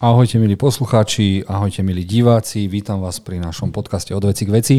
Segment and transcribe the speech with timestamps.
[0.00, 4.76] Ahojte milí poslucháči, ahojte milí diváci, vítam vás pri našom podcaste Od veci k veci,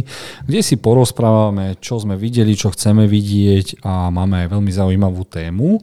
[0.49, 5.77] kde si porozprávame, čo sme videli, čo chceme vidieť a máme aj veľmi zaujímavú tému.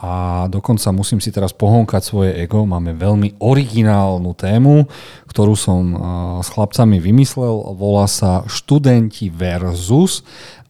[0.00, 4.88] A dokonca musím si teraz pohonkať svoje ego, máme veľmi originálnu tému,
[5.28, 5.82] ktorú som
[6.40, 10.24] s chlapcami vymyslel, volá sa Študenti versus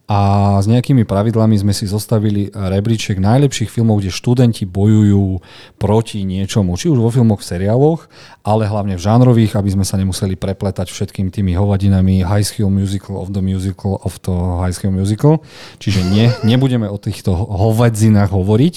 [0.09, 0.19] a
[0.57, 5.37] s nejakými pravidlami sme si zostavili rebríček najlepších filmov, kde študenti bojujú
[5.77, 8.09] proti niečomu, či už vo filmoch, v seriáloch,
[8.41, 13.21] ale hlavne v žánrových, aby sme sa nemuseli prepletať všetkým tými hovadinami High School Musical
[13.21, 15.45] of the Musical of the High School Musical.
[15.77, 18.73] Čiže nie, nebudeme o týchto hovadzinách hovoriť.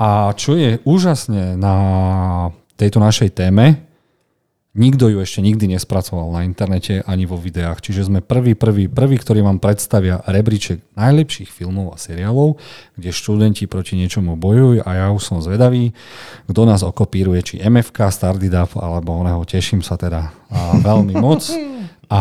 [0.00, 1.76] A čo je úžasne na
[2.80, 3.91] tejto našej téme,
[4.72, 9.20] Nikto ju ešte nikdy nespracoval na internete ani vo videách, čiže sme prvý, prvý, prvý,
[9.20, 12.56] ktorý vám predstavia rebríček najlepších filmov a seriálov,
[12.96, 15.92] kde študenti proti niečomu bojujú a ja už som zvedavý,
[16.48, 20.32] kto nás okopíruje, či MFK, Stardidap alebo oného, teším sa teda
[20.80, 21.44] veľmi moc.
[22.12, 22.20] A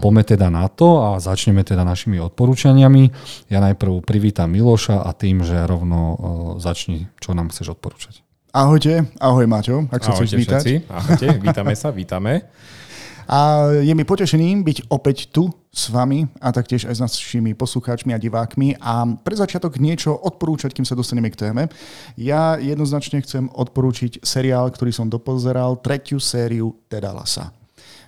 [0.00, 3.12] poďme teda na to a začneme teda našimi odporúčaniami.
[3.52, 6.16] Ja najprv privítam Miloša a tým, že rovno uh,
[6.56, 8.25] začni, čo nám chceš odporúčať.
[8.56, 10.88] Ahojte, ahoj Maťo, ak sa chceš vítať.
[10.88, 12.40] Ahojte, vítame sa, vítame.
[13.28, 18.14] A je mi potešením byť opäť tu s vami a taktiež aj s našimi poslucháčmi
[18.14, 21.66] a divákmi a pre začiatok niečo odporúčať, kým sa dostaneme k téme.
[22.14, 27.50] Ja jednoznačne chcem odporúčiť seriál, ktorý som dopozeral, tretiu sériu Teda Lasa.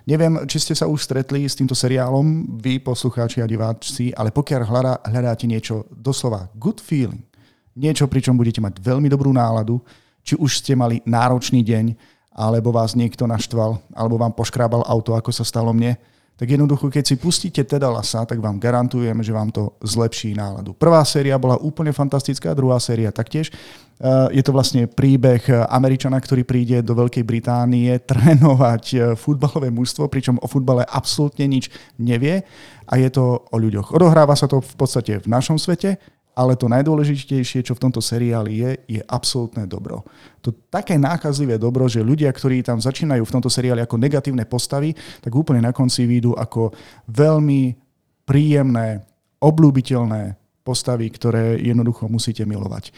[0.07, 4.61] Neviem, či ste sa už stretli s týmto seriálom, vy poslucháči a diváci, ale pokiaľ
[5.03, 7.27] hľadáte niečo doslova good feeling,
[7.75, 9.83] niečo, pričom budete mať veľmi dobrú náladu,
[10.23, 11.95] či už ste mali náročný deň,
[12.39, 15.99] alebo vás niekto naštval, alebo vám poškrábal auto, ako sa stalo mne,
[16.39, 20.71] tak jednoducho, keď si pustíte teda Lasa, tak vám garantujem, že vám to zlepší náladu.
[20.71, 23.51] Prvá séria bola úplne fantastická, druhá séria taktiež.
[23.51, 30.07] Eh, je to vlastne príbeh Američana, ktorý príde do Veľkej Británie trénovať eh, futbalové mužstvo,
[30.07, 32.47] pričom o futbale absolútne nič nevie
[32.87, 33.91] a je to o ľuďoch.
[33.91, 35.99] Odohráva sa to v podstate v našom svete,
[36.39, 40.07] ale to najdôležitejšie, čo v tomto seriáli je, je absolútne dobro.
[40.47, 44.95] To také nákazlivé dobro, že ľudia, ktorí tam začínajú v tomto seriáli ako negatívne postavy,
[45.19, 46.71] tak úplne na konci výjdu ako
[47.11, 47.75] veľmi
[48.23, 49.03] príjemné,
[49.43, 52.95] obľúbiteľné postavy, ktoré jednoducho musíte milovať.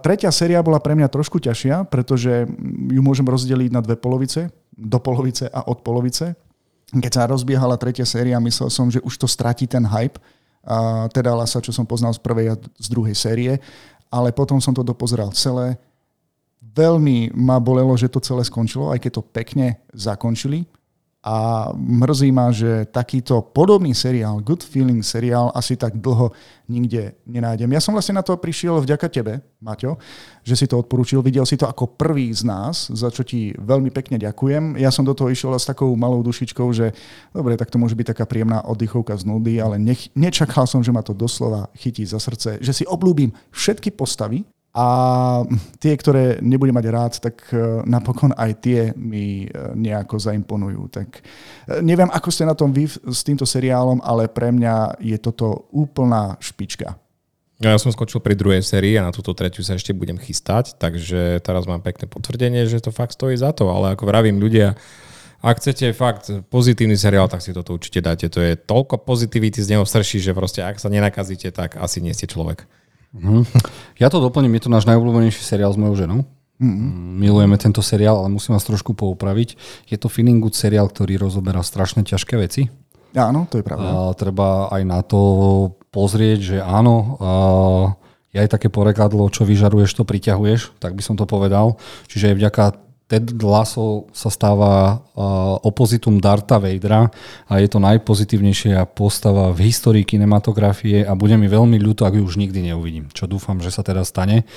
[0.00, 2.46] tretia séria bola pre mňa trošku ťažšia, pretože
[2.88, 6.38] ju môžem rozdeliť na dve polovice, do polovice a od polovice.
[6.94, 10.22] Keď sa rozbiehala tretia séria, myslel som, že už to stratí ten hype,
[10.62, 13.58] a teda Lasa, čo som poznal z prvej a z druhej série,
[14.12, 15.78] ale potom som to dopozeral celé.
[16.62, 20.64] Veľmi ma bolelo, že to celé skončilo, aj keď to pekne zakončili
[21.22, 26.34] a mrzí ma, že takýto podobný seriál, Good Feeling seriál, asi tak dlho
[26.66, 27.70] nikde nenájdem.
[27.70, 30.02] Ja som vlastne na to prišiel vďaka tebe, Maťo,
[30.42, 31.22] že si to odporúčil.
[31.22, 34.74] Videl si to ako prvý z nás, za čo ti veľmi pekne ďakujem.
[34.82, 36.90] Ja som do toho išiel s takou malou dušičkou, že
[37.30, 40.90] dobre, tak to môže byť taká príjemná oddychovka z nudy, ale nech, nečakal som, že
[40.90, 44.86] ma to doslova chytí za srdce, že si oblúbim všetky postavy, a
[45.76, 50.88] tie, ktoré nebudem mať rád, tak e, napokon aj tie mi e, nejako zaimponujú.
[50.88, 51.22] Tak e,
[51.84, 56.40] neviem, ako ste na tom vy s týmto seriálom, ale pre mňa je toto úplná
[56.40, 56.96] špička.
[57.60, 61.44] Ja som skončil pri druhej sérii a na túto tretiu sa ešte budem chystať, takže
[61.44, 64.74] teraz mám pekné potvrdenie, že to fakt stojí za to, ale ako vravím ľudia,
[65.44, 68.30] ak chcete fakt pozitívny seriál, tak si toto určite dáte.
[68.30, 72.14] To je toľko pozitivity z neho strší, že proste ak sa nenakazíte, tak asi nie
[72.14, 72.66] ste človek.
[73.12, 73.42] Mm-hmm.
[74.00, 76.18] Ja to doplním, je to náš najobľúbenejší seriál s mojou ženou.
[76.62, 76.90] Mm-hmm.
[77.20, 79.56] Milujeme tento seriál, ale musím vás trošku poupraviť.
[79.90, 82.72] Je to feeling good seriál, ktorý rozoberá strašne ťažké veci.
[83.12, 83.88] Áno, to je pravda.
[83.88, 85.20] A, treba aj na to
[85.92, 87.32] pozrieť, že áno, a,
[88.32, 91.76] je aj také porekadlo, čo vyžaruješ, to priťahuješ, tak by som to povedal.
[92.08, 92.64] Čiže aj vďaka
[93.12, 95.04] Ted Lasso sa stáva
[95.60, 97.12] opozitum Darta Vadera
[97.44, 102.24] a je to najpozitívnejšia postava v histórii kinematografie a bude mi veľmi ľúto, ak ju
[102.24, 103.12] už nikdy neuvidím.
[103.12, 104.48] Čo dúfam, že sa teda stane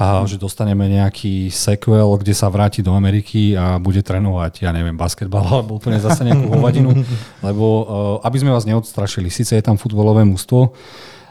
[0.00, 4.96] a že dostaneme nejaký sequel, kde sa vráti do Ameriky a bude trénovať, ja neviem,
[4.96, 7.04] basketbal alebo úplne zase nejakú hovadinu,
[7.44, 7.84] lebo
[8.24, 10.72] aby sme vás neodstrašili, síce je tam futbolové mústvo,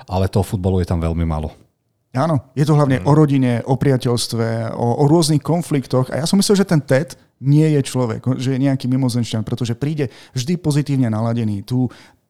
[0.05, 1.49] ale toho futbolu je tam veľmi málo.
[2.17, 3.05] Áno, je to hlavne mm.
[3.05, 6.09] o rodine, o priateľstve, o, o rôznych konfliktoch.
[6.09, 9.77] A ja som myslel, že ten Ted nie je človek, že je nejaký mimozenšťan, pretože
[9.77, 11.61] príde vždy pozitívne naladený.
[11.61, 11.85] Tu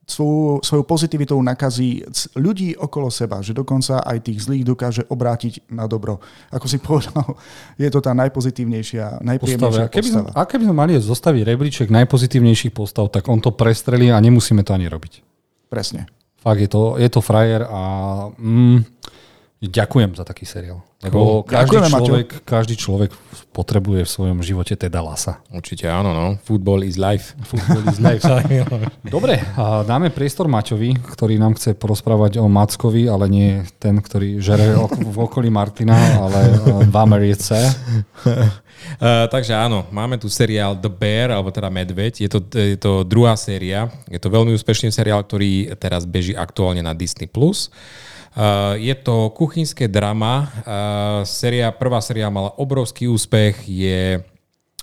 [0.07, 2.01] svojou, svojou pozitivitou nakazí
[2.39, 6.24] ľudí okolo seba, že dokonca aj tých zlých dokáže obrátiť na dobro.
[6.50, 7.36] Ako si povedal,
[7.75, 9.94] je to tá najpozitívnejšia, najpríjemnejšia postava.
[9.94, 14.18] Keby sme, a keby sme mali zostaviť rebríček najpozitívnejších postav, tak on to prestrelí a
[14.24, 15.24] nemusíme to ani robiť.
[15.68, 16.07] Presne.
[16.39, 17.81] Fakt je to, je to frajer a...
[18.39, 18.88] Mm,
[19.57, 20.86] Ďakujem za taký seriál.
[21.01, 22.06] Lebo každý Ďakujeme, Maťo.
[22.06, 23.09] človek, každý človek
[23.50, 25.42] potrebuje v svojom živote teda lasa.
[25.50, 26.38] Určite áno, no.
[26.45, 27.33] Football is life.
[27.50, 28.21] Football is life.
[29.18, 34.38] Dobre, a dáme priestor Maťovi, ktorý nám chce porozprávať o Mackovi, ale nie ten, ktorý
[34.38, 37.57] žere v okolí Martina, ale e, v Americe.
[39.01, 42.25] Uh, takže áno, máme tu seriál The Bear, alebo teda Medveď.
[42.25, 43.89] Je to, je to druhá séria.
[44.06, 47.25] Je to veľmi úspešný seriál, ktorý teraz beží aktuálne na Disney+.
[47.25, 47.57] Uh,
[48.78, 50.51] je to kuchynské drama.
[51.24, 53.66] Séria, prvá séria mala obrovský úspech.
[53.66, 54.22] Je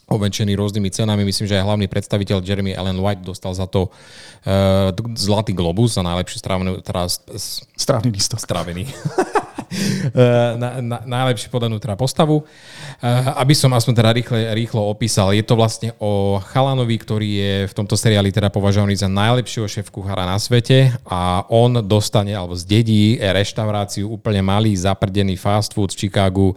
[0.04, 1.24] ovenčený rôznymi cenami.
[1.24, 6.04] Myslím, že aj hlavný predstaviteľ Jeremy Allen White dostal za to uh, Zlatý globus za
[6.04, 8.36] najlepšiu strávenú, teda s- s- Strávny lístok.
[8.36, 8.84] stravený.
[10.14, 12.44] Eh, na, na, najlepšie podanú teda postavu.
[12.44, 17.52] Uh, aby som aspoň teda rýchle, rýchlo opísal, je to vlastne o chalanovi, ktorý je
[17.66, 22.54] v tomto seriáli teda považovaný za najlepšieho šéf kuchára na svete a on dostane alebo
[22.54, 26.48] zdedí reštauráciu úplne malý, zaprdený fast food v Chicagu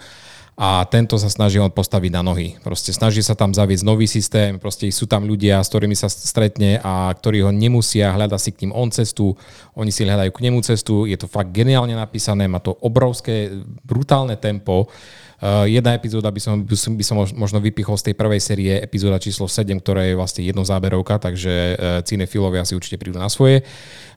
[0.58, 2.58] a tento sa snaží on postaviť na nohy.
[2.66, 6.82] Proste snaží sa tam zaviesť nový systém, proste sú tam ľudia, s ktorými sa stretne
[6.82, 9.38] a ktorí ho nemusia, hľada si k ním on cestu,
[9.78, 13.54] oni si hľadajú k nemu cestu, je to fakt geniálne napísané, má to obrovské,
[13.86, 14.90] brutálne tempo.
[15.38, 19.46] Uh, jedna epizóda by som, by som, možno vypichol z tej prvej série, epizóda číslo
[19.46, 23.62] 7, ktorá je vlastne jednozáberovka, takže uh, cinefilovia si určite prídu na svoje.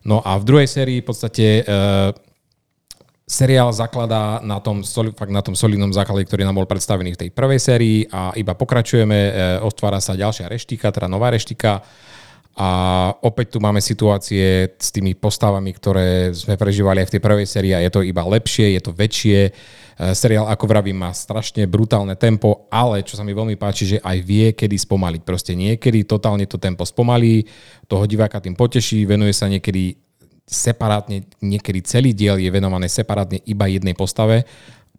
[0.01, 2.17] No a v druhej sérii v podstate uh,
[3.31, 4.83] seriál zakladá na tom,
[5.15, 8.51] fakt na tom solidnom základe, ktorý nám bol predstavený v tej prvej sérii a iba
[8.51, 9.31] pokračujeme, e,
[9.63, 11.79] otvára sa ďalšia reštika, teda nová reštika
[12.51, 12.69] a
[13.23, 17.71] opäť tu máme situácie s tými postavami, ktoré sme prežívali aj v tej prvej sérii
[17.71, 19.39] a je to iba lepšie, je to väčšie.
[19.47, 19.51] E,
[20.11, 24.17] Seriál, ako vravím, má strašne brutálne tempo, ale čo sa mi veľmi páči, že aj
[24.27, 25.21] vie, kedy spomaliť.
[25.23, 27.47] Proste niekedy totálne to tempo spomalí,
[27.87, 30.10] toho diváka tým poteší, venuje sa niekedy
[30.47, 34.43] separátne, niekedy celý diel je venované separátne iba jednej postave.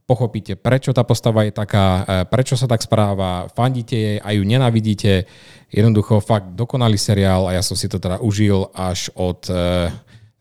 [0.02, 4.42] Pochopíte, prečo tá postava je taká, e, prečo sa tak správa, fandíte jej a ju
[4.42, 5.24] nenavidíte.
[5.70, 9.88] Jednoducho fakt dokonalý seriál a ja som si to teda užil až od, e,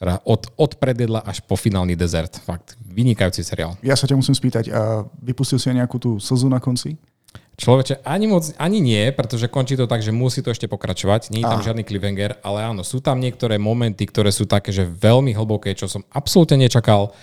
[0.01, 2.41] teda od, od predjedla až po finálny dezert.
[2.41, 3.77] Fakt vynikajúci seriál.
[3.85, 6.97] Ja sa ťa musím spýtať, a vypustil si aj nejakú tú slzu na konci?
[7.61, 11.29] Človeče, ani moc, ani nie, pretože končí to tak, že musí to ešte pokračovať.
[11.29, 11.67] Nie je tam Aha.
[11.69, 15.85] žiadny cliffhanger, ale áno, sú tam niektoré momenty, ktoré sú také, že veľmi hlboké, čo
[15.85, 17.13] som absolútne nečakal.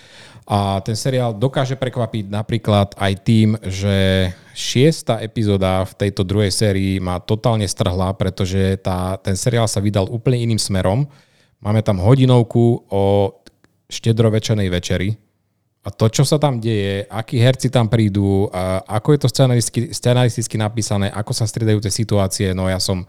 [0.47, 7.03] A ten seriál dokáže prekvapiť napríklad aj tým, že šiesta epizóda v tejto druhej sérii
[7.03, 11.11] ma totálne strhla, pretože tá, ten seriál sa vydal úplne iným smerom.
[11.59, 13.35] Máme tam hodinovku o
[13.91, 15.19] štedrovečernej večeri,
[15.87, 19.81] a to, čo sa tam deje, akí herci tam prídu, a ako je to scenaristicky,
[19.95, 23.07] scenaristicky napísané, ako sa striedajú tie situácie, no ja som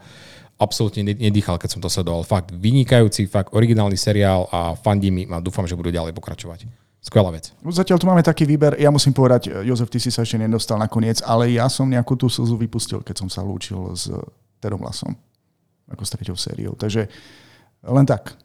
[0.60, 2.22] absolútne ne- nedýchal, keď som to sledoval.
[2.22, 6.68] Fakt vynikajúci, fakt originálny seriál a fandí mi a dúfam, že budú ďalej pokračovať.
[7.00, 7.48] Skvelá vec.
[7.64, 10.76] No, Zatiaľ tu máme taký výber, ja musím povedať, Jozef, ty si sa ešte nedostal
[10.76, 14.12] nakoniec, ale ja som nejakú tú slzu vypustil, keď som sa lúčil s
[14.60, 15.16] Terom Lasom,
[15.88, 16.76] ako s treťou sériou.
[16.76, 17.08] Takže
[17.88, 18.36] len tak.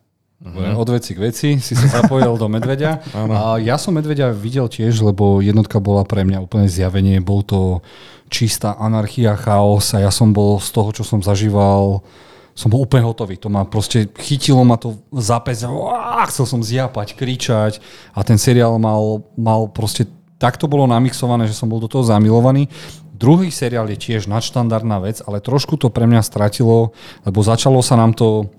[0.45, 3.01] Dobre, Od veci k veci si sa zapojil do Medveďa.
[3.33, 7.17] A ja som Medveďa videl tiež, lebo jednotka bola pre mňa úplne zjavenie.
[7.17, 7.81] Bol to
[8.29, 12.05] čistá anarchia, chaos a ja som bol z toho, čo som zažíval,
[12.53, 13.41] som bol úplne hotový.
[13.41, 15.65] To ma proste chytilo ma to za pes.
[16.29, 17.81] Chcel som zjapať, kričať
[18.13, 20.05] a ten seriál mal, mal proste
[20.37, 22.69] tak to bolo namixované, že som bol do toho zamilovaný.
[23.15, 26.91] Druhý seriál je tiež nadštandardná vec, ale trošku to pre mňa stratilo,
[27.23, 28.51] lebo začalo sa nám to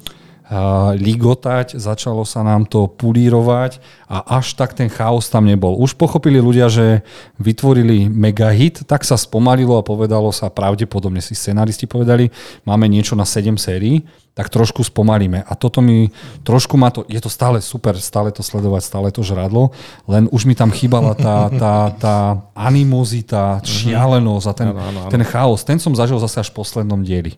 [0.95, 5.75] ligotať, začalo sa nám to pulírovať a až tak ten chaos tam nebol.
[5.75, 7.03] Už pochopili ľudia, že
[7.43, 12.31] vytvorili mega hit, tak sa spomalilo a povedalo sa, pravdepodobne si scenaristi povedali,
[12.63, 15.43] máme niečo na 7 sérií, tak trošku spomalíme.
[15.49, 16.13] A toto mi,
[16.45, 19.75] trošku ma to, je to stále super, stále to sledovať, stále to žradlo,
[20.07, 22.17] len už mi tam chýbala tá, tá, tá
[22.55, 25.11] animozita, šialenosť a ten, Áno, áno, áno.
[25.11, 25.65] ten chaos.
[25.67, 27.35] Ten som zažil zase až v poslednom dieli.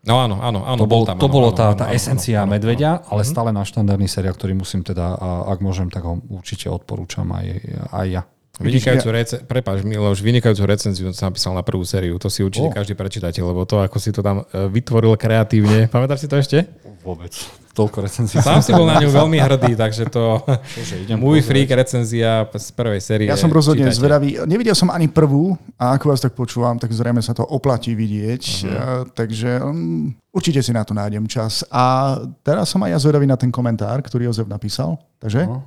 [0.00, 0.80] No áno, áno, áno.
[0.80, 2.90] To, bol, tam, to áno, bolo áno, tá, áno, tá áno, esencia áno, áno, medveďa,
[3.04, 3.08] áno.
[3.12, 5.12] ale stále náš štandardný seriál, ktorý musím teda,
[5.44, 7.46] ak môžem, tak ho určite odporúčam aj,
[7.92, 8.22] aj ja.
[8.60, 12.20] Vynikajúcu rece- prepáč, Miloš, vynikajúcu recenziu som napísal na prvú sériu.
[12.20, 12.76] To si určite O.
[12.76, 15.88] každý prečítate, lebo to, ako si to tam e, vytvoril kreatívne.
[15.88, 16.68] Pamätáš si to ešte?
[17.00, 17.32] Vôbec.
[17.70, 18.42] Toľko recenzií.
[18.42, 20.42] Sám si bol na ňu veľmi hrdý, takže to...
[20.74, 21.48] Čože, idem Môj pozrieť.
[21.48, 23.30] freak recenzia z prvej série.
[23.30, 24.00] Ja som rozhodne Čítajte.
[24.02, 24.28] zvedavý.
[24.42, 28.42] Nevidel som ani prvú a ako vás tak počúvam, tak zrejme sa to oplatí vidieť.
[28.42, 29.06] Uh-huh.
[29.14, 31.62] Takže um, určite si na to nájdem čas.
[31.70, 34.98] A teraz som aj ja zvedavý na ten komentár, ktorý Jozef napísal.
[35.22, 35.46] Takže?
[35.46, 35.62] No.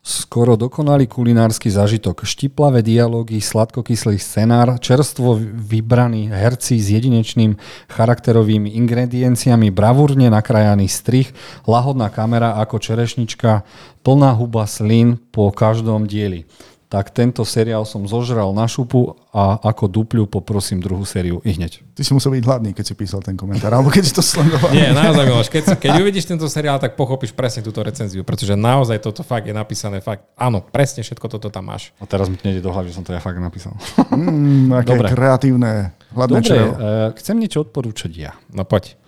[0.00, 7.60] Skoro dokonalý kulinársky zážitok, štiplavé dialógy, sladkokyslý scenár, čerstvo vybraní herci s jedinečným
[7.92, 11.36] charakterovými ingredienciami, bravúrne nakrajaný strich,
[11.68, 13.60] lahodná kamera ako čerešnička,
[14.00, 16.48] plná huba slín po každom dieli.
[16.90, 21.86] Tak tento seriál som zožral na šupu a ako dupľu poprosím druhú sériu i hneď.
[21.94, 24.74] Ty si musel byť hladný, keď si písal ten komentár, alebo keď si to sledoval.
[24.74, 28.98] Nie, naozaj Miloš, keď, keď uvidíš tento seriál, tak pochopíš presne túto recenziu, pretože naozaj
[28.98, 31.94] toto fakt je napísané, fakt, áno, presne všetko toto tam máš.
[32.02, 33.78] A teraz mi nejde do hlavy, že som to ja fakt napísal.
[34.10, 35.08] Mm, aké Dobre.
[35.14, 36.72] kreatívne, hladné Dobre, črevo.
[36.74, 38.34] eh, chcem niečo odporúčať ja.
[38.50, 38.98] No poď.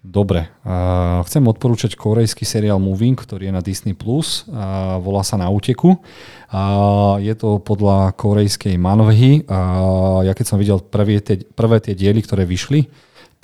[0.00, 5.36] Dobre, uh, chcem odporúčať korejský seriál Moving, ktorý je na Disney+, Plus, uh, volá sa
[5.36, 6.00] Na úteku.
[6.48, 9.44] Uh, je to podľa korejskej manvhy.
[9.44, 12.88] Uh, ja keď som videl prvé tie, prvé tie diely, ktoré vyšli,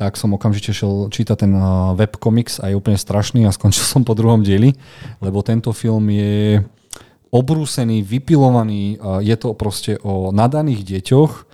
[0.01, 4.01] tak som okamžite šiel čítať ten uh, webkomiks a je úplne strašný a skončil som
[4.01, 4.73] po druhom dieli,
[5.21, 6.65] lebo tento film je
[7.37, 11.46] obrúsený, vypilovaný, uh, je to proste o nadaných deťoch,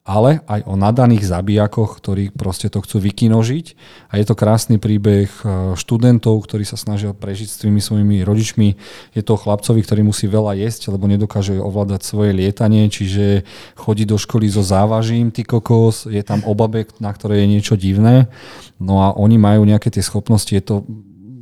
[0.00, 3.66] ale aj o nadaných zabijakoch, ktorí proste to chcú vykinožiť.
[4.08, 5.42] A je to krásny príbeh e,
[5.76, 8.80] študentov, ktorí sa snažia prežiť s tými svojimi rodičmi.
[9.12, 13.44] Je to chlapcovi, ktorý musí veľa jesť, lebo nedokáže ovládať svoje lietanie, čiže
[13.76, 18.32] chodí do školy so závažím, ty kokos, je tam obabek, na ktoré je niečo divné.
[18.80, 20.88] No a oni majú nejaké tie schopnosti, je to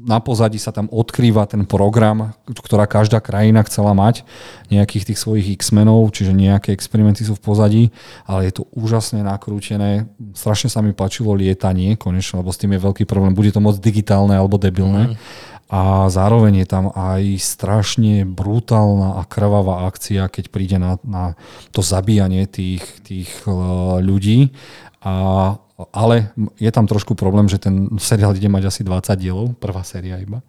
[0.08, 4.24] na pozadí sa tam odkrýva ten program, ktorá každá krajina chcela mať,
[4.72, 7.84] nejakých tých svojich X-menov, čiže nejaké experimenty sú v pozadí,
[8.24, 10.08] ale je to úžasne nakrútené.
[10.32, 13.36] Strašne sa mi páčilo lietanie, konečne, lebo s tým je veľký problém.
[13.36, 15.20] Bude to moc digitálne alebo debilné.
[15.68, 21.36] A zároveň je tam aj strašne brutálna a krvavá akcia, keď príde na, na
[21.76, 23.52] to zabíjanie tých, tých eh,
[24.00, 24.56] ľudí.
[25.04, 25.60] A,
[25.94, 30.18] ale je tam trošku problém, že ten seriál ide mať asi 20 dielov, prvá séria
[30.18, 30.42] iba.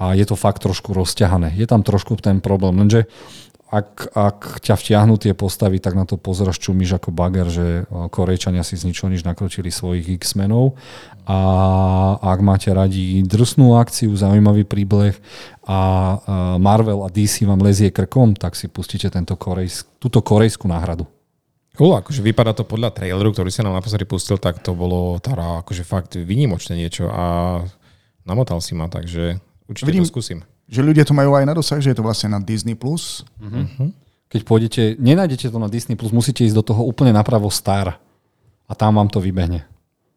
[0.00, 1.52] A je to fakt trošku rozťahané.
[1.54, 3.04] Je tam trošku ten problém, lenže
[3.72, 8.60] ak, ak ťa vtiahnu tie postavy, tak na to pozeraš, čumíš ako bager, že Korejčania
[8.60, 10.76] si z ničoho nič nakrútili svojich X-menov
[11.24, 11.38] a
[12.20, 15.16] ak máte radi drsnú akciu, zaujímavý príbeh
[15.64, 16.20] a eh,
[16.60, 21.08] Marvel a DC vám lezie krkom, tak si pustíte tento korejsk, túto korejskú náhradu.
[21.72, 25.64] Cool, akože vypadá to podľa traileru, ktorý sa nám naposledy pustil, tak to bolo teda
[25.64, 27.24] akože fakt výnimočné niečo a
[28.28, 30.44] namotal si ma, takže určite Vidím- to skúsim.
[30.68, 32.72] Že ľudia to majú aj na dosah, že je to vlastne na Disney+.
[32.76, 33.24] Plus.
[34.32, 38.00] Keď pôjdete, nenájdete to na Disney+, Plus, musíte ísť do toho úplne napravo Star
[38.68, 39.68] a tam vám to vybehne.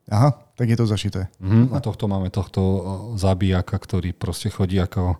[0.07, 1.27] Aha, tak je to zašité.
[1.41, 1.73] Mhm.
[1.75, 2.81] A tohto máme tohto eh,
[3.19, 5.17] zabíjaka, ktorý proste chodí ako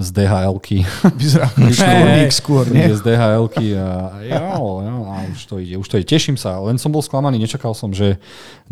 [0.00, 0.88] z DHL-ky.
[1.20, 2.88] Vyzerá školník skôr, nie?
[2.88, 6.08] Z DHL-ky a, jo, jo, a už to ide, už to ide.
[6.08, 8.16] Teším sa, len som bol sklamaný, nečakal som, že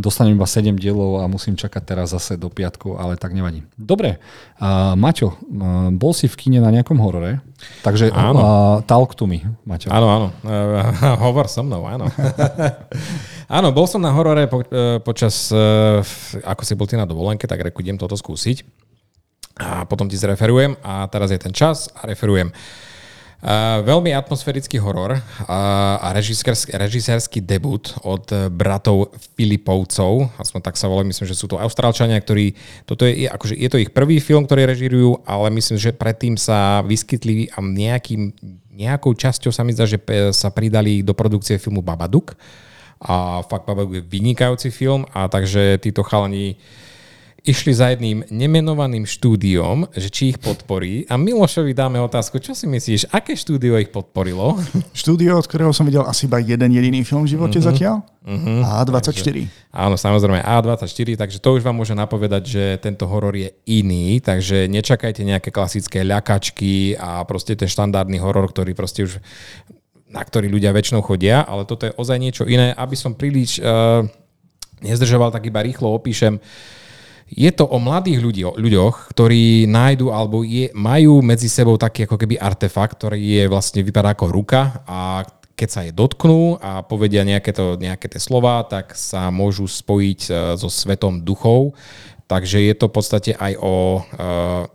[0.01, 3.65] dostanem iba 7 dielov a musím čakať teraz zase do piatku, ale tak nevadí.
[3.77, 4.17] Dobre,
[4.61, 7.45] uh, Maťo, uh, bol si v kine na nejakom horore,
[7.85, 8.41] takže Áno.
[8.41, 8.47] uh,
[8.89, 9.93] talk to me, Maťo.
[9.93, 10.27] Áno, áno.
[10.41, 12.09] Uh, hovor so mnou, áno.
[13.49, 16.01] áno, bol som na horore po, eh, počas, uh,
[16.45, 18.80] ako si bol ty na dovolenke, tak reku, idem toto skúsiť.
[19.61, 22.49] A potom ti zreferujem a teraz je ten čas a referujem.
[23.41, 25.21] Uh, veľmi atmosférický horor uh,
[25.97, 31.57] a režisérsky, režisérsky debut od bratov Filipovcov, aspoň tak sa volajú, myslím, že sú to
[31.57, 32.53] Austrálčania, ktorí,
[32.85, 36.85] toto je, akože, je to ich prvý film, ktorý režirujú, ale myslím, že predtým sa
[36.85, 38.37] vyskytli a nejakým,
[38.77, 39.97] nejakou časťou sa mi zdá, že
[40.37, 42.37] sa pridali do produkcie filmu Babadook
[43.01, 46.61] a fakt Babadook je vynikajúci film a takže títo chalani
[47.45, 51.09] išli za jedným nemenovaným štúdiom, že či ich podporí.
[51.09, 54.61] A Milošovi dáme otázku, čo si myslíš, aké štúdio ich podporilo?
[54.93, 58.05] Štúdio, od ktorého som videl asi iba jeden jediný film v živote zatiaľ.
[58.27, 59.49] A24.
[59.73, 64.69] Áno, samozrejme A24, takže to už vám môže napovedať, že tento horor je iný, takže
[64.69, 69.19] nečakajte nejaké klasické ľakačky a proste ten štandardný horor, ktorý proste už
[70.11, 72.75] na ktorý ľudia väčšinou chodia, ale toto je ozaj niečo iné.
[72.75, 74.03] Aby som príliš uh,
[74.83, 76.43] nezdržoval, tak iba rýchlo opíšem.
[77.31, 82.19] Je to o mladých ľudí, ľuďoch, ktorí nájdu alebo je, majú medzi sebou taký ako
[82.19, 85.23] keby artefakt, ktorý je vlastne vypadá ako ruka a
[85.55, 90.21] keď sa je dotknú a povedia nejaké, to, nejaké tie slova, tak sa môžu spojiť
[90.27, 91.77] e, so svetom duchov.
[92.25, 94.73] Takže je to v podstate aj o e,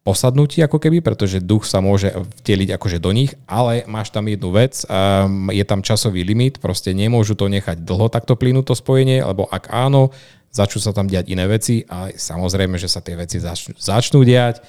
[0.00, 2.10] posadnutí ako keby, pretože duch sa môže
[2.42, 6.96] vteliť akože do nich, ale máš tam jednu vec, um, je tam časový limit, proste
[6.96, 10.10] nemôžu to nechať dlho takto plynúť to spojenie, lebo ak áno,
[10.50, 14.62] začnú sa tam diať iné veci a samozrejme, že sa tie veci začnú, začnú diať.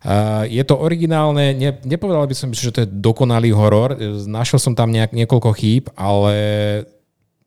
[0.00, 4.72] Uh, je to originálne, ne, nepovedal by som, že to je dokonalý horor, našiel som
[4.72, 6.34] tam nejak, niekoľko chýb, ale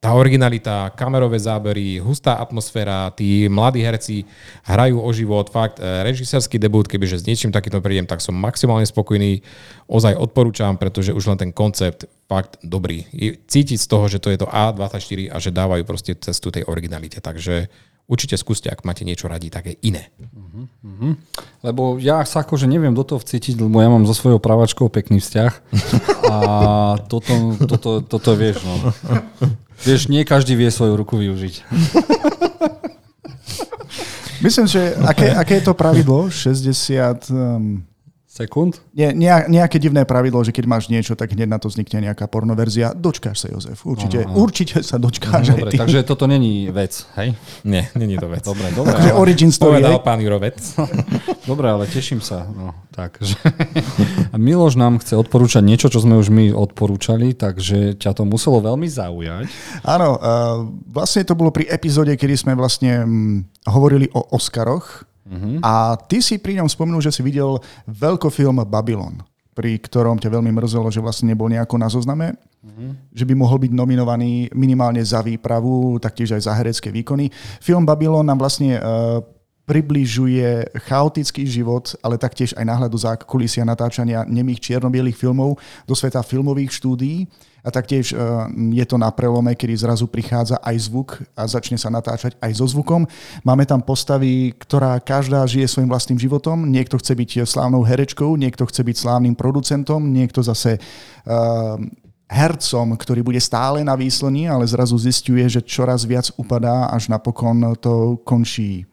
[0.04, 4.28] tá originalita, kamerové zábery, hustá atmosféra, tí mladí herci
[4.68, 8.84] hrajú o život, fakt e, režisérsky debut, kebyže s niečím takýmto prídem, tak som maximálne
[8.84, 9.40] spokojný.
[9.88, 13.08] Ozaj odporúčam, pretože už len ten koncept fakt dobrý.
[13.48, 17.24] Cítiť z toho, že to je to A24 a že dávajú proste cestu tej originalite.
[17.24, 17.72] Takže
[18.04, 20.12] určite skúste, ak máte niečo radi, také iné.
[20.20, 21.16] Uh-huh.
[21.64, 25.24] Lebo ja sa akože neviem do toho vcítiť, lebo ja mám so svojou pravačkou pekný
[25.24, 25.54] vzťah
[26.28, 26.38] a
[27.08, 28.76] toto, toto, toto vieš, no.
[29.84, 31.54] Vieš, nie každý vie svoju ruku využiť.
[34.44, 36.28] Myslím, že aké, aké je to pravidlo?
[36.28, 37.32] 60...
[37.32, 37.84] Um,
[38.34, 38.82] Sekund?
[38.98, 39.14] Nie,
[39.46, 42.98] nejaké divné pravidlo, že keď máš niečo, tak hneď na to vznikne nejaká pornoverzia.
[42.98, 43.86] Dočkáš sa, Jozef.
[43.86, 44.42] Určite, ano, ano.
[44.42, 45.54] určite sa dočkáš.
[45.54, 47.38] No, dobre, takže toto není vec, hej?
[47.62, 48.42] Nie, není to vec.
[48.42, 48.90] Dobre, dobre.
[48.90, 49.22] Takže ale...
[49.22, 50.58] origin story, Povedal pán Jurovec.
[51.54, 52.50] dobre, ale teším sa.
[52.50, 53.38] No, tak, že...
[54.34, 58.90] Miloš nám chce odporúčať niečo, čo sme už my odporúčali, takže ťa to muselo veľmi
[58.90, 59.46] zaujať.
[59.86, 65.60] Áno, uh, vlastne to bolo pri epizóde, kedy sme vlastne um, hovorili o Oscaroch Uh-huh.
[65.64, 69.24] A ty si pri ňom spomenul, že si videl veľkofilm Babylon,
[69.56, 72.92] pri ktorom ťa veľmi mrzelo, že vlastne nebol nejako na zozname, uh-huh.
[73.14, 77.32] že by mohol byť nominovaný minimálne za výpravu, taktiež aj za herecké výkony.
[77.64, 79.24] Film Babylon nám vlastne uh,
[79.64, 85.56] približuje chaotický život, ale taktiež aj náhľadu za kulisia natáčania nemých čiernobielých filmov
[85.88, 87.32] do sveta filmových štúdií.
[87.64, 88.20] A taktiež e,
[88.76, 92.68] je to na prelome, kedy zrazu prichádza aj zvuk a začne sa natáčať aj so
[92.68, 93.08] zvukom.
[93.48, 96.68] Máme tam postavy, ktorá každá žije svojim vlastným životom.
[96.68, 101.80] Niekto chce byť slávnou herečkou, niekto chce byť slávnym producentom, niekto zase uh,
[102.28, 107.80] hercom, ktorý bude stále na výslni, ale zrazu zistuje, že čoraz viac upadá, až napokon
[107.80, 108.84] to končí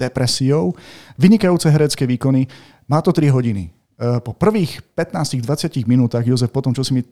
[0.00, 0.72] depresiou.
[1.20, 2.48] Vynikajúce herecké výkony.
[2.88, 3.68] Má to 3 hodiny.
[3.68, 3.70] E,
[4.24, 7.02] po prvých 15-20 minútach, Jozef, potom, čo si mi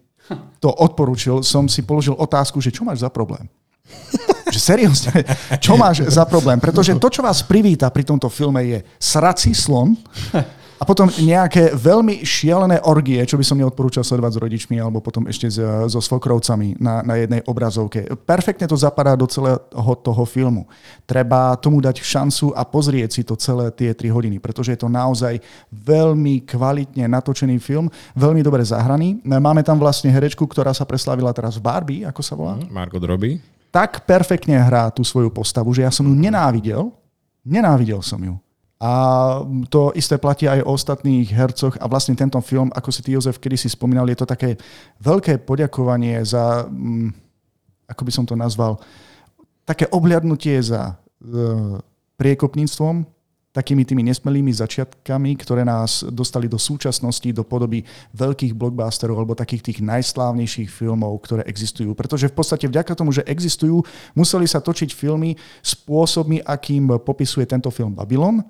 [0.61, 3.45] to odporúčil, som si položil otázku, že čo máš za problém?
[4.55, 5.25] že seriózne,
[5.61, 6.57] čo máš za problém?
[6.61, 9.97] Pretože to, čo vás privíta pri tomto filme je srací slon,
[10.79, 15.27] a potom nejaké veľmi šialené orgie, čo by som neodporúčal sledovať s rodičmi alebo potom
[15.27, 15.51] ešte
[15.91, 18.07] so svokrovcami na, na jednej obrazovke.
[18.23, 19.59] Perfektne to zapadá do celého
[19.99, 20.71] toho filmu.
[21.03, 24.87] Treba tomu dať šancu a pozrieť si to celé tie 3 hodiny, pretože je to
[24.87, 25.43] naozaj
[25.75, 29.19] veľmi kvalitne natočený film, veľmi dobre zahraný.
[29.27, 32.55] Máme tam vlastne herečku, ktorá sa preslavila teraz v Barbie, ako sa volá?
[32.55, 33.43] Mm, Margot Robbie.
[33.75, 36.89] Tak perfektne hrá tú svoju postavu, že ja som ju nenávidel.
[37.45, 38.39] Nenávidel som ju.
[38.79, 38.93] A
[39.75, 43.43] to isté platí aj o ostatných hercoch a vlastne tento film, ako si ty Jozef
[43.43, 44.55] kedy si spomínal, je to také
[45.03, 47.11] veľké poďakovanie za, mm,
[47.91, 48.79] ako by som to nazval,
[49.67, 51.27] také obľadnutie za e,
[52.23, 53.03] priekopníctvom,
[53.51, 57.83] takými tými nesmelými začiatkami, ktoré nás dostali do súčasnosti, do podoby
[58.15, 61.99] veľkých blockbusterov alebo takých tých najslávnejších filmov, ktoré existujú.
[61.99, 63.83] Pretože v podstate vďaka tomu, že existujú,
[64.15, 65.35] museli sa točiť filmy
[65.67, 68.47] spôsobmi, akým popisuje tento film Babylon,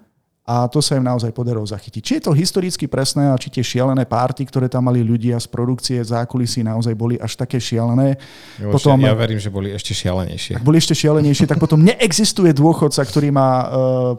[0.49, 2.01] a to sa im naozaj podarilo zachytiť.
[2.01, 5.45] Či je to historicky presné a či tie šialené párty, ktoré tam mali ľudia z
[5.45, 8.17] produkcie, zákulisí naozaj boli až také šialené.
[8.57, 10.57] Jo, potom, ja verím, že boli ešte šialenejšie.
[10.57, 13.69] Ak boli ešte šialenejšie, tak potom neexistuje dôchodca, ktorý má uh,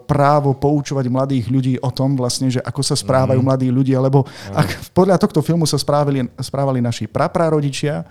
[0.06, 3.46] právo poučovať mladých ľudí o tom vlastne, že ako sa správajú mm.
[3.50, 4.54] mladí ľudia, lebo mm.
[4.54, 8.06] ak podľa tohto filmu sa správali, správali naši praprarodičia,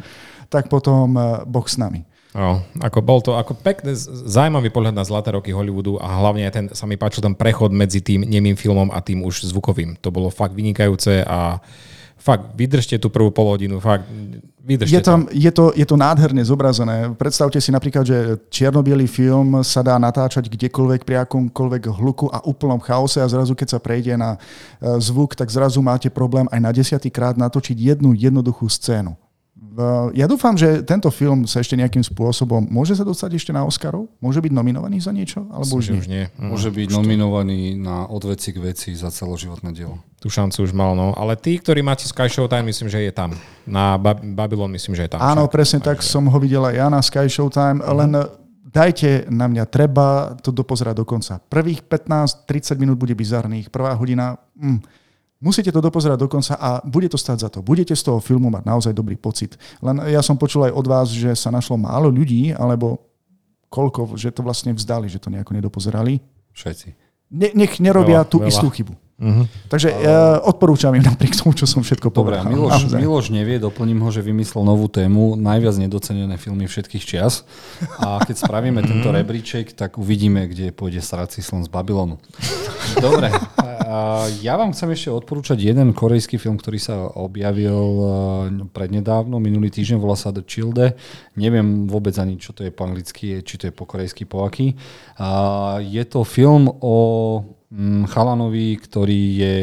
[0.52, 2.04] tak potom uh, Boh s nami.
[2.30, 3.98] No, ako bol to ako pekný,
[4.30, 8.06] zaujímavý pohľad na zlaté roky Hollywoodu a hlavne ten, sa mi páčil ten prechod medzi
[8.06, 9.98] tým nemým filmom a tým už zvukovým.
[10.06, 11.58] To bolo fakt vynikajúce a
[12.22, 14.06] fakt vydržte tú prvú polhodinu, fakt
[14.62, 15.34] vydržte je, tam, to.
[15.34, 17.18] Je, to, je to nádherne zobrazené.
[17.18, 22.78] Predstavte si napríklad, že čiernobielý film sa dá natáčať kdekoľvek pri akomkoľvek hluku a úplnom
[22.78, 24.40] chaose a zrazu keď sa prejde na e,
[25.02, 29.18] zvuk, tak zrazu máte problém aj na desiatý krát natočiť jednu jednoduchú scénu.
[30.12, 34.12] Ja dúfam, že tento film sa ešte nejakým spôsobom môže sa dostať ešte na Oscarov?
[34.20, 35.48] Môže byť nominovaný za niečo?
[35.48, 36.00] Alebo už nie?
[36.00, 36.24] už nie?
[36.36, 37.88] Môže byť už nominovaný to...
[37.88, 40.04] na odveci k veci za celoživotné dielo.
[40.20, 41.16] Tú šancu už mal, no.
[41.16, 43.32] Ale tí, ktorí máte Sky Showtime, myslím, že je tam.
[43.64, 45.24] Na Babylon myslím, že je tam.
[45.24, 45.54] Áno, však.
[45.56, 47.88] presne tak som ho videl aj ja na Sky Showtime, mm.
[47.96, 48.12] len
[48.70, 51.40] dajte na mňa, treba to dopozerať do konca.
[51.40, 54.38] Prvých 15-30 minút bude bizarných, prvá hodina...
[54.60, 54.84] Mm,
[55.40, 57.64] Musíte to dopozerať dokonca a bude to stať za to.
[57.64, 59.56] Budete z toho filmu mať naozaj dobrý pocit.
[59.80, 63.00] Len ja som počul aj od vás, že sa našlo málo ľudí, alebo
[63.72, 66.20] koľko, že to vlastne vzdali, že to nejako nedopozerali.
[66.52, 66.92] Všetci.
[67.32, 68.52] Ne, nech nerobia veľa, tú veľa.
[68.52, 68.94] istú chybu.
[69.20, 69.44] Uh-huh.
[69.68, 70.00] Takže Ale...
[70.00, 72.48] ja odporúčam im napriek tomu, čo som všetko povedal.
[72.48, 77.44] Dobre, Miloš, Miloš nevie, doplním ho, že vymyslel novú tému, najviac nedocenené filmy všetkých čias.
[78.00, 82.16] A keď spravíme tento rebríček, tak uvidíme, kde pôjde Srací slon z Babylonu.
[83.04, 83.28] Dobre,
[84.46, 87.82] ja vám chcem ešte odporúčať jeden korejský film, ktorý sa objavil
[88.70, 90.94] prednedávno, minulý týždeň, volá sa The Childe.
[91.34, 94.78] Neviem vôbec ani, čo to je po anglicky, či to je po korejsky, po aký.
[95.82, 96.98] Je to film o
[97.74, 99.56] mm, chalanovi, ktorý je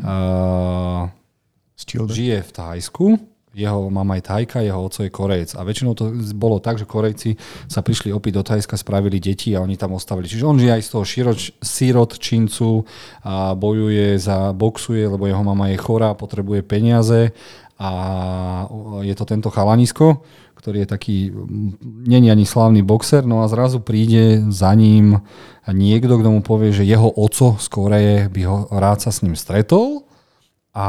[0.00, 1.04] uh,
[1.84, 5.54] žije v Thajsku, jeho mama je Tajka, jeho oco je Korejec.
[5.54, 7.38] A väčšinou to bolo tak, že Korejci
[7.70, 10.26] sa prišli opiť do Tajska, spravili deti a oni tam ostavili.
[10.26, 12.82] Čiže on žije aj z toho široč, čincu
[13.22, 17.30] a bojuje za, boxuje, lebo jeho mama je chorá, potrebuje peniaze
[17.78, 17.90] a
[19.02, 20.22] je to tento chalanisko,
[20.54, 21.16] ktorý je taký,
[21.84, 25.20] není ani slávny boxer, no a zrazu príde za ním
[25.66, 29.34] niekto, kto mu povie, že jeho oco z Koreje by ho rád sa s ním
[29.34, 30.03] stretol
[30.74, 30.86] a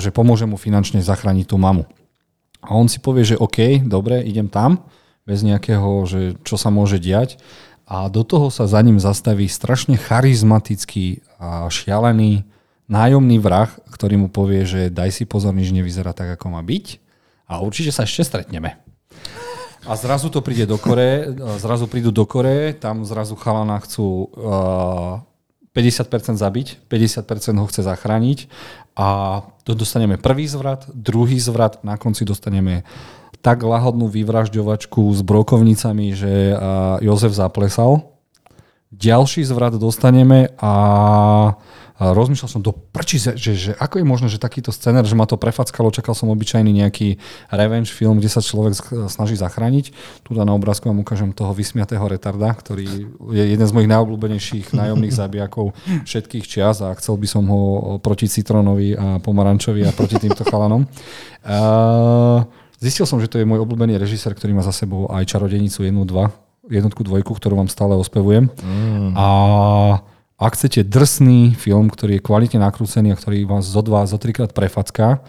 [0.00, 1.84] že pomôže mu finančne zachrániť tú mamu.
[2.64, 4.80] A on si povie, že OK, dobre, idem tam,
[5.28, 7.36] bez nejakého, že čo sa môže diať.
[7.84, 12.48] A do toho sa za ním zastaví strašne charizmatický a šialený
[12.88, 17.04] nájomný vrah, ktorý mu povie, že daj si pozor, nič nevyzerá tak, ako má byť
[17.48, 18.80] a určite sa ešte stretneme.
[19.84, 21.28] A zrazu to príde do Kore,
[21.60, 25.20] zrazu prídu do Kore, tam zrazu chalana chcú uh,
[25.76, 28.38] 50% zabiť, 50% ho chce zachrániť
[28.96, 32.86] a dostaneme prvý zvrat, druhý zvrat, na konci dostaneme
[33.44, 36.56] tak lahodnú vyvražďovačku s brokovnicami, že
[37.04, 38.00] Jozef zaplesal.
[38.94, 40.72] Ďalší zvrat dostaneme a
[41.94, 45.38] rozmýšľal som do prči, že, že ako je možné, že takýto scenár, že ma to
[45.38, 47.22] prefackalo, čakal som obyčajný nejaký
[47.54, 48.74] revenge film, kde sa človek
[49.06, 49.94] snaží zachrániť.
[50.26, 55.14] Tu na obrázku vám ukážem toho vysmiatého retarda, ktorý je jeden z mojich najobľúbenejších nájomných
[55.14, 55.70] zabijakov
[56.02, 57.62] všetkých čias a chcel by som ho
[58.02, 60.90] proti Citronovi a Pomarančovi a proti týmto chalanom.
[61.46, 62.42] Uh,
[62.82, 65.94] zistil som, že to je môj obľúbený režisér, ktorý má za sebou aj Čarodenicu 1,
[65.94, 68.48] 2, jednotku, dvojku, ktorú vám stále ospevujem.
[68.50, 69.12] Mm.
[69.14, 69.26] A
[70.34, 74.50] ak chcete drsný film, ktorý je kvalitne nakrúcený a ktorý vás zo dva, zo trikrát
[74.50, 75.22] prefacká,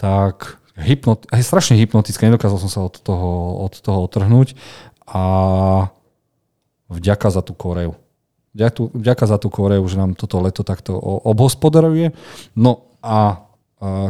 [0.00, 4.56] tak hypnot, je strašne hypnotické, nedokázal som sa od toho, od toho otrhnúť
[5.04, 5.22] a
[6.88, 7.92] vďaka za tú Koreu.
[8.56, 10.96] Vďaka za tú Koreu, že nám toto leto takto
[11.28, 12.16] obhospodaruje.
[12.56, 13.44] No a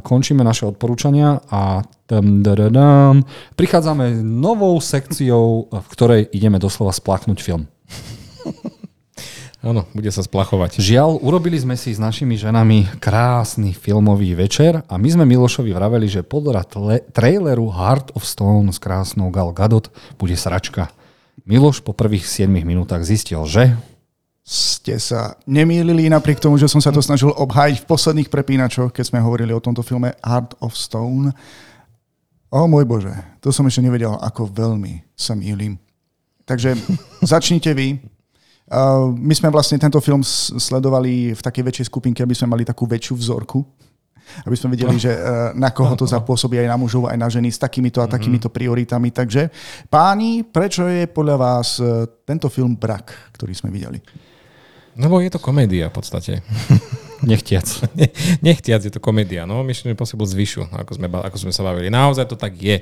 [0.01, 1.83] končíme naše odporúčania a
[3.59, 7.67] prichádzame novou sekciou, v ktorej ideme doslova spláchnuť film.
[9.59, 10.79] Áno, bude sa splachovať.
[10.79, 16.07] Žiaľ, urobili sme si s našimi ženami krásny filmový večer a my sme Milošovi vraveli,
[16.07, 20.95] že podľa tle- traileru Heart of Stone s krásnou Gal Gadot bude sračka.
[21.43, 23.75] Miloš po prvých 7 minútach zistil, že
[24.47, 29.11] ste sa nemýlili napriek tomu, že som sa to snažil obhájiť v posledných prepínačoch, keď
[29.11, 31.35] sme hovorili o tomto filme Heart of Stone.
[32.55, 35.83] O môj Bože, to som ešte nevedel, ako veľmi sa mýlim.
[36.47, 36.79] Takže
[37.27, 37.99] začnite vy,
[38.69, 42.85] Uh, my sme vlastne tento film sledovali v takej väčšej skupinke, aby sme mali takú
[42.85, 43.65] väčšiu vzorku,
[44.45, 47.49] aby sme vedeli, že uh, na koho to zapôsobí aj na mužov, aj na ženy
[47.49, 48.13] s takýmito a mhm.
[48.13, 49.09] takýmito prioritami.
[49.09, 49.49] Takže
[49.89, 54.05] páni, prečo je podľa vás uh, tento film brak, ktorý sme videli?
[55.01, 56.33] No bo je to komédia v podstate.
[57.23, 57.67] Nechtiac.
[58.47, 59.43] Nechtiac je to komédia.
[59.43, 61.91] No, Mission Impossible zvyšu, ako sme, ako sme sa bavili.
[61.91, 62.79] Naozaj to tak je.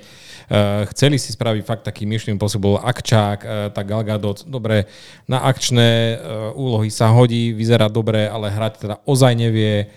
[0.47, 4.87] Uh, chceli si spraviť fakt taký Mission Impossible akčák, uh, tak Gal Gadot, dobre,
[5.25, 9.89] na akčné uh, úlohy sa hodí, vyzerá dobre, ale hrať teda ozaj nevie.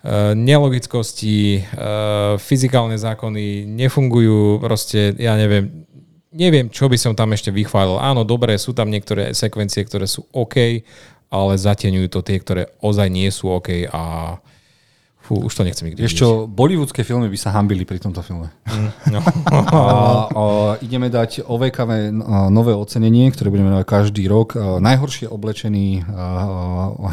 [0.00, 5.84] Uh, nelogickosti, uh, fyzikálne zákony nefungujú, proste, ja neviem,
[6.32, 8.00] neviem, čo by som tam ešte vychválil.
[8.00, 10.80] Áno, dobre, sú tam niektoré sekvencie, ktoré sú OK,
[11.30, 14.02] ale zatieňujú to tie, ktoré ozaj nie sú OK a
[15.30, 18.50] Fú, už to nechcem nikdy Ešte bollywoodske filmy by sa hambili pri tomto filme.
[18.66, 19.20] Mm, no.
[19.54, 20.42] a, a,
[20.82, 22.10] ideme dať OVKV
[22.50, 24.58] nové ocenenie, ktoré budeme mať každý rok.
[24.58, 26.02] Najhoršie oblečený,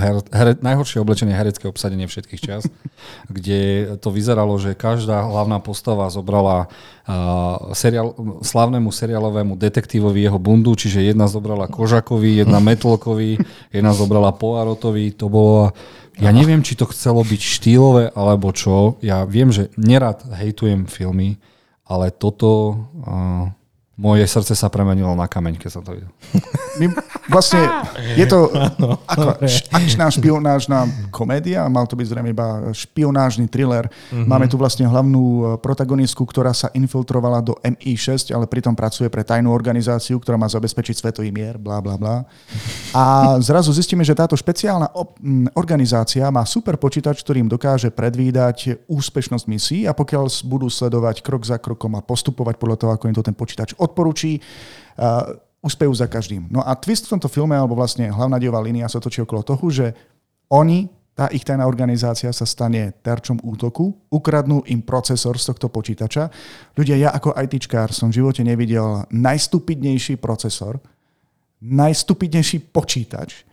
[0.01, 2.65] her, her, najhoršie oblečenie herecké obsadenie všetkých čas,
[3.35, 6.73] kde to vyzeralo, že každá hlavná postava zobrala
[7.71, 8.11] seriál,
[8.43, 13.39] slavnému seriálovému detektívovi jeho bundu, čiže jedna zobrala Kožakovi, jedna Metlkovi,
[13.71, 15.15] jedna zobrala Poirotovi.
[15.15, 15.71] To bolo
[16.17, 18.97] ja neviem, či to chcelo byť štýlové alebo čo.
[19.05, 21.39] Ja viem, že nerad hejtujem filmy,
[21.87, 22.75] ale toto...
[23.01, 23.56] Uh,
[23.97, 26.13] moje srdce sa premenilo na kameň, keď som to videl.
[26.77, 26.85] My,
[27.33, 27.65] vlastne
[28.13, 28.53] je to
[29.11, 29.41] ako
[29.73, 33.89] akčná špionážna komédia, mal to byť zrejme iba špionážny thriller.
[33.89, 34.29] Mm-hmm.
[34.29, 39.25] Máme tu vlastne hlavnú e, protagonistku, ktorá sa infiltrovala do MI6, ale pritom pracuje pre
[39.25, 42.21] tajnú organizáciu, ktorá má zabezpečiť svetový mier, bla bla bla.
[42.93, 44.93] A zrazu zistíme, že táto špeciálna
[45.57, 51.57] organizácia má super počítač, ktorým dokáže predvídať úspešnosť misií a pokiaľ budú sledovať krok za
[51.57, 56.51] krokom a postupovať podľa toho, ako im to ten počítač odporúči, uh, úspejú za každým.
[56.51, 59.65] No a twist v tomto filme, alebo vlastne hlavná diová línia sa točí okolo toho,
[59.71, 59.95] že
[60.53, 60.85] oni,
[61.17, 66.29] tá ich tajná organizácia sa stane terčom útoku, ukradnú im procesor z tohto počítača.
[66.77, 70.77] Ľudia, ja ako ITčkár som v živote nevidel najstupidnejší procesor,
[71.57, 73.47] najstupidnejší počítač,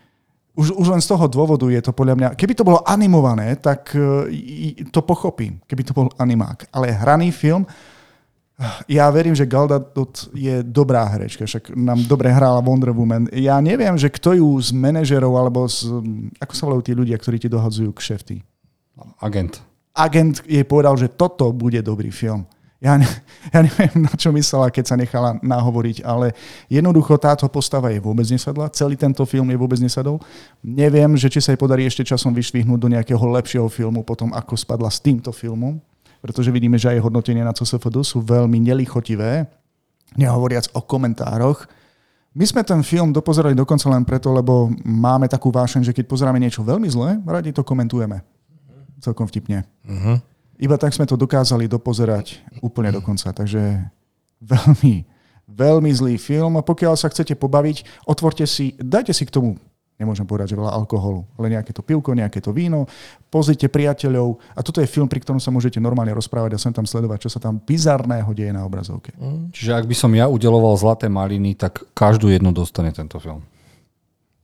[0.54, 2.28] Už, už len z toho dôvodu je to podľa mňa...
[2.38, 4.30] Keby to bolo animované, tak uh,
[4.94, 6.70] to pochopím, keby to bol animák.
[6.70, 7.66] Ale hraný film,
[8.86, 13.26] ja verím, že Gal Gadot je dobrá herečka, však nám dobre hrála Wonder Woman.
[13.34, 15.90] Ja neviem, že kto ju z manažerov, alebo z...
[16.38, 18.46] Ako sa volajú tí ľudia, ktorí ti dohadzujú kšefty?
[19.18, 19.58] Agent.
[19.90, 22.46] Agent jej povedal, že toto bude dobrý film.
[22.84, 23.08] Ja, ne,
[23.48, 26.36] ja neviem, na čo myslela, keď sa nechala nahovoriť, ale
[26.68, 28.68] jednoducho táto postava je vôbec nesadla.
[28.68, 30.20] Celý tento film je vôbec nesadol.
[30.60, 34.52] Neviem, že či sa jej podarí ešte časom vyšvihnúť do nejakého lepšieho filmu potom, ako
[34.52, 35.80] spadla s týmto filmom,
[36.24, 39.44] pretože vidíme, že aj hodnotenia na CSFD sú veľmi nelichotivé,
[40.16, 41.68] nehovoriac o komentároch.
[42.32, 46.40] My sme ten film dopozerali dokonca len preto, lebo máme takú vášeň, že keď pozeráme
[46.40, 48.24] niečo veľmi zlé, radi to komentujeme.
[49.04, 49.68] Celkom vtipne.
[49.84, 50.16] Uh-huh.
[50.56, 53.28] Iba tak sme to dokázali dopozerať úplne do konca.
[53.28, 53.84] Takže
[54.40, 55.04] veľmi,
[55.44, 56.56] veľmi zlý film.
[56.56, 59.60] A pokiaľ sa chcete pobaviť, otvorte si, dajte si k tomu
[60.04, 62.84] nemôžem povedať, že veľa alkoholu, ale nejaké to pivko, nejaké to víno,
[63.32, 66.84] pozrite priateľov a toto je film, pri ktorom sa môžete normálne rozprávať a sem tam
[66.84, 69.16] sledovať, čo sa tam bizarného deje na obrazovke.
[69.16, 69.50] Mm.
[69.56, 73.40] Čiže ak by som ja udeloval zlaté maliny, tak každú jednu dostane tento film.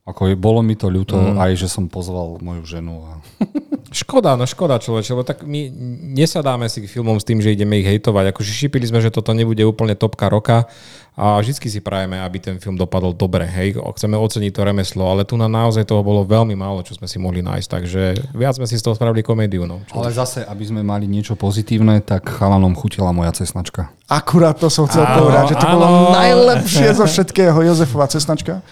[0.01, 1.37] Ako je, bolo mi to ľúto, mm.
[1.37, 3.05] aj že som pozval moju ženu.
[3.05, 3.21] A...
[4.01, 5.67] Škoda, no škoda človeče, lebo tak my
[6.15, 8.31] nesadáme si k filmom s tým, že ideme ich hejtovať.
[8.31, 10.71] Akože šípili sme, že toto nebude úplne topka roka
[11.11, 13.43] a vždy si prajeme, aby ten film dopadol dobre.
[13.43, 17.03] Hej, chceme oceniť to remeslo, ale tu na naozaj toho bolo veľmi málo, čo sme
[17.03, 19.67] si mohli nájsť, takže viac sme si z toho spravili komédiu.
[19.67, 19.83] No.
[19.91, 23.91] Čo ale zase, aby sme mali niečo pozitívne, tak chalanom chutila moja cesnačka.
[24.07, 25.75] Akurát to som chcel áno, povedať, že to áno.
[25.75, 28.63] bolo najlepšie zo všetkého Jozefova cesnačka.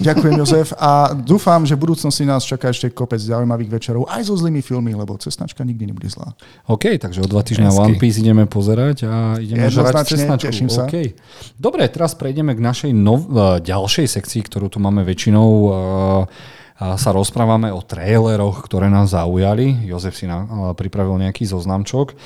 [0.00, 0.68] Ďakujem, Jozef.
[0.78, 4.94] A dúfam, že v budúcnosti nás čaká ešte kopec zaujímavých večerov, aj so zlými filmy,
[4.94, 6.34] lebo cesnačka nikdy nebude zlá.
[6.66, 10.50] OK, takže o dva týždňa One Piece ideme pozerať a ideme žrať cesnačku.
[10.50, 10.86] Teším sa.
[10.86, 11.14] Okay.
[11.58, 15.48] Dobre, teraz prejdeme k našej nov- e, ďalšej sekcii, ktorú tu máme väčšinou.
[15.64, 19.86] Uh, sa rozprávame o traileroch, ktoré nás zaujali.
[19.86, 20.42] Jozef si na,
[20.74, 22.18] pripravil nejaký zoznamčok.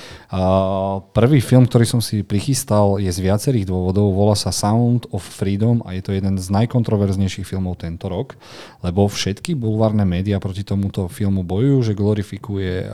[1.12, 4.16] Prvý film, ktorý som si prichystal, je z viacerých dôvodov.
[4.16, 8.40] Volá sa Sound of Freedom a je to jeden z najkontroverznejších filmov tento rok,
[8.80, 12.88] lebo všetky bulvárne médiá proti tomuto filmu bojujú, že glorifikuje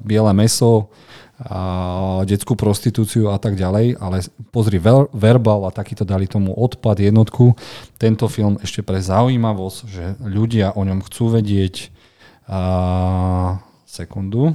[0.00, 0.88] biele meso,
[1.38, 6.98] a detskú prostitúciu a tak ďalej, ale pozri, ver, Verbal a takýto dali tomu odpad
[6.98, 7.54] jednotku.
[7.94, 11.94] Tento film ešte pre zaujímavosť, že ľudia o ňom chcú vedieť
[12.50, 14.50] a, sekundu.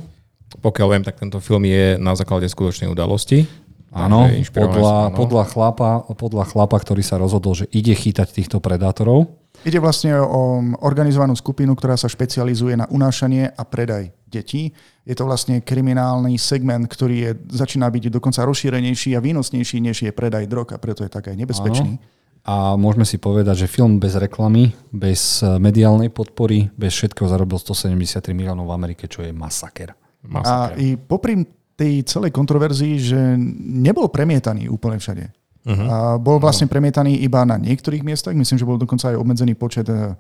[0.60, 3.48] Pokiaľ viem, tak tento film je na základe skutočnej udalosti.
[3.94, 9.30] Áno, podľa, podľa, chlapa, podľa chlapa, ktorý sa rozhodol, že ide chytať týchto predátorov.
[9.64, 14.74] Ide vlastne o organizovanú skupinu, ktorá sa špecializuje na unášanie a predaj detí.
[15.04, 20.12] Je to vlastne kriminálny segment, ktorý je, začína byť dokonca rozšírenejší a výnosnejší, než je
[20.16, 22.00] predaj drog a preto je tak aj nebezpečný.
[22.00, 22.12] Áno.
[22.44, 27.56] A môžeme si povedať, že film bez reklamy, bez eh, mediálnej podpory, bez všetkého zarobil
[27.56, 29.96] 173 miliónov v Amerike, čo je masaker.
[30.28, 30.76] masaker.
[30.76, 31.48] A i popri
[31.80, 33.20] tej celej kontroverzii, že
[33.60, 35.26] nebol premietaný úplne všade.
[35.64, 35.88] Uh-huh.
[35.88, 39.88] A bol vlastne premietaný iba na niektorých miestach, myslím, že bol dokonca aj obmedzený počet
[39.88, 40.12] eh,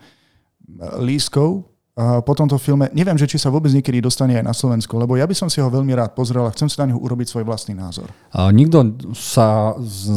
[1.04, 2.90] lískov po tomto filme.
[2.90, 5.62] Neviem, že či sa vôbec niekedy dostane aj na Slovensko, lebo ja by som si
[5.62, 8.10] ho veľmi rád pozrel a chcem si na neho urobiť svoj vlastný názor.
[8.34, 10.10] A nikto sa z,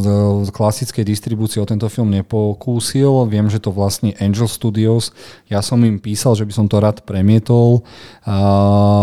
[0.45, 3.29] z klasickej distribúcie o tento film nepokúsil.
[3.29, 5.12] Viem, že to vlastne Angel Studios.
[5.53, 7.85] Ja som im písal, že by som to rád premietol,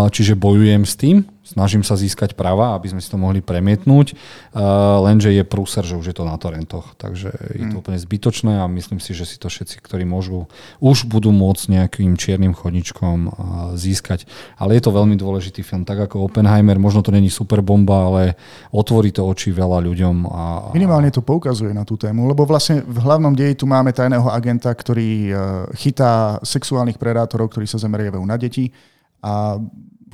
[0.10, 5.03] čiže bojujem s tým snažím sa získať práva, aby sme si to mohli premietnúť, uh,
[5.03, 7.82] lenže je prúser, že už je to na torrentoch, takže je to mm.
[7.84, 10.47] úplne zbytočné a myslím si, že si to všetci, ktorí môžu,
[10.79, 13.32] už budú môcť nejakým čiernym chodničkom uh,
[13.75, 14.23] získať.
[14.56, 18.39] Ale je to veľmi dôležitý film, tak ako Oppenheimer, možno to není super bomba, ale
[18.71, 20.15] otvorí to oči veľa ľuďom.
[20.32, 20.71] A, a...
[20.71, 24.71] Minimálne to poukazuje na tú tému, lebo vlastne v hlavnom deji tu máme tajného agenta,
[24.71, 25.38] ktorý uh,
[25.75, 28.71] chytá sexuálnych predátorov, ktorí sa zameriavajú na deti
[29.23, 29.56] a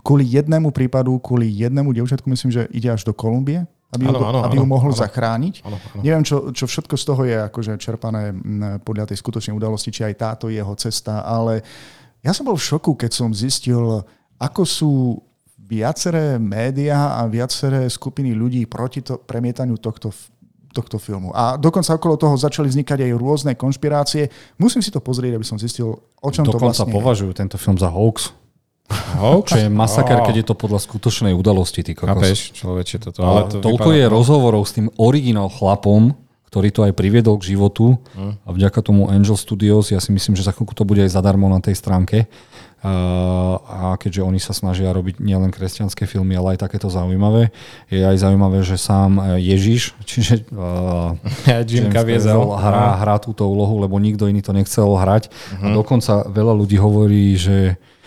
[0.01, 4.25] kvôli jednému prípadu, kvôli jednému dievčatku, myslím, že ide až do Kolumbie, aby, ano, ju,
[4.25, 5.55] ano, aby ano, ju mohol ano, zachrániť.
[5.65, 6.01] Ano, ano.
[6.05, 8.33] Neviem, čo, čo všetko z toho je akože čerpané
[8.85, 11.65] podľa tej skutočnej udalosti, či aj táto jeho cesta, ale
[12.21, 14.05] ja som bol v šoku, keď som zistil,
[14.37, 14.91] ako sú
[15.57, 20.13] viaceré médiá a viaceré skupiny ľudí proti to, premietaniu tohto
[20.69, 21.33] tohto filmu.
[21.33, 24.29] A dokonca okolo toho začali vznikať aj rôzne konšpirácie.
[24.61, 27.75] Musím si to pozrieť, aby som zistil, o čom dokonca to vlastne považujú tento film
[27.75, 28.29] za hoax.
[28.89, 29.53] Hoax?
[29.53, 30.25] Čo je masaker, oh.
[30.25, 32.17] keď je to podľa skutočnej udalosti, ty kokos.
[32.17, 33.19] Chápeš, človeče, toto.
[33.21, 33.99] Ale to toľko vypadá...
[34.01, 36.17] je rozhovorov s tým originál chlapom,
[36.49, 38.41] ktorý to aj priviedol k životu hmm.
[38.41, 41.45] a vďaka tomu Angel Studios, ja si myslím, že za chvíľku to bude aj zadarmo
[41.45, 42.25] na tej stránke,
[42.79, 47.51] a keďže oni sa snažia robiť nielen kresťanské filmy, ale aj takéto zaujímavé,
[47.91, 51.11] je aj zaujímavé, že sám Ježiš, čiže uh,
[51.67, 55.27] Jim Caviezel hrá, hrá túto úlohu, lebo nikto iný to nechcel hrať.
[55.27, 55.59] Uh-huh.
[55.59, 55.75] A mhm.
[55.75, 57.98] dokonca veľa ľudí hovorí, že uh,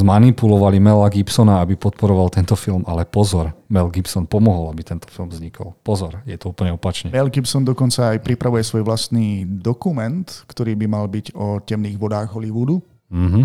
[0.00, 5.28] zmanipulovali Mela Gibsona, aby podporoval tento film, ale pozor, Mel Gibson pomohol, aby tento film
[5.28, 5.76] vznikol.
[5.84, 7.12] Pozor, je to úplne opačne.
[7.12, 12.32] Mel Gibson dokonca aj pripravuje svoj vlastný dokument, ktorý by mal byť o temných vodách
[12.32, 12.80] Hollywoodu.
[13.12, 13.44] Mm-hmm.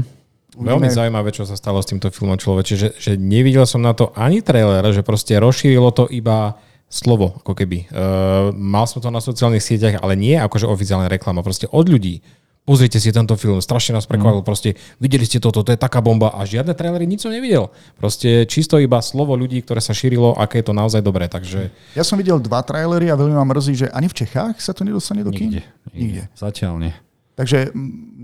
[0.56, 4.16] Veľmi zaujímavé, čo sa stalo s týmto filmom človeče, že, že nevidel som na to
[4.16, 6.56] ani trailer, že proste rozšírilo to iba
[6.88, 7.92] slovo, ako keby.
[7.92, 12.24] Uh, mal som to na sociálnych sieťach, ale nie akože oficiálna reklama, proste od ľudí.
[12.66, 14.50] Pozrite si tento film, strašne nás prekvapil, mm.
[14.50, 17.70] proste videli ste toto, to je taká bomba a žiadne trailery, nič som nevidel.
[17.94, 21.70] Proste čisto iba slovo ľudí, ktoré sa šírilo, aké je to naozaj dobré, takže...
[21.94, 24.82] Ja som videl dva trailery a veľmi ma mrzí, že ani v Čechách sa to
[24.82, 25.54] nedostane do kín?
[25.54, 25.62] Nikde.
[25.94, 26.24] Nikde.
[26.34, 26.94] Zatiaľ nie.
[27.36, 27.76] Takže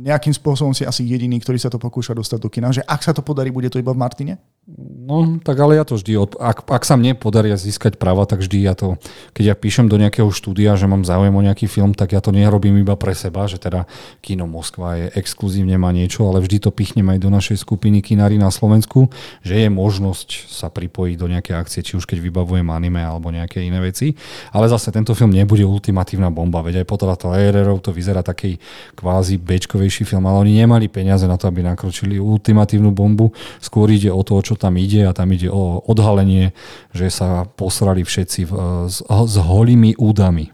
[0.02, 3.12] nejakým spôsobom si asi jediný, ktorý sa to pokúša dostať do kina, že ak sa
[3.12, 4.40] to podarí, bude to iba v Martine?
[4.80, 8.64] No, tak ale ja to vždy, ak, ak sa mne podarí získať práva, tak vždy
[8.64, 8.96] ja to,
[9.36, 12.32] keď ja píšem do nejakého štúdia, že mám záujem o nejaký film, tak ja to
[12.32, 13.84] nerobím iba pre seba, že teda
[14.24, 18.40] Kino Moskva je exkluzívne má niečo, ale vždy to pichnem aj do našej skupiny Kinári
[18.40, 19.12] na Slovensku,
[19.44, 23.60] že je možnosť sa pripojiť do nejakej akcie, či už keď vybavujem anime alebo nejaké
[23.60, 24.16] iné veci.
[24.56, 28.56] Ale zase tento film nebude ultimatívna bomba, veď aj podľa trailerov to vyzerá taký
[28.96, 33.34] kvázi bečkovejší film, ale oni nemali peniaze na to, aby nakročili ultimatívnu bombu.
[33.60, 36.54] Skôr ide o to, čo tam ide a tam ide o odhalenie,
[36.94, 38.52] že sa posrali všetci v,
[38.86, 40.54] s, s holými údami.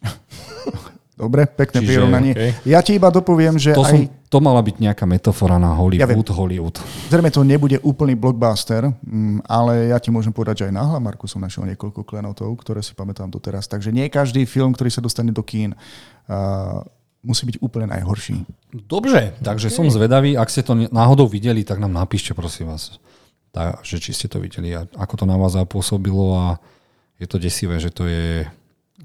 [1.14, 2.32] Dobre, pekné Čiže, prirovnanie.
[2.34, 2.50] Okay.
[2.66, 3.92] Ja ti iba dopoviem, že to aj...
[3.94, 6.76] Som, to mala byť nejaká metafora na Hollywood, ja Hollywood.
[7.06, 11.30] Zrejme to nebude úplný blockbuster, mm, ale ja ti môžem povedať, že aj na Hlamarku
[11.30, 13.70] som našiel niekoľko klenotov, ktoré si pamätám doteraz.
[13.70, 15.78] Takže nie každý film, ktorý sa dostane do kín,
[16.26, 16.82] uh,
[17.22, 18.42] musí byť úplne najhorší.
[18.90, 20.34] Dobre, takže som zvedavý.
[20.34, 22.98] Ak ste to náhodou videli, tak nám napíšte, prosím vás
[23.54, 26.46] tá, že či ste to videli a ako to na vás zapôsobilo a
[27.22, 28.50] je to desivé, že to je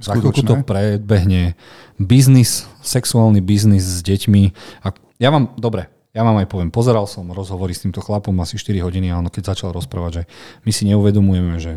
[0.01, 1.53] za chvíľku to predbehne
[2.01, 4.43] biznis, sexuálny biznis s deťmi.
[4.81, 8.57] A ja vám, dobre, ja vám aj poviem, pozeral som rozhovory s týmto chlapom asi
[8.57, 10.23] 4 hodiny a ono keď začal rozprávať, že
[10.65, 11.73] my si neuvedomujeme, že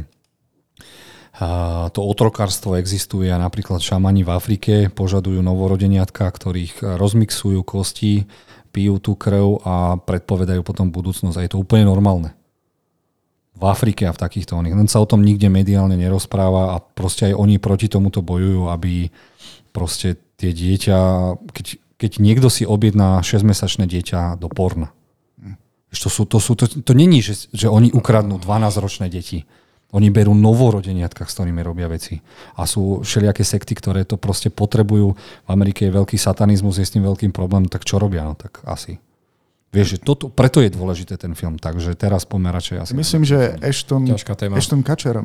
[1.92, 8.24] to otrokárstvo existuje a napríklad šamani v Afrike požadujú novorodeniatka, ktorých rozmixujú kosti,
[8.72, 12.32] pijú tú krv a predpovedajú potom budúcnosť a je to úplne normálne
[13.62, 14.75] v Afrike a v takýchto oných.
[14.75, 19.14] Len sa o tom nikde mediálne nerozpráva a proste aj oni proti tomuto bojujú, aby
[19.70, 20.98] proste tie dieťa,
[21.55, 24.90] keď, keď niekto si objedná 6-mesačné dieťa do porna.
[25.94, 29.46] To, sú, to, sú, to, to není, že, že oni ukradnú 12-ročné deti.
[29.92, 32.25] Oni berú novorodeniatka, s ktorými robia veci.
[32.57, 35.12] A sú všelijaké sekty, ktoré to proste potrebujú.
[35.14, 38.25] V Amerike je veľký satanizmus, je s tým veľkým problém, tak čo robia?
[38.25, 38.96] No tak asi
[39.72, 42.92] Vieš, že toto, preto je dôležité ten film, takže teraz poďme radšej asi.
[42.92, 44.04] Myslím, že Ashton,
[44.52, 45.16] Ashton Kutcher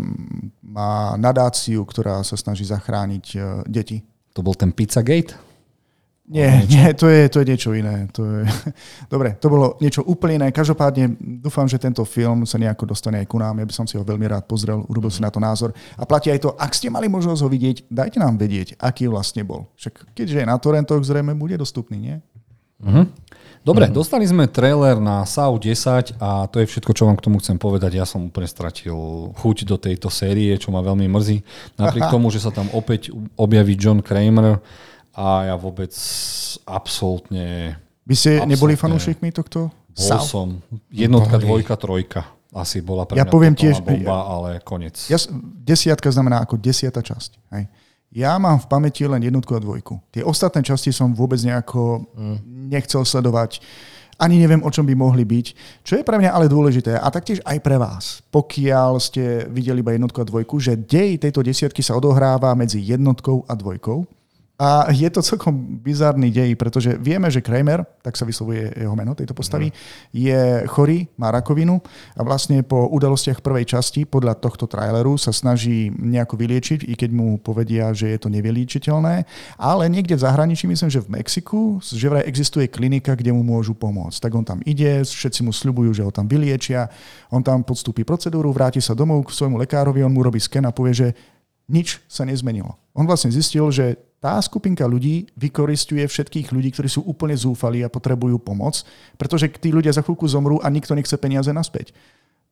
[0.63, 4.07] má nadáciu, ktorá sa snaží zachrániť uh, deti.
[4.31, 5.35] To bol ten Pizzagate?
[6.27, 8.07] Nie, nie, to je, to je niečo iné.
[8.11, 8.43] To je...
[9.13, 10.47] Dobre, to bolo niečo úplne iné.
[10.51, 13.55] Každopádne dúfam, že tento film sa nejako dostane aj ku nám.
[13.59, 15.71] Ja by som si ho veľmi rád pozrel, urobil si na to názor.
[15.95, 19.47] A platí aj to, ak ste mali možnosť ho vidieť, dajte nám vedieť, aký vlastne
[19.47, 19.71] bol.
[19.79, 22.15] Však keďže je na torrentoch, zrejme bude dostupný, nie?
[22.83, 23.07] Uh-huh.
[23.67, 23.99] Dobre, mm-hmm.
[23.99, 27.59] dostali sme trailer na SAU 10 a to je všetko, čo vám k tomu chcem
[27.59, 27.99] povedať.
[27.99, 28.95] Ja som úplne stratil
[29.35, 31.43] chuť do tejto série, čo ma veľmi mrzí.
[31.75, 32.13] Napriek Aha.
[32.15, 34.63] tomu, že sa tam opäť objaví John Kramer
[35.11, 35.91] a ja vôbec
[36.63, 37.75] absolútne...
[38.07, 39.67] Vy ste absolútne, neboli fanúšikmi tohto?
[39.97, 40.63] Bol som.
[40.87, 42.21] Jednotka, dvojka, trojka.
[42.55, 44.95] Asi bola pre ja mňa poviem tiež, bomba, ale konec.
[45.11, 45.19] Ja,
[45.59, 47.35] desiatka znamená ako desiata časť.
[47.51, 47.67] Hej.
[48.11, 49.99] Ja mám v pamäti len jednotku a dvojku.
[50.15, 52.37] Tie ostatné časti som vôbec nejako mm.
[52.71, 53.59] nechcel sledovať.
[54.17, 55.45] Ani neviem, o čom by mohli byť.
[55.85, 59.93] Čo je pre mňa ale dôležité a taktiež aj pre vás, pokiaľ ste videli iba
[59.93, 64.16] jednotku a dvojku, že dej tejto desiatky sa odohráva medzi jednotkou a dvojkou
[64.57, 65.53] a je to celkom
[65.85, 69.75] bizarný dej, pretože vieme, že Kramer, tak sa vyslovuje jeho meno tejto postavy, mm.
[70.17, 71.77] je chorý, má rakovinu
[72.17, 77.09] a vlastne po udalostiach prvej časti podľa tohto traileru sa snaží nejako vyliečiť, i keď
[77.13, 79.29] mu povedia, že je to nevyliečiteľné.
[79.61, 83.77] Ale niekde v zahraničí, myslím, že v Mexiku, že vraj existuje klinika, kde mu môžu
[83.77, 84.17] pomôcť.
[84.17, 86.89] Tak on tam ide, všetci mu sľubujú, že ho tam vyliečia,
[87.29, 90.73] on tam podstúpi procedúru, vráti sa domov k svojmu lekárovi, on mu robí sken a
[90.73, 91.07] povie, že
[91.69, 92.73] nič sa nezmenilo.
[92.97, 97.91] On vlastne zistil, že tá skupinka ľudí vykoristuje všetkých ľudí, ktorí sú úplne zúfali a
[97.93, 98.81] potrebujú pomoc,
[99.13, 101.93] pretože tí ľudia za chvíľku zomrú a nikto nechce peniaze naspäť.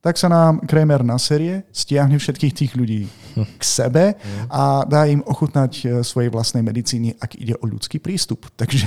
[0.05, 3.09] tak sa nám Kramer na série stiahne všetkých tých ľudí
[3.57, 4.13] k sebe
[4.53, 8.45] a dá im ochutnať e, svojej vlastnej medicíny, ak ide o ľudský prístup.
[8.53, 8.85] Takže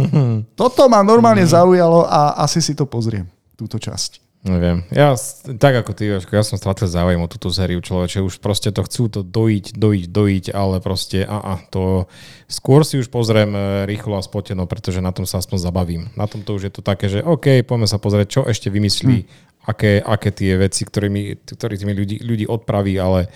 [0.60, 3.26] toto ma normálne zaujalo a asi si to pozriem,
[3.58, 4.23] túto časť.
[4.44, 4.84] Neviem.
[4.92, 5.16] Ja,
[5.56, 8.20] tak ako ty, ja som stratil záujem o túto sériu človeče.
[8.20, 12.04] Už proste to chcú to dojiť, dojiť, dojiť, ale proste a, a to
[12.44, 16.02] skôr si už pozriem e, rýchlo a spoteno, pretože na tom sa aspoň zabavím.
[16.12, 19.16] Na tom to už je to také, že OK, poďme sa pozrieť, čo ešte vymyslí,
[19.24, 19.28] hm.
[19.64, 23.32] aké, aké tie veci, ktorými, ktorými ľudí, ľudí odpraví, ale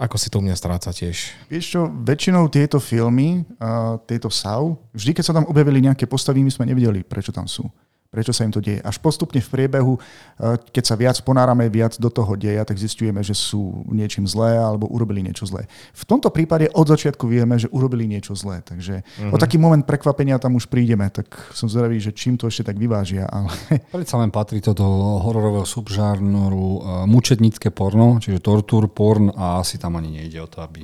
[0.00, 1.36] ako si to u mňa stráca tiež.
[1.52, 6.40] Vieš čo, väčšinou tieto filmy, uh, tieto SAU, vždy keď sa tam objavili nejaké postavy,
[6.40, 7.68] my sme nevedeli, prečo tam sú
[8.10, 8.82] prečo sa im to deje.
[8.82, 13.22] Až postupne v priebehu, eh, keď sa viac ponárame viac do toho deja, tak zistujeme,
[13.22, 15.70] že sú niečím zlé alebo urobili niečo zlé.
[15.94, 18.66] V tomto prípade od začiatku vieme, že urobili niečo zlé.
[18.66, 19.30] Takže mm-hmm.
[19.30, 22.76] o taký moment prekvapenia tam už prídeme, tak som zvedavý, že čím to ešte tak
[22.76, 23.30] vyvážia.
[23.30, 23.54] Ale...
[23.94, 24.86] Predsa len patrí to do
[25.22, 30.66] hororového subžárnoru uh, mučetnícke porno, čiže tortur, porn a asi tam ani nejde o to,
[30.66, 30.82] aby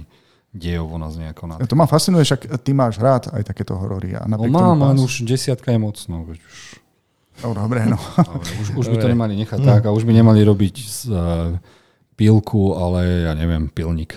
[0.57, 1.55] dejovo nás nejako na...
[1.61, 4.17] To ma fascinuje, však ty máš rád aj takéto horory.
[4.17, 6.25] A no mám, len už desiatka je mocno.
[6.25, 6.41] Už
[7.45, 8.01] No, dobre, no.
[8.17, 9.69] Dobre, už, už by to nemali nechať mm.
[9.69, 11.53] tak a už by nemali robiť z, uh,
[12.17, 14.17] pilku, ale ja neviem, pilník.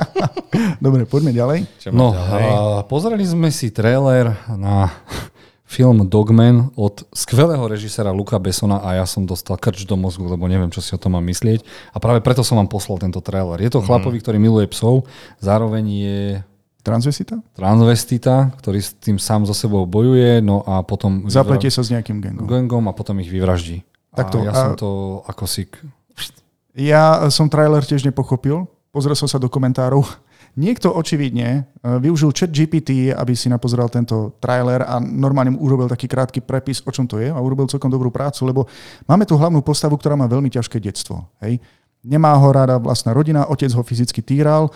[0.84, 1.58] dobre, poďme ďalej.
[1.80, 2.52] Čo no, ďalej?
[2.88, 4.92] Pozreli sme si trailer na
[5.74, 10.44] film Dogman od skvelého režisera Luka Besona a ja som dostal krč do mozgu, lebo
[10.44, 11.64] neviem, čo si o tom mám myslieť.
[11.96, 13.64] A práve preto som vám poslal tento trailer.
[13.64, 13.86] Je to mm.
[13.88, 15.08] chlapový, ktorý miluje psov,
[15.40, 16.20] zároveň je
[16.80, 17.38] Transvestita?
[17.52, 21.28] Transvestita, ktorý s tým sám so sebou bojuje, no a potom...
[21.28, 22.48] Zapletie sa s nejakým gangom.
[22.48, 23.84] Gangom a potom ich vyvraždí.
[24.16, 24.56] Takto, a ja a...
[24.56, 24.88] som to
[25.28, 25.68] ako si...
[26.74, 28.64] Ja som trailer tiež nepochopil.
[28.90, 30.02] Pozrel som sa do komentárov.
[30.58, 35.86] Niekto očividne e, využil chat GPT, aby si napozeral tento trailer a normálne mu urobil
[35.86, 38.66] taký krátky prepis, o čom to je a urobil celkom dobrú prácu, lebo
[39.06, 41.22] máme tu hlavnú postavu, ktorá má veľmi ťažké detstvo.
[41.38, 41.62] Hej?
[42.00, 44.72] Nemá ho rada vlastná rodina, otec ho fyzicky týral.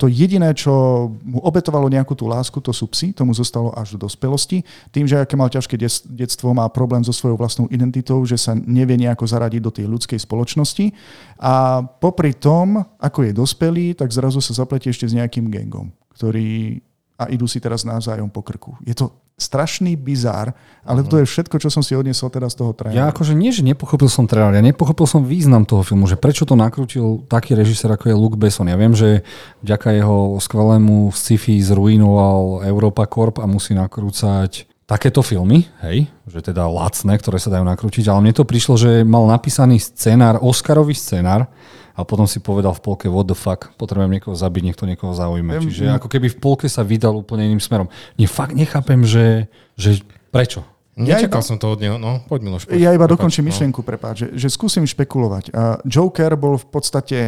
[0.00, 0.72] To jediné, čo
[1.20, 4.64] mu obetovalo nejakú tú lásku, to sú psy, tomu zostalo až do dospelosti.
[4.88, 5.76] Tým, že aké mal ťažké
[6.08, 10.16] detstvo, má problém so svojou vlastnou identitou, že sa nevie nejako zaradiť do tej ľudskej
[10.16, 10.96] spoločnosti.
[11.44, 16.80] A popri tom, ako je dospelý, tak zrazu sa zapletie ešte s nejakým gangom, ktorý
[17.16, 18.76] a idú si teraz navzájom po krku.
[18.84, 22.72] Je to strašný bizár, ale to je všetko, čo som si odniesol teraz z toho
[22.72, 22.96] traileru.
[22.96, 26.48] Ja akože nie, že nepochopil som trailer, ja nepochopil som význam toho filmu, že prečo
[26.48, 28.64] to nakrútil taký režisér, ako je Luke Besson.
[28.64, 29.20] Ja viem, že
[29.60, 36.64] vďaka jeho skvelému sci-fi zruinoval Europa Corp a musí nakrúcať takéto filmy, hej, že teda
[36.64, 41.50] lacné, ktoré sa dajú nakrútiť, ale mne to prišlo, že mal napísaný scenár, Oscarový scenár,
[41.96, 45.56] a potom si povedal v polke what the fuck, potrebujem niekoho zabiť, niekto niekoho zaujíme.
[45.64, 47.88] Čiže ako keby v polke sa vydal úplne iným smerom.
[48.20, 49.48] Nie, fakt nechápem, že,
[49.80, 50.60] že prečo.
[50.96, 52.64] Nečakal ja iba, som to od neho, no poď Miloš.
[52.68, 53.52] Poď, ja iba dokončím no.
[53.52, 55.52] myšlienku, prepáč, že, že skúsim špekulovať.
[55.52, 57.18] Uh, Joker bol v podstate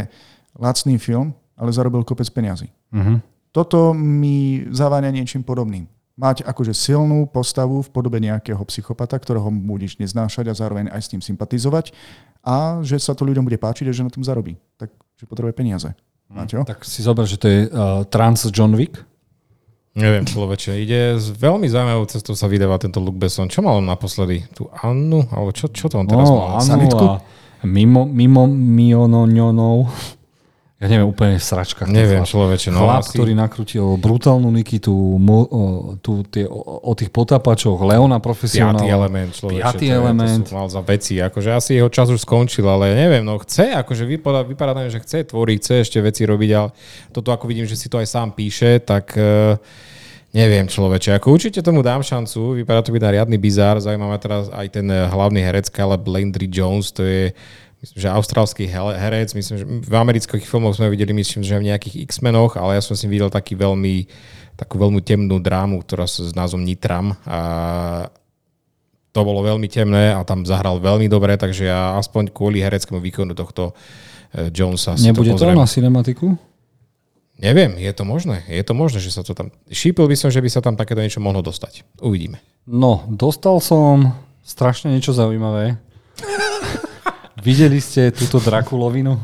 [0.57, 2.73] lacný film, ale zarobil kopec peniazy.
[2.93, 3.21] Uh-huh.
[3.53, 5.85] Toto mi zaváňa niečím podobným
[6.19, 11.11] mať akože silnú postavu v podobe nejakého psychopata, ktorého budeš neznášať a zároveň aj s
[11.15, 11.95] tým sympatizovať
[12.43, 14.59] a že sa to ľuďom bude páčiť a že na tom zarobí.
[14.75, 15.95] Takže potrebuje peniaze.
[16.29, 19.01] Máte, tak si zober, že to je uh, trans John Wick.
[19.97, 23.51] Neviem, človeče, ide s veľmi zaujímavou cestou sa vydáva tento Luke Besson.
[23.51, 24.47] Čo mal on naposledy?
[24.55, 25.27] Tu Annu?
[25.33, 26.63] Alebo čo, čo to on teraz no, mal?
[26.63, 27.19] Annu
[27.59, 29.91] a mimo, mimo Mionoňonov.
[30.79, 31.91] Ja neviem, úplne sračka.
[31.91, 32.71] Neviem, človeče.
[32.71, 33.19] No, Chlap, asi...
[33.19, 35.63] ktorý nakrutil brutálnu Nikitu, mo, o,
[35.99, 36.55] tu, tie, o,
[36.87, 38.79] o tých potápačoch, Leona profesionál.
[38.79, 39.59] Piatý element, človeče.
[39.59, 40.47] Piatý element.
[40.47, 41.19] To, to mal za veci.
[41.19, 45.03] Akože asi jeho čas už skončil, ale neviem, no chce, akože vypadá, vypadá tam, že
[45.03, 46.71] chce tvoriť, chce ešte veci robiť, ale
[47.11, 49.59] toto ako vidím, že si to aj sám píše, tak uh,
[50.29, 51.17] Neviem, človeče.
[51.17, 52.61] Ako určite tomu dám šancu.
[52.61, 53.81] Vypadá to byť na riadny bizár.
[53.81, 56.93] Zaujímavé teraz aj ten hlavný herec Caleb Landry Jones.
[56.93, 57.33] To je
[57.83, 62.11] myslím, že austrálsky herec, myslím, že v amerických filmoch sme videli, myslím, že v nejakých
[62.11, 64.07] X-menoch, ale ja som si videl taký veľmi,
[64.59, 67.39] takú veľmi temnú drámu, ktorá sa s názvom Nitram a
[69.13, 73.33] to bolo veľmi temné a tam zahral veľmi dobre, takže ja aspoň kvôli hereckému výkonu
[73.35, 73.73] tohto
[74.35, 76.39] eh, Jonesa Nebude to, to na cinematiku?
[77.39, 78.43] Neviem, je to možné.
[78.51, 79.55] Je to možné, že sa to tam...
[79.71, 81.87] Šípil by som, že by sa tam takéto niečo mohlo dostať.
[82.03, 82.43] Uvidíme.
[82.67, 84.11] No, dostal som
[84.43, 85.79] strašne niečo zaujímavé.
[87.43, 89.15] Videli ste túto Drakulovinu?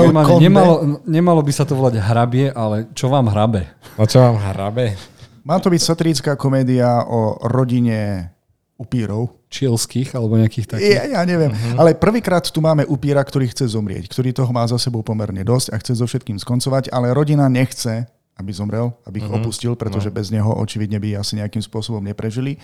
[0.00, 0.74] Nemalo, nemalo,
[1.04, 3.68] nemalo by sa to volať hrabie, ale čo vám hrabe?
[4.00, 4.96] No čo vám hrabe?
[5.44, 8.32] Má to byť satirická komédia o rodine
[8.80, 9.34] upírov.
[9.48, 10.92] Čielských alebo nejakých takých?
[10.92, 11.80] Ja, ja neviem, uh-huh.
[11.80, 15.72] ale prvýkrát tu máme upíra, ktorý chce zomrieť, ktorý toho má za sebou pomerne dosť
[15.72, 18.04] a chce so všetkým skoncovať, ale rodina nechce,
[18.36, 19.40] aby zomrel, aby ich uh-huh.
[19.40, 20.14] opustil, pretože no.
[20.14, 22.60] bez neho očividne by asi nejakým spôsobom neprežili.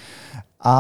[0.65, 0.77] A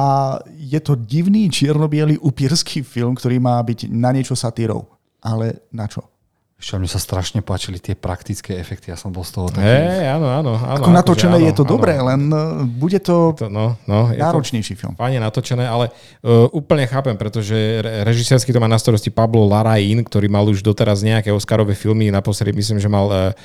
[0.56, 4.88] je to divný čierno-biely upírsky film, ktorý má byť na niečo satírou.
[5.20, 6.08] Ale na čo?
[6.54, 9.68] Ešte mne sa strašne páčili tie praktické efekty, ja som bol z toho taký...
[9.68, 10.52] Hej, áno, áno.
[10.56, 12.06] áno Ako natočené akože je to áno, dobré, áno.
[12.08, 14.96] len uh, bude to To, no, no, je to náročnejší film.
[14.96, 15.92] fajne natočené, ale
[16.24, 17.52] uh, úplne chápem, pretože
[17.84, 22.08] re- režisérsky to má na starosti Pablo Larraín, ktorý mal už doteraz nejaké Oscarové filmy,
[22.08, 23.36] naposledy myslím, že mal uh,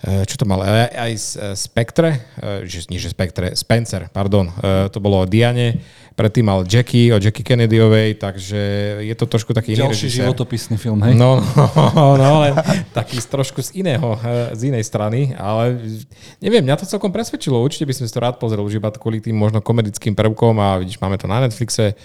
[0.00, 2.24] čo to mal, aj, aj z, uh, Spectre,
[2.64, 4.48] že, nie že Spectre, Spencer, pardon,
[4.88, 5.76] to bolo o Diane,
[6.20, 8.60] predtým mal Jackie, o Jackie Kennedyovej, takže
[9.00, 10.28] je to trošku taký iný Ďalší režisér.
[10.28, 11.16] životopisný film, hej?
[11.16, 11.64] No, no,
[12.20, 12.60] no, ale
[12.92, 15.80] taký z trošku z iného, eh, z inej strany, ale
[16.44, 19.24] neviem, mňa to celkom presvedčilo, určite by som si to rád pozrel, už iba kvôli
[19.24, 21.96] tým možno komedickým prvkom a vidíš, máme to na Netflixe,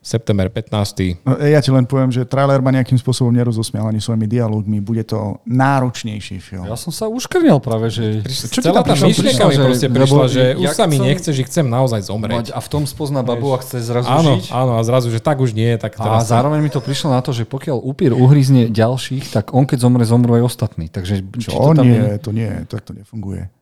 [0.00, 1.20] september 15.
[1.28, 4.80] No, Ja ti len poviem, že trailer ma nejakým spôsobom nerozosmial ani svojimi dialogmi.
[4.80, 6.64] Bude to náročnejší film.
[6.64, 8.24] Ja som sa uškrnil práve, že...
[8.24, 12.08] Čo Celá tá myšlienka mi proste prišla, že už sa mi nechce, že chcem naozaj
[12.08, 12.56] zomrieť.
[12.56, 14.48] A v tom spozná babu a chce zrazu Áno, žiť.
[14.56, 16.32] áno, a zrazu, že tak už nie, tak A teraz...
[16.32, 20.04] zároveň mi to prišlo na to, že pokiaľ upír uhryzne ďalších, tak on keď zomre,
[20.08, 20.88] zomrú aj ostatní.
[20.88, 21.76] Takže Čo?
[21.76, 22.16] to tam nie, je...
[22.24, 23.52] to nie, tak to nefunguje.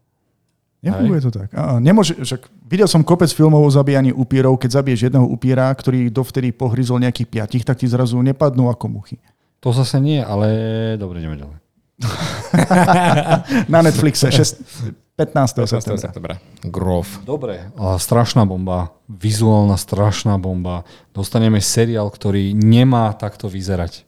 [0.78, 1.50] Nefunguje to tak.
[1.50, 6.06] Á, nemôže, však videl som kopec filmov o zabíjaní upírov, keď zabiješ jedného upíra, ktorý
[6.06, 9.18] dovtedy pohryzol nejakých piatich, tak ti zrazu nepadnú ako muchy.
[9.58, 10.46] To zase nie, ale
[10.94, 11.58] dobre, ideme ďalej.
[13.72, 15.66] Na Netflixe 6, 15.
[15.66, 15.66] 15.
[15.66, 15.98] septembra.
[15.98, 16.34] septembra.
[16.62, 17.26] Grof.
[17.26, 20.86] Dobre, a strašná bomba, vizuálna strašná bomba.
[21.10, 24.06] Dostaneme seriál, ktorý nemá takto vyzerať.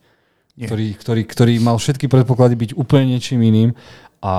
[0.55, 0.71] Nie.
[0.71, 3.71] Ktorý, ktorý, ktorý mal všetky predpoklady byť úplne niečím iným.
[4.23, 4.35] A,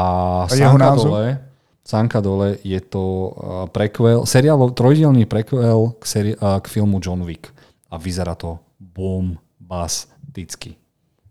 [0.48, 1.12] A jeho názov?
[1.12, 1.51] dole,
[1.84, 3.32] sánka dole je to uh,
[3.70, 7.50] prequel, seriál, trojdielný prequel k, seri- uh, k filmu John Wick.
[7.92, 10.80] A vyzerá to bombasticky.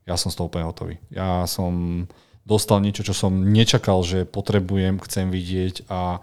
[0.05, 1.01] Ja som z toho úplne hotový.
[1.09, 2.05] Ja som
[2.45, 6.21] dostal niečo, čo som nečakal, že potrebujem, chcem vidieť a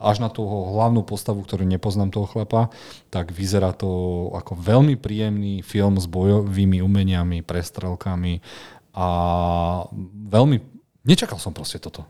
[0.00, 2.70] až na toho hlavnú postavu, ktorú nepoznám toho chlapa,
[3.12, 8.40] tak vyzerá to ako veľmi príjemný film s bojovými umeniami, prestrelkami
[8.94, 9.08] a
[10.30, 10.62] veľmi...
[11.00, 12.04] Nečakal som proste toto.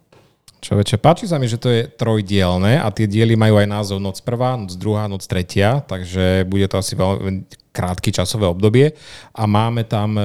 [0.61, 4.20] Čoveče, páči sa mi, že to je trojdielne a tie diely majú aj názov Noc
[4.20, 8.92] prvá, Noc druhá, Noc tretia, takže bude to asi veľmi krátke časové obdobie
[9.32, 10.24] a máme tam e,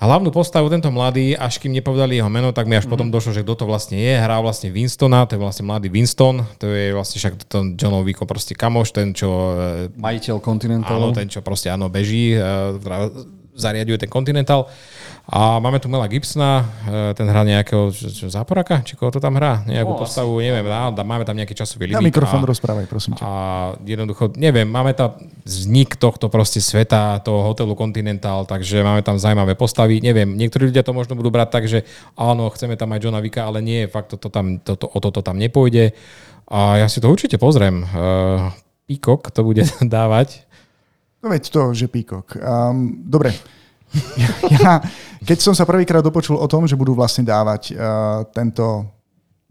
[0.00, 3.46] hlavnú postavu, tento mladý, až kým nepovedali jeho meno, tak mi až potom došlo, že
[3.46, 4.16] kto to vlastne je.
[4.16, 8.18] Hrá vlastne Winstona, to je vlastne mladý Winston, to je vlastne však ten John Wick
[8.26, 9.54] proste kamoš, ten čo e,
[9.94, 11.06] Majiteľ Áno, Continentalu.
[11.14, 12.42] ten, čo proste áno, beží, e,
[13.52, 14.66] zariaduje ten Continental.
[15.26, 19.22] A máme tu Mela Gibsona, e, ten hrá nejakého čo, čo, záporaka, či koho to
[19.22, 22.10] tam hrá, nejakú No, postavu, neviem, á, dá- máme tam nejaký časový Na limit.
[22.10, 23.22] mikrofón a, rozprávaj, prosím ťa.
[23.22, 23.30] a
[23.80, 29.54] jednoducho, neviem, máme tam vznik tohto proste sveta, toho hotelu Continental, takže máme tam zaujímavé
[29.54, 30.02] postavy.
[30.02, 31.86] Neviem, niektorí ľudia to možno budú brať tak, že
[32.18, 35.38] áno, chceme tam aj Johna Vicka, ale nie, fakt toto tam, toto, o toto tam
[35.38, 35.94] nepôjde.
[36.50, 37.86] A ja si to určite pozriem.
[37.86, 38.50] Uh,
[38.90, 40.42] Peacock to bude dávať.
[41.20, 42.32] No veď to, že píkok.
[42.40, 43.36] Um, dobre.
[44.16, 44.72] Ja, ja,
[45.20, 48.88] keď som sa prvýkrát dopočul o tom, že budú vlastne dávať uh, tento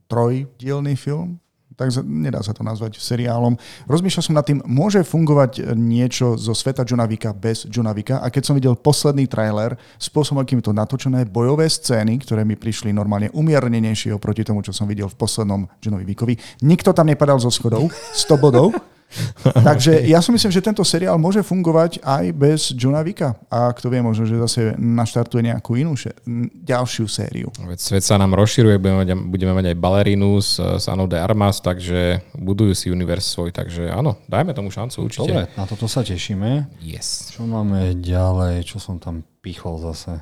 [0.10, 1.38] trojdielný film,
[1.80, 3.56] tak nedá sa to nazvať seriálom.
[3.88, 8.28] Rozmýšľal som nad tým, môže fungovať niečo zo sveta Johna Vicka bez Johna Vicka a
[8.28, 13.32] keď som videl posledný trailer, spôsobom, akým to natočené, bojové scény, ktoré mi prišli normálne
[13.32, 16.36] umiernenejšie oproti tomu, čo som videl v poslednom Johnovi Vickovi.
[16.68, 18.76] Nikto tam nepadal zo schodov, 100 bodov.
[19.70, 23.34] Takže ja si myslím, že tento seriál môže fungovať aj bez Johna Vicka.
[23.50, 26.14] A kto vie, možno, že zase naštartuje nejakú inú še-
[26.62, 27.50] ďalšiu sériu.
[27.58, 31.18] Veď svet sa nám rozširuje, budeme mať, budeme mať aj balerinu s, s Anou de
[31.18, 35.32] Armas, takže budujú si univerz svoj, takže áno, dajme tomu šancu určite.
[35.34, 36.80] Dobre, na toto sa tešíme.
[36.86, 37.34] Yes.
[37.34, 38.62] Čo máme ďalej?
[38.70, 40.22] Čo som tam pichol zase?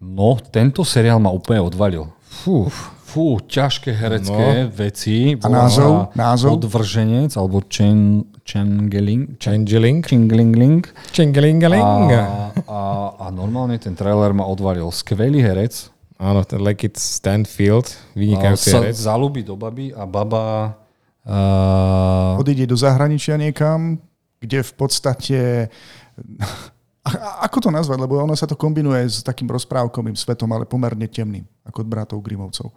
[0.00, 2.08] No, tento seriál ma úplne odvalil.
[2.24, 2.72] Fú,
[3.10, 4.70] fú, ťažké herecké no.
[4.70, 5.34] veci.
[5.42, 6.14] A názov?
[6.14, 6.62] Názov?
[6.62, 9.34] Odvrženec, alebo Chen, Chengeling.
[9.42, 9.98] Changeling.
[10.06, 10.86] Chengelingling.
[11.10, 11.82] Changelingaling.
[11.82, 12.80] A, a,
[13.18, 14.86] a normálne ten trailer ma odvalil.
[14.94, 15.90] Skvelý herec.
[16.20, 18.94] Áno, ten Lekit Stanfield, vynikajúci sa herec.
[18.94, 20.76] zalúbi do baby a baba...
[21.24, 23.96] Uh, Odíde do zahraničia niekam,
[24.38, 25.38] kde v podstate...
[27.08, 27.96] A- Ako to nazvať?
[27.96, 32.18] Lebo ono sa to kombinuje s takým rozprávkovým svetom, ale pomerne temným, ako od bratov
[32.20, 32.68] Grimovcov.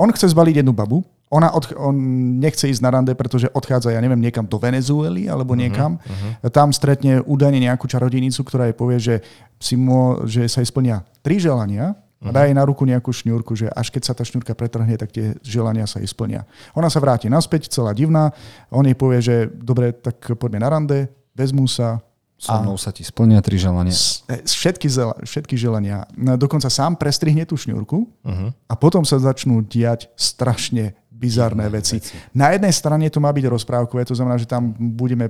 [0.00, 1.94] On chce zbaliť jednu babu, ona odch- on
[2.42, 6.00] nechce ísť na rande, pretože odchádza, ja neviem, niekam do Venezuely alebo niekam.
[6.02, 6.50] Uh-huh.
[6.50, 9.16] Tam stretne údajne nejakú čarodejnicu, ktorá jej povie, že,
[9.62, 13.56] si mo- že sa jej splnia tri želania a dá jej na ruku nejakú šňúrku,
[13.56, 16.44] že až keď sa tá šňúrka pretrhne, tak tie želania sa jej splnia.
[16.76, 18.34] Ona sa vráti naspäť, celá divná.
[18.68, 22.02] On jej povie, že dobre, tak poďme na rande, vezmú sa,
[22.40, 23.92] so mnou sa ti splnia tri želania.
[24.32, 24.88] e, všetky,
[25.28, 26.08] všetky želania.
[26.16, 28.48] No, Dokonca sám prestrihne tú šňúrku uh-huh.
[28.64, 32.00] a potom sa začnú diať strašne bizarné veci.
[32.00, 32.16] veci.
[32.32, 35.28] Na jednej strane to má byť rozprávkové, to znamená, že tam budeme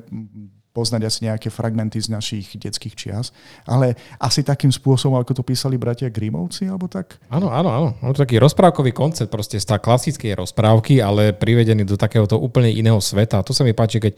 [0.70, 3.34] poznať asi nejaké fragmenty z našich detských čias,
[3.66, 7.18] ale asi takým spôsobom, ako to písali bratia Grimovci, alebo tak?
[7.26, 7.88] Áno, áno, áno.
[7.98, 12.70] Je to taký rozprávkový koncept, proste z tá klasickej rozprávky, ale privedený do takéhoto úplne
[12.70, 13.42] iného sveta.
[13.42, 14.14] A to sa mi páči, keď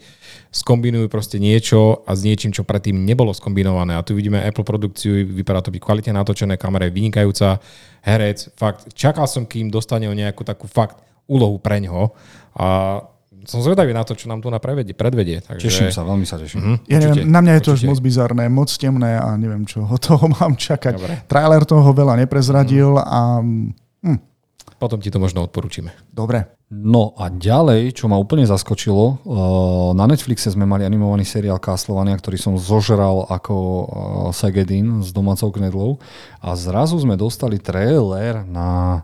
[0.53, 3.97] skombinujú proste niečo a s niečím, čo predtým nebolo skombinované.
[3.97, 7.57] A tu vidíme Apple produkciu, vypadá to byť kvalitne natočené, kamera je vynikajúca,
[8.05, 12.13] herec, fakt, čakal som, kým dostane o nejakú takú fakt úlohu pre ňo.
[12.53, 12.99] A
[13.45, 15.43] som zvedavý na to, čo nám tu na prevedie, predvedie.
[15.43, 15.65] Takže...
[15.67, 16.59] Teším sa, veľmi sa teším.
[16.59, 16.77] Uh-huh.
[16.87, 19.99] Ja neviem, na mňa je to už moc bizarné, moc temné a neviem, čo od
[19.99, 20.93] toho mám čakať.
[20.95, 21.13] Dobre.
[21.27, 23.07] Trailer toho veľa neprezradil uh-huh.
[23.07, 23.21] a...
[24.03, 24.19] Hm.
[24.79, 25.95] Potom ti to možno odporúčime.
[26.11, 26.59] Dobre.
[26.73, 29.17] No a ďalej, čo ma úplne zaskočilo, eh,
[29.93, 33.87] na Netflixe sme mali animovaný seriál Castlevania, ktorý som zožral ako eh,
[34.33, 36.01] Segedin s domácou knedlou
[36.41, 39.03] a zrazu sme dostali trailer na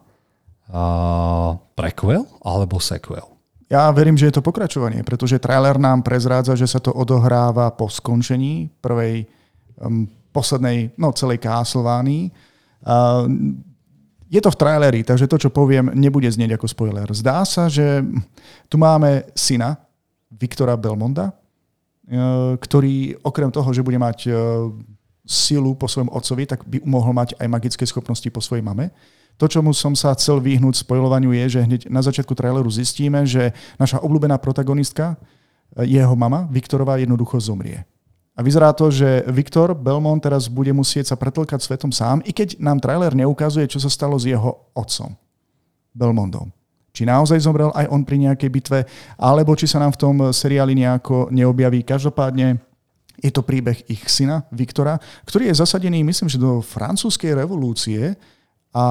[0.69, 3.38] uh, prequel alebo sequel.
[3.69, 7.85] Ja verím, že je to pokračovanie, pretože trailer nám prezrádza, že sa to odohráva po
[7.85, 9.29] skončení prvej,
[9.77, 12.33] um, poslednej, no celej Castlevánii.
[12.81, 13.29] Uh,
[14.25, 17.05] je to v traileri, takže to, čo poviem, nebude znieť ako spoiler.
[17.13, 18.01] Zdá sa, že
[18.65, 19.77] tu máme syna,
[20.33, 24.65] Viktora Belmonda, uh, ktorý okrem toho, že bude mať uh,
[25.29, 28.89] silu po svojom otcovi, tak by mohol mať aj magické schopnosti po svojej mame.
[29.39, 33.55] To, čomu som sa chcel vyhnúť spojovaniu, je, že hneď na začiatku traileru zistíme, že
[33.79, 35.15] naša obľúbená protagonistka,
[35.79, 37.87] jeho mama, Viktorová, jednoducho zomrie.
[38.35, 42.59] A vyzerá to, že Viktor Belmont teraz bude musieť sa pretlkať svetom sám, i keď
[42.59, 45.15] nám trailer neukazuje, čo sa stalo s jeho otcom,
[45.95, 46.51] Belmondom.
[46.91, 48.79] Či naozaj zomrel aj on pri nejakej bitve,
[49.15, 51.83] alebo či sa nám v tom seriáli nejako neobjaví.
[51.83, 52.59] Každopádne
[53.19, 58.15] je to príbeh ich syna, Viktora, ktorý je zasadený, myslím, že do francúzskej revolúcie,
[58.73, 58.83] a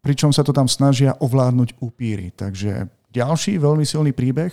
[0.00, 2.32] pričom sa to tam snažia ovládnuť upíry.
[2.32, 4.52] Takže ďalší veľmi silný príbeh.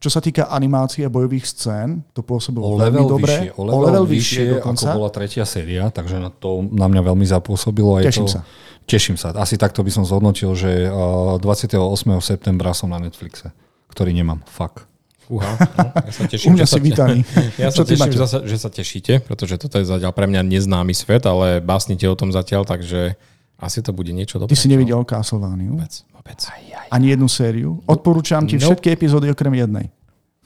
[0.00, 3.52] Čo sa týka animácie bojových scén, to pôsobilo o veľmi dobre.
[3.52, 6.88] Vyššie, o level, o level vyššie, vyššie ako bola tretia séria, takže na to na
[6.88, 8.00] mňa veľmi zapôsobilo.
[8.00, 8.40] Teším to, sa.
[8.88, 9.36] Teším sa.
[9.36, 11.76] Asi takto by som zhodnotil, že 28.
[12.24, 13.52] septembra som na Netflixe,
[13.92, 14.40] ktorý nemám.
[14.48, 14.88] Fuck.
[15.30, 15.46] Uha,
[15.78, 17.18] no, ja sa teším, U mňa si vítaný.
[17.62, 20.90] Ja sa teším, že sa, že sa tešíte, pretože toto je zatiaľ pre mňa neznámy
[20.96, 23.14] svet, ale básnite o tom zatiaľ, takže
[23.60, 24.56] asi to bude niečo dobré.
[24.56, 25.68] Ty si nevidel Castlevania?
[25.68, 26.40] Vôbec, vôbec.
[26.48, 27.84] Aj, aj, Ani jednu sériu?
[27.84, 28.64] Odporúčam ti no.
[28.72, 29.92] všetky epizódy okrem jednej.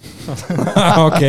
[1.08, 1.22] OK.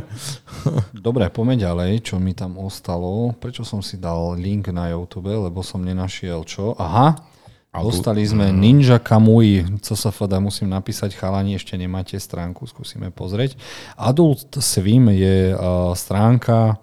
[1.06, 3.34] Dobre, poďme ďalej, čo mi tam ostalo.
[3.36, 6.78] Prečo som si dal link na YouTube, lebo som nenašiel čo.
[6.78, 7.18] Aha,
[7.70, 13.54] Dostali sme Ninja Kamui, co sa fada, musím napísať, chalani, ešte nemáte stránku, skúsime pozrieť.
[13.94, 16.82] Adult Swim je uh, stránka,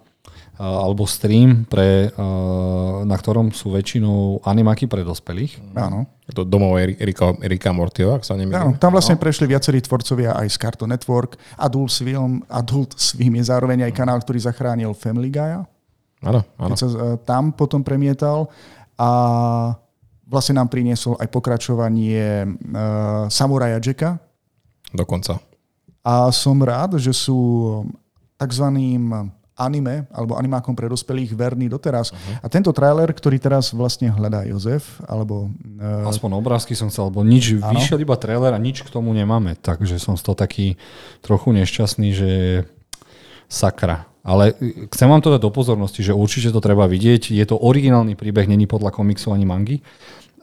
[0.57, 2.09] alebo stream, pre,
[3.05, 5.61] na ktorom sú väčšinou animáky pre dospelých.
[5.77, 6.09] Áno.
[6.33, 8.57] To domov Erika, Erika Mortio, ak sa nemýlim.
[8.57, 9.21] Áno, tam vlastne no.
[9.21, 11.37] prešli viacerí tvorcovia aj z Cartoon Network.
[11.61, 15.61] Adult Swim, Adult Swim je zároveň aj kanál, ktorý zachránil Family Guy.
[16.25, 16.73] Áno, áno.
[16.73, 18.49] Keď sa e, tam potom premietal
[18.97, 19.09] a
[20.27, 24.19] vlastne nám priniesol aj pokračovanie uh, Samuraja Jacka.
[24.91, 25.39] Dokonca.
[26.03, 27.39] A som rád, že sú
[28.35, 32.13] takzvaným anime alebo animákom pre dospelých verný doteraz.
[32.13, 32.45] Uh-huh.
[32.45, 35.49] A tento trailer, ktorý teraz vlastne hľadá Jozef, alebo...
[35.81, 36.05] Uh...
[36.05, 37.73] Aspoň obrázky som chcel, lebo nič, ano.
[37.73, 40.77] vyšiel iba trailer a nič k tomu nemáme, takže som z toho taký
[41.25, 42.31] trochu nešťastný, že
[43.49, 44.05] sakra.
[44.27, 44.51] Ale
[44.91, 47.31] chcem vám to dať do pozornosti, že určite to treba vidieť.
[47.31, 49.79] Je to originálny príbeh, není podľa komiksu ani mangy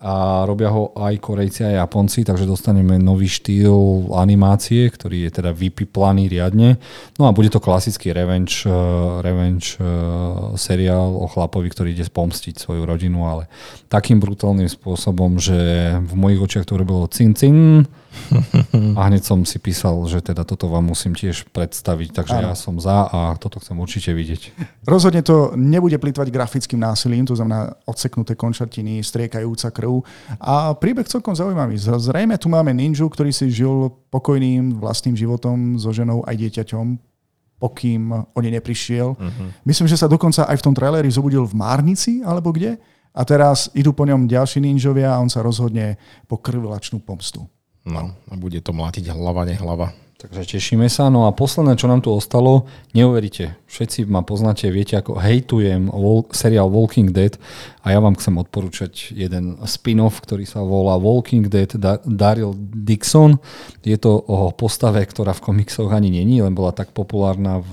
[0.05, 5.57] a robia ho aj Korejci a Japonci, takže dostaneme nový štýl animácie, ktorý je teda
[5.57, 6.77] vypiplaný riadne.
[7.17, 12.61] No a bude to klasický revenge, uh, revenge uh, seriál o chlapovi, ktorý ide spomstiť
[12.61, 13.49] svoju rodinu, ale
[13.89, 15.57] takým brutálnym spôsobom, že
[16.05, 17.89] v mojich očiach to robilo cin cin
[18.99, 22.47] a hneď som si písal, že teda toto vám musím tiež predstaviť, takže ano.
[22.51, 24.43] ja som za a toto chcem určite vidieť.
[24.85, 30.03] Rozhodne to nebude plýtvať grafickým násilím, to znamená odseknuté končatiny, striekajúca krv
[30.41, 31.77] a príbeh celkom zaujímavý.
[31.79, 37.15] Zrejme tu máme ninju, ktorý si žil pokojným vlastným životom so ženou aj dieťaťom,
[37.59, 39.17] pokým o ne neprišiel.
[39.17, 39.49] Uh-huh.
[39.65, 42.77] Myslím, že sa dokonca aj v tom traileri zobudil v Márnici, alebo kde.
[43.15, 45.97] A teraz idú po ňom ďalší ninjovia a on sa rozhodne
[46.27, 47.47] po krvlačnú pomstu.
[47.85, 49.93] No a bude to mlátiť hlava, nehlava.
[50.24, 51.12] Takže tešíme sa.
[51.12, 52.64] No a posledné, čo nám tu ostalo,
[52.97, 55.93] neuveríte, všetci ma poznáte, viete, ako hejtujem
[56.32, 57.37] seriál Walking Dead
[57.85, 61.68] a ja vám chcem odporúčať jeden spin-off, ktorý sa volá Walking Dead
[62.09, 63.37] Daryl Dixon.
[63.85, 67.72] Je to o postave, ktorá v komiksoch ani není, len bola tak populárna v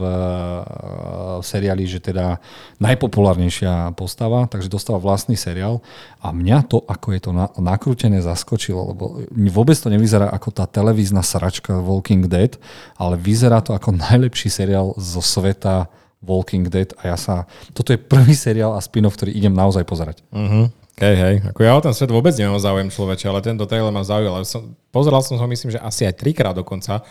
[1.40, 2.44] seriáli, že teda
[2.84, 5.80] najpopulárnejšia postava, takže dostala vlastný seriál
[6.20, 7.32] a mňa to, ako je to
[7.64, 12.60] nakrútené, zaskočilo, lebo vôbec to nevyzerá ako tá televízna sračka Walking Dead,
[13.00, 15.88] ale vyzerá to ako najlepší seriál zo sveta
[16.22, 17.50] Walking Dead a ja sa...
[17.74, 20.22] Toto je prvý seriál a spin-off, ktorý idem naozaj pozerať.
[20.30, 20.70] Uh-huh.
[21.00, 24.04] Hej, hej, ako ja o ten svet vôbec nemám záujem človeče, ale tento trailer ma
[24.04, 24.44] zaujal.
[24.44, 27.02] Som, pozeral som ho, myslím, že asi aj trikrát dokonca.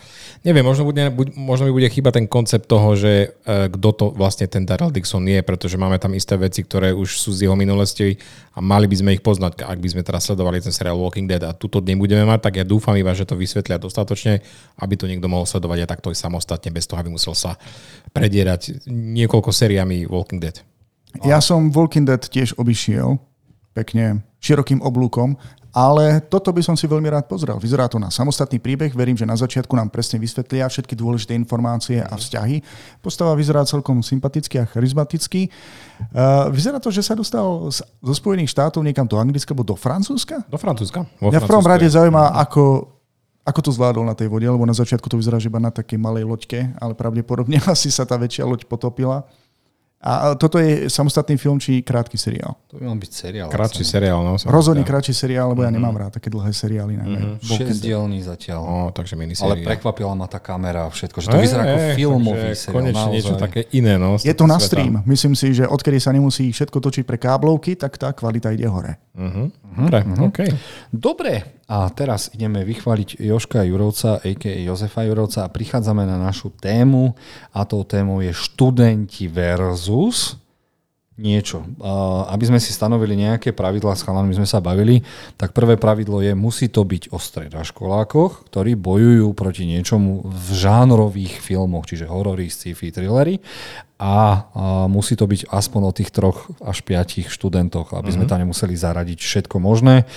[0.45, 4.05] Neviem, možno, bude, buď, možno mi bude chýba ten koncept toho, že e, kto to
[4.13, 7.57] vlastne ten Daryl Dixon je, pretože máme tam isté veci, ktoré už sú z jeho
[7.57, 8.21] minulosti
[8.53, 11.41] a mali by sme ich poznať, ak by sme teraz sledovali ten seriál Walking Dead
[11.41, 14.45] a túto dne budeme mať, tak ja dúfam iba, že to vysvetlia dostatočne,
[14.77, 17.57] aby to niekto mohol sledovať a takto aj samostatne, bez toho, aby musel sa
[18.13, 20.61] predierať niekoľko sériami Walking Dead.
[21.25, 23.30] Ja som Walking Dead tiež obišiel
[23.71, 25.37] pekne širokým oblúkom,
[25.71, 27.55] ale toto by som si veľmi rád pozrel.
[27.55, 32.03] Vyzerá to na samostatný príbeh, verím, že na začiatku nám presne vysvetlia všetky dôležité informácie
[32.03, 32.59] a vzťahy.
[32.99, 35.47] Postava vyzerá celkom sympaticky a charizmaticky.
[36.11, 40.43] Uh, vyzerá to, že sa dostal zo Spojených štátov niekam do Anglicka alebo do Francúzska?
[40.51, 41.07] Do Francúzska.
[41.23, 42.91] Mňa v prvom rade zaujíma, ako,
[43.47, 45.95] ako to zvládol na tej vode, lebo na začiatku to vyzerá, že iba na takej
[45.95, 49.23] malej loďke, ale pravdepodobne asi sa tá väčšia loď potopila.
[50.01, 52.57] A toto je samostatný film či krátky seriál?
[52.73, 53.47] To by mal byť seriál.
[53.53, 54.33] Krátší seriál, no.
[54.33, 55.77] Rozhodný krátší seriál, lebo mm-hmm.
[55.77, 56.97] ja nemám rád také dlhé seriály.
[56.97, 57.37] Mm-hmm.
[57.45, 58.61] Šesťdielný zatiaľ.
[58.65, 59.53] O, takže miniséria.
[59.53, 62.75] Ale prekvapila ma tá kamera a všetko, že to e, vyzerá ako filmový seriál.
[62.81, 63.13] Konečne naozaj.
[63.13, 63.93] niečo také iné.
[64.01, 64.65] No, je to na sveta.
[64.73, 64.93] stream.
[65.05, 68.97] Myslím si, že odkedy sa nemusí všetko točiť pre káblovky, tak tá kvalita ide hore.
[69.13, 69.53] Uh-huh.
[69.77, 70.27] Dobre, uh-huh.
[70.33, 70.49] Okay.
[70.89, 74.59] Dobre, a teraz ideme vychváliť Joška Jurovca, a.k.a.
[74.67, 77.15] Jozefa Jurovca a prichádzame na našu tému
[77.55, 80.35] a tou témou je študenti versus
[81.19, 81.67] niečo.
[82.31, 85.03] Aby sme si stanovili nejaké pravidlá, s chalanmi sme sa bavili,
[85.35, 91.43] tak prvé pravidlo je, musí to byť o stredaškolákoch, ktorí bojujú proti niečomu v žánrových
[91.43, 93.43] filmoch, čiže horory, sci-fi, thrillery
[94.01, 94.49] a,
[94.89, 98.29] musí to byť aspoň o tých troch až piatich študentoch, aby sme mhm.
[98.33, 100.09] tam nemuseli zaradiť všetko možné,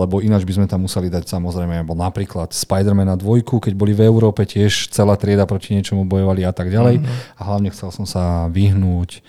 [0.00, 3.92] lebo ináč by sme tam museli dať samozrejme, alebo napríklad Spider-Man na dvojku, keď boli
[3.92, 7.04] v Európe tiež celá trieda proti niečomu bojovali a tak ďalej.
[7.04, 7.36] Uh-huh.
[7.36, 9.20] A hlavne chcel som sa vyhnúť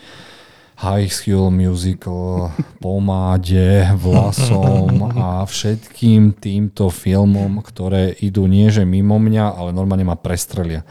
[0.83, 2.51] High School Musical,
[2.83, 10.19] pomáde, vlasom a všetkým týmto filmom, ktoré idú nie že mimo mňa, ale normálne ma
[10.19, 10.83] prestrelia.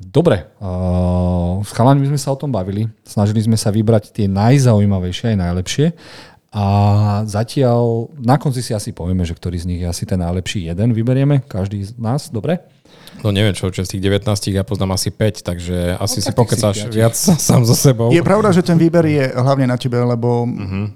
[0.00, 5.36] Dobre, uh, s chalami sme sa o tom bavili, snažili sme sa vybrať tie najzaujímavejšie
[5.36, 5.86] aj najlepšie
[6.56, 6.66] a
[7.28, 10.96] zatiaľ na konci si asi povieme, že ktorý z nich je asi ten najlepší jeden,
[10.96, 12.64] vyberieme, každý z nás, dobre?
[13.24, 16.30] No neviem čo, čo z tých 19 ja poznám asi 5, takže asi no, si
[16.32, 17.16] pokecáš viac
[17.48, 18.12] sám so sebou.
[18.12, 20.92] Je pravda, že ten výber je hlavne na tebe, lebo uh-huh.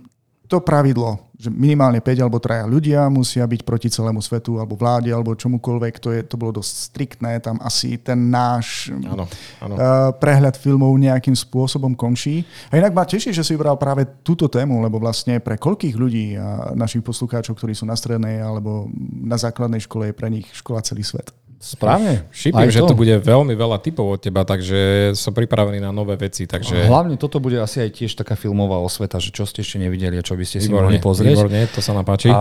[0.47, 5.09] to pravidlo, že minimálne 5 alebo 3 ľudia musia byť proti celému svetu alebo vláde
[5.09, 9.25] alebo čomukoľvek, to, je, to bolo dosť striktné, tam asi ten náš ano,
[9.65, 9.75] ano.
[9.75, 12.45] Uh, prehľad filmov nejakým spôsobom končí.
[12.69, 16.37] A inak ma teší, že si vybral práve túto tému, lebo vlastne pre koľkých ľudí
[16.37, 18.93] a našich poslucháčov, ktorí sú na strednej alebo
[19.25, 21.33] na základnej škole, je pre nich škola celý svet.
[21.61, 22.25] Správne.
[22.33, 26.49] Šípim, že to bude veľmi veľa typov od teba, takže som pripravený na nové veci.
[26.49, 26.89] Takže...
[26.89, 30.25] Hlavne toto bude asi aj tiež taká filmová osveta, že čo ste ešte nevideli a
[30.25, 31.37] čo by ste si výborné, mohli pozrieť.
[31.37, 32.33] Výborne, to sa napáči.
[32.33, 32.41] A,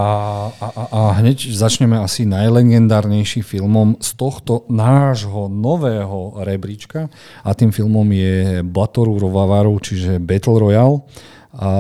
[0.56, 7.12] a, a, a hneď začneme asi najlegendárnejším filmom z tohto nášho nového rebríčka
[7.44, 11.04] a tým filmom je Batoru Rovavaru, čiže Battle Royale.
[11.60, 11.72] A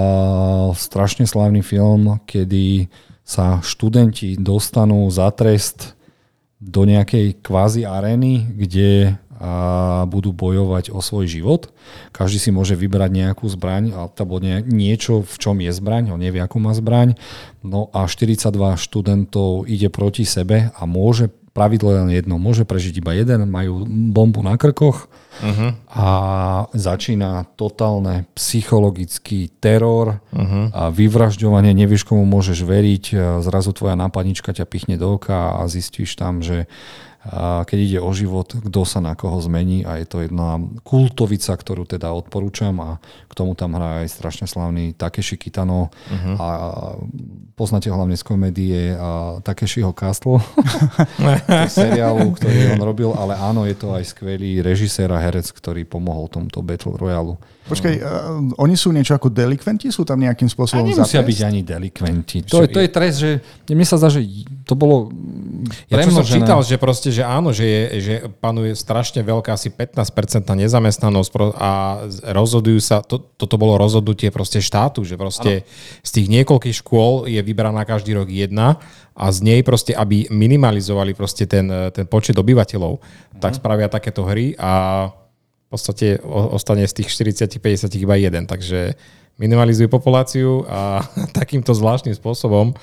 [0.75, 2.91] strašne slávny film, kedy
[3.23, 5.95] sa študenti dostanú za trest
[6.59, 11.71] do nejakej kvázi arény, kde a budú bojovať o svoj život.
[12.11, 16.59] Každý si môže vybrať nejakú zbraň alebo niečo, v čom je zbraň, on nevie, akú
[16.59, 17.15] má zbraň.
[17.63, 23.01] No a 42 študentov ide proti sebe a môže pravidlo je len jedno, môže prežiť
[23.01, 25.09] iba jeden, majú bombu na krkoch
[25.41, 25.75] uh-huh.
[25.89, 26.07] a
[26.71, 30.71] začína totálne psychologický teror uh-huh.
[30.71, 33.05] a vyvražďovanie, nevieš komu môžeš veriť,
[33.43, 36.69] zrazu tvoja nápadnička ťa pichne do oka a zistíš tam, že
[37.29, 41.53] a keď ide o život, kto sa na koho zmení a je to jedna kultovica,
[41.53, 42.89] ktorú teda odporúčam a
[43.29, 46.35] k tomu tam hrá aj strašne slavný Takeshi Kitano uh-huh.
[46.41, 46.47] a
[47.53, 50.41] poznáte hlavne z komédie a Takeshiho Castle
[51.77, 56.33] seriálu, ktorý on robil, ale áno, je to aj skvelý režisér a herec, ktorý pomohol
[56.33, 57.37] tomuto Battle Royale.
[57.69, 59.93] Počkaj, uh, oni sú niečo ako delikventi?
[59.93, 62.41] Sú tam nejakým spôsobom a nemusia byť ani delikventi.
[62.49, 63.31] To, je, to je trest, že
[63.69, 64.25] mne sa zdá, že
[64.65, 65.13] to bolo
[65.85, 69.69] Ja čo som čítal, že proste, že áno, že, je, že panuje strašne veľká, asi
[69.69, 72.01] 15% nezamestnanosť a
[72.33, 76.01] rozhodujú sa, to, toto bolo rozhodnutie proste štátu, že proste ano.
[76.01, 78.81] z tých niekoľkých škôl je vybraná každý rok jedna
[79.13, 83.41] a z nej proste, aby minimalizovali proste ten, ten počet obyvateľov, uh-huh.
[83.43, 85.05] tak spravia takéto hry a
[85.69, 88.97] v podstate ostane z tých 40-50 iba jeden, takže
[89.37, 91.05] minimalizujú populáciu a
[91.39, 92.73] takýmto zvláštnym spôsobom.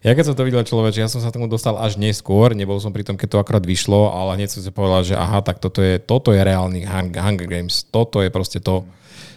[0.00, 2.88] Ja keď som to videl človeč, ja som sa tomu dostal až neskôr, nebol som
[2.88, 5.84] pri tom, keď to akorát vyšlo, ale hneď som si povedal, že aha, tak toto
[5.84, 8.88] je, toto je reálny Hung- Hunger Games, toto je proste to,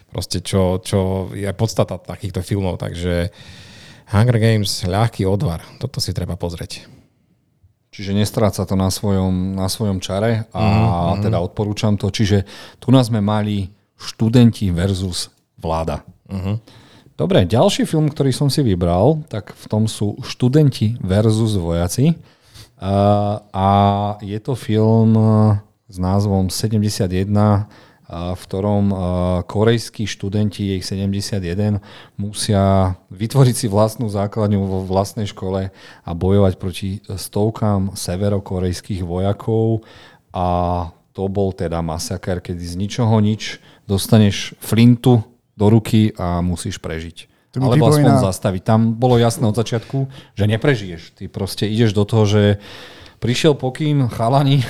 [0.07, 3.27] proste čo, čo je podstata takýchto filmov, takže
[4.15, 7.02] Hunger Games, ľahký odvar, toto si treba pozrieť.
[7.93, 12.09] Čiže nestráca to na svojom, na svojom čare a Mhm, mm, teda odporúčam to.
[12.09, 12.41] Čiže
[12.81, 15.29] tu nás sme mali študenti versus
[15.61, 16.01] vláda.
[16.25, 16.57] Uh-huh.
[17.13, 22.17] Dobre, ďalší film, ktorý som si vybral, tak v tom sú študenti versus vojaci.
[22.81, 23.67] A, a
[24.19, 25.13] je to film
[25.85, 27.69] s názvom 71, a
[28.14, 28.86] v ktorom
[29.49, 31.82] korejskí študenti, ich 71,
[32.16, 35.74] musia vytvoriť si vlastnú základňu vo vlastnej škole
[36.05, 39.82] a bojovať proti stovkám severokorejských vojakov.
[40.34, 40.47] A
[41.14, 45.22] to bol teda masaker, kedy z ničoho nič dostaneš flintu
[45.53, 47.30] do ruky a musíš prežiť.
[47.53, 48.61] To mi Alebo aspoň pripomína- zastaviť.
[48.66, 51.22] Tam bolo jasné od začiatku, že neprežiješ.
[51.22, 52.43] Ty proste ideš do toho, že
[53.22, 54.66] prišiel pokým, chalani,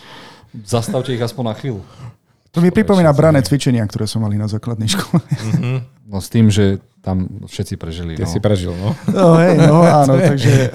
[0.66, 1.80] zastavte ich aspoň na chvíľu.
[2.56, 5.20] To mi pripomína brané cvičenia, ktoré som mali na základnej škole.
[6.08, 8.16] No s tým, že tam všetci prežili.
[8.16, 8.32] Ty no.
[8.32, 8.96] si prežil, no.
[9.12, 10.72] No hej, no áno, takže...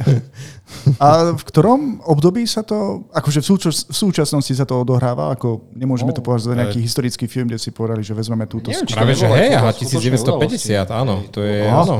[1.01, 5.67] A v ktorom období sa to, akože v, súčas, v súčasnosti sa to odohráva, ako
[5.75, 8.71] nemôžeme No, to považovať za nejaký historický film, kde si povedali, že vezmeme túto...
[8.71, 10.19] Neviem, Práve, že hej, podľa aha, skutočnej
[10.61, 11.81] 1950, áno, to je, Aha.
[11.83, 11.97] áno.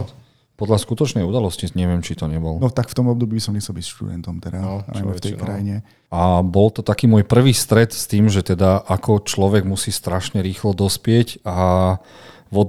[0.61, 2.61] Podľa skutočnej udalosti neviem, či to nebol.
[2.61, 5.41] No tak v tom období som nechcel byť študentom teda, No, najmä v tej no.
[5.41, 5.75] krajine.
[6.13, 10.45] A bol to taký môj prvý stret s tým, že teda ako človek musí strašne
[10.45, 11.97] rýchlo dospieť a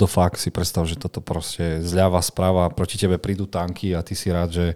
[0.09, 4.31] fuck si predstav, že toto proste zľava, správa, proti tebe prídu tanky a ty si
[4.33, 4.67] rád, že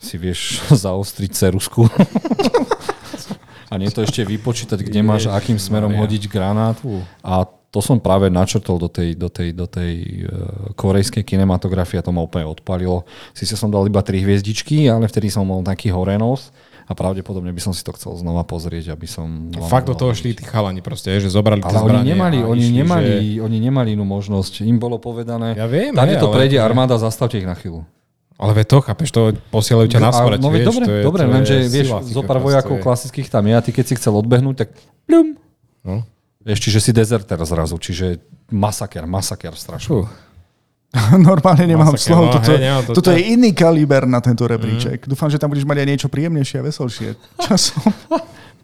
[0.00, 1.86] si vieš zaostriť cerusku.
[3.70, 7.04] a nie to ešte vypočítať, kde máš a akým smerom hodiť granátu.
[7.20, 9.92] A to som práve načrtol do tej, do tej, do tej
[10.24, 13.04] uh, korejskej kinematografie a to ma úplne odpalilo.
[13.36, 16.54] Sice som dal iba tri hviezdičky, ale vtedy som mal taký horenos
[16.86, 19.50] a pravdepodobne by som si to chcel znova pozrieť, aby som...
[19.66, 22.46] Fakt do toho šli tí chalani proste, že zobrali tie Ale oni zbranie nemali, a
[22.46, 23.42] oni, išli, nemali, Že...
[23.42, 24.62] oni nemali inú možnosť.
[24.62, 27.82] Im bolo povedané, Ja viem, tady to prejde armáda, zastavte ich na chvíľu.
[28.36, 31.02] Ale ve to, chápeš, to posielajú ťa na A- smrť, no, vieš, dobre, to je,
[31.02, 34.12] dobre, to lenže vieš, zo pár vojakov klasických tam je a ty keď si chcel
[34.14, 34.68] odbehnúť, tak
[35.08, 35.40] pľum.
[35.82, 36.04] No.
[36.46, 39.90] Vieš, čiže si dezerter zrazu, čiže masaker, masaker strašný.
[39.90, 40.06] Fú.
[41.18, 42.30] Normálne nemám Masaker, slovo.
[42.30, 45.04] no, toto, hej, nemám to- toto je iný kaliber na tento rebríček.
[45.04, 47.08] Dúfam, že tam budeš mať aj niečo príjemnejšie a veselšie.
[47.44, 47.90] Časom.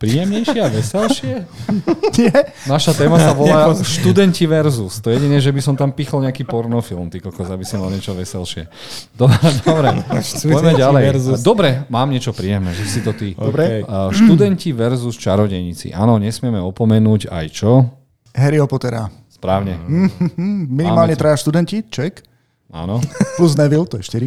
[0.03, 1.35] Príjemnejšie a veselšie?
[2.19, 2.35] Nie?
[2.67, 4.99] Naša téma sa volá študenti versus.
[4.99, 7.95] To je jediné, že by som tam pichol nejaký pornofilm, ty kokos, aby som mal
[7.95, 8.67] niečo veselšie.
[9.15, 9.89] Dobre, dobre.
[10.43, 11.03] poďme ďalej.
[11.07, 11.39] versus.
[11.47, 13.39] Dobre, mám niečo príjemné, že si to ty.
[13.39, 13.87] Dobre.
[13.87, 15.95] Uh, študenti versus čarodejníci.
[15.95, 17.87] Áno, nesmieme opomenúť aj čo?
[18.35, 19.07] Harryho Pottera.
[19.31, 19.79] Správne.
[19.79, 22.27] Hm, minimálne traja študenti, check.
[22.75, 22.99] Áno.
[23.39, 24.27] Plus Neville, to je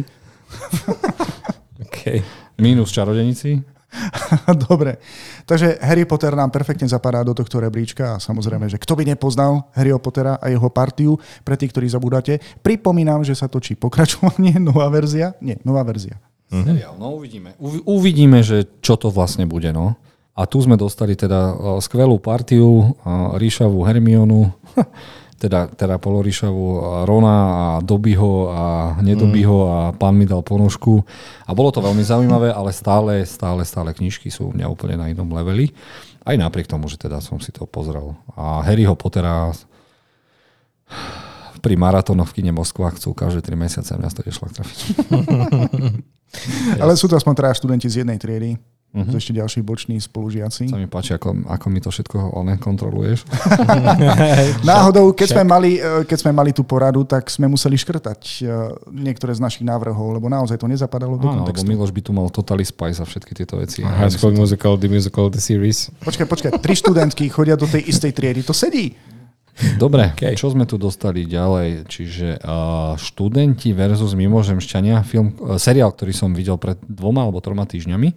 [1.84, 2.22] Okay.
[2.56, 3.75] Minus čarodejníci.
[4.68, 4.98] Dobre.
[5.44, 9.68] Takže Harry Potter nám perfektne zapadá do tohto rebríčka a samozrejme, že kto by nepoznal
[9.72, 14.88] Harryho Pottera a jeho partiu, pre tých, ktorí zabudáte, pripomínam, že sa točí pokračovanie, nová
[14.92, 15.34] verzia.
[15.40, 16.18] Nie, nová verzia.
[16.46, 17.58] Seriál, no uvidíme.
[17.58, 19.98] Uvi- uvidíme, že čo to vlastne bude, no.
[20.36, 24.52] A tu sme dostali teda o, skvelú partiu, o, ríšavú Hermionu,
[25.36, 28.62] teda, teda poloríšavú a Rona a Dobyho a
[29.04, 31.04] Nedobyho a pán mi dal ponožku.
[31.44, 35.06] A bolo to veľmi zaujímavé, ale stále, stále, stále knižky sú u mňa úplne na
[35.12, 35.76] inom leveli.
[36.26, 38.16] Aj napriek tomu, že teda som si to pozrel.
[38.34, 39.54] A Harryho Pottera
[41.60, 44.78] pri maratónoch v kine Moskva chcú každé 3 mesiace mňa to nešlo trafiť.
[46.82, 48.58] Ale sú to aspoň traja študenti z jednej triedy.
[48.96, 49.12] Mhm.
[49.12, 49.20] Uh-huh.
[49.20, 50.72] Ešte ďalší boční spolužiaci.
[50.72, 53.28] Sa mi páči, ako, ako mi to všetko onen kontroluješ.
[54.64, 58.48] Náhodou, keď sme, mali, e, keď sme mali tú poradu, tak sme museli škrtať e,
[58.88, 61.68] niektoré z našich návrhov, lebo naozaj to nezapadalo do Áno, lebo kontextu.
[61.68, 63.84] Miloš by tu mal Totally Spice a všetky tieto veci.
[63.84, 65.92] High School Musical, The Musical, The Series.
[66.00, 68.96] Počkaj, počkaj, tri študentky chodia do tej istej triedy, to sedí.
[69.80, 70.36] Dobre, Okay.
[70.36, 71.88] čo sme tu dostali ďalej?
[71.88, 77.64] Čiže uh, študenti versus mimozemšťania, film, uh, seriál, ktorý som videl pred dvoma alebo troma
[77.64, 78.12] týždňami.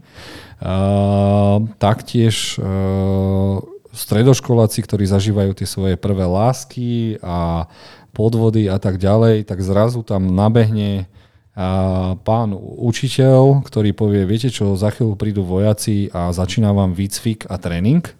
[0.59, 3.63] Uh, taktiež uh,
[3.95, 7.71] stredoškoláci, ktorí zažívajú tie svoje prvé lásky a
[8.11, 11.07] podvody a tak ďalej, tak zrazu tam nabehne
[11.59, 17.51] A pán učiteľ, ktorý povie, viete čo, za chvíľu prídu vojaci a začína vám výcvik
[17.51, 18.18] a tréning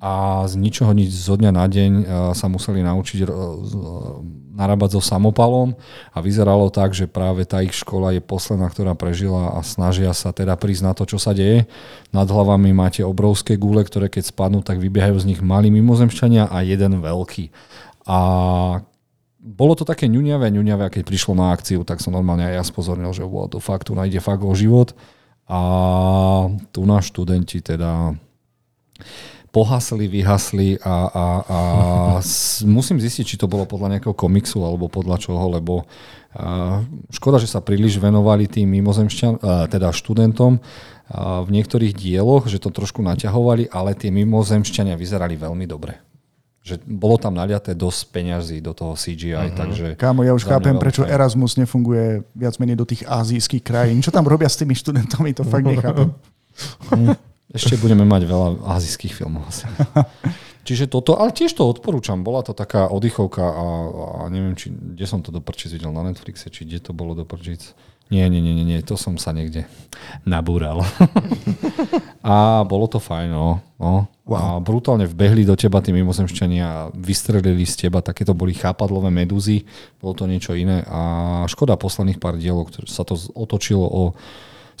[0.00, 3.26] a z ničoho nič zo dňa na deň e, sa museli naučiť e,
[4.56, 5.76] narábať so samopalom
[6.16, 10.32] a vyzeralo tak, že práve tá ich škola je posledná, ktorá prežila a snažia sa
[10.32, 11.68] teda prísť na to, čo sa deje.
[12.16, 16.64] Nad hlavami máte obrovské gule, ktoré keď spadnú, tak vybiehajú z nich malí mimozemšťania a
[16.64, 17.52] jeden veľký.
[18.08, 18.18] A
[19.40, 23.12] bolo to také ňuňavé, ňuňavé, keď prišlo na akciu, tak som normálne aj ja spozornil,
[23.12, 24.96] že what the fuck, tu nájde fakt o život.
[25.44, 25.60] A
[26.72, 28.16] tu na študenti teda
[29.50, 31.58] pohasli, vyhasli a, a, a
[32.22, 35.84] s, musím zistiť, či to bolo podľa nejakého komiksu alebo podľa čoho, lebo
[36.34, 42.46] a, škoda, že sa príliš venovali tým mimozemšťan, a, teda študentom a, v niektorých dieloch,
[42.46, 45.98] že to trošku naťahovali, ale tie mimozemšťania vyzerali veľmi dobre.
[46.60, 49.58] Že bolo tam naliaté dosť peňazí do toho CGI, uh-huh.
[49.58, 49.86] takže...
[49.96, 51.10] Kámo, ja už chápem, prečo fajn.
[51.10, 54.04] Erasmus nefunguje viac menej do tých azijských krajín.
[54.04, 56.12] Čo tam robia s tými študentami, to fakt nechápem.
[57.50, 58.48] Ešte budeme mať veľa
[58.78, 59.66] azijských filmov asi.
[60.68, 62.22] Čiže toto, ale tiež to odporúčam.
[62.22, 63.66] Bola to taká oddychovka a,
[64.22, 67.16] a neviem, či, kde som to do prčic videl na Netflixe, či kde to bolo
[67.16, 67.74] do prčic.
[68.10, 69.70] Nie, nie, nie, nie, nie, to som sa niekde
[70.26, 70.82] nabúral.
[72.26, 73.62] a bolo to fajn, no.
[73.78, 74.10] no.
[74.26, 74.34] Wow.
[74.34, 79.62] A brutálne vbehli do teba tí mimozemšťania a vystrelili z teba, takéto boli chápadlové medúzy,
[80.02, 81.00] bolo to niečo iné a
[81.46, 84.02] škoda posledných pár dielov, ktoré sa to otočilo o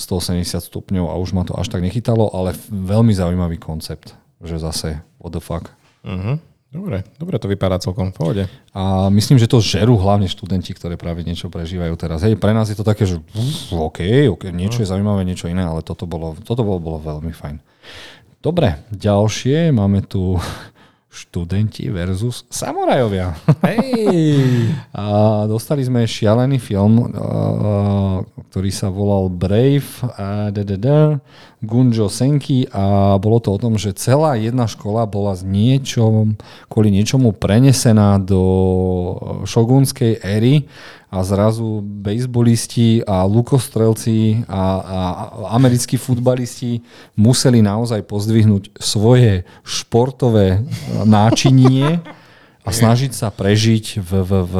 [0.00, 5.04] 180 stupňov a už ma to až tak nechytalo, ale veľmi zaujímavý koncept, že zase
[5.20, 5.68] what the fuck.
[6.00, 6.40] Uh-huh.
[6.70, 8.42] Dobre, dobre to vypadá celkom v pohode.
[8.70, 12.22] A myslím, že to žerú hlavne študenti, ktoré práve niečo prežívajú teraz.
[12.22, 13.18] Hej, pre nás je to také, že
[13.74, 17.58] OK, OK, niečo je zaujímavé, niečo iné, ale toto bolo, toto bolo, bolo veľmi fajn.
[18.38, 20.38] Dobre, ďalšie máme tu
[21.10, 23.34] študenti versus samurajovia.
[23.66, 24.70] Hey.
[24.94, 27.10] a dostali sme šialený film,
[28.50, 30.54] ktorý sa volal Brave a
[31.60, 36.38] Gunjo Senki a bolo to o tom, že celá jedna škola bola z niečom,
[36.72, 38.42] kvôli niečomu prenesená do
[39.44, 40.64] šogunskej éry
[41.10, 44.98] a zrazu bejsbolisti a lukostrelci a, a
[45.58, 46.80] americkí futbalisti
[47.18, 50.62] museli naozaj pozdvihnúť svoje športové
[51.02, 51.98] náčinie
[52.60, 54.56] a snažiť sa prežiť v, v, v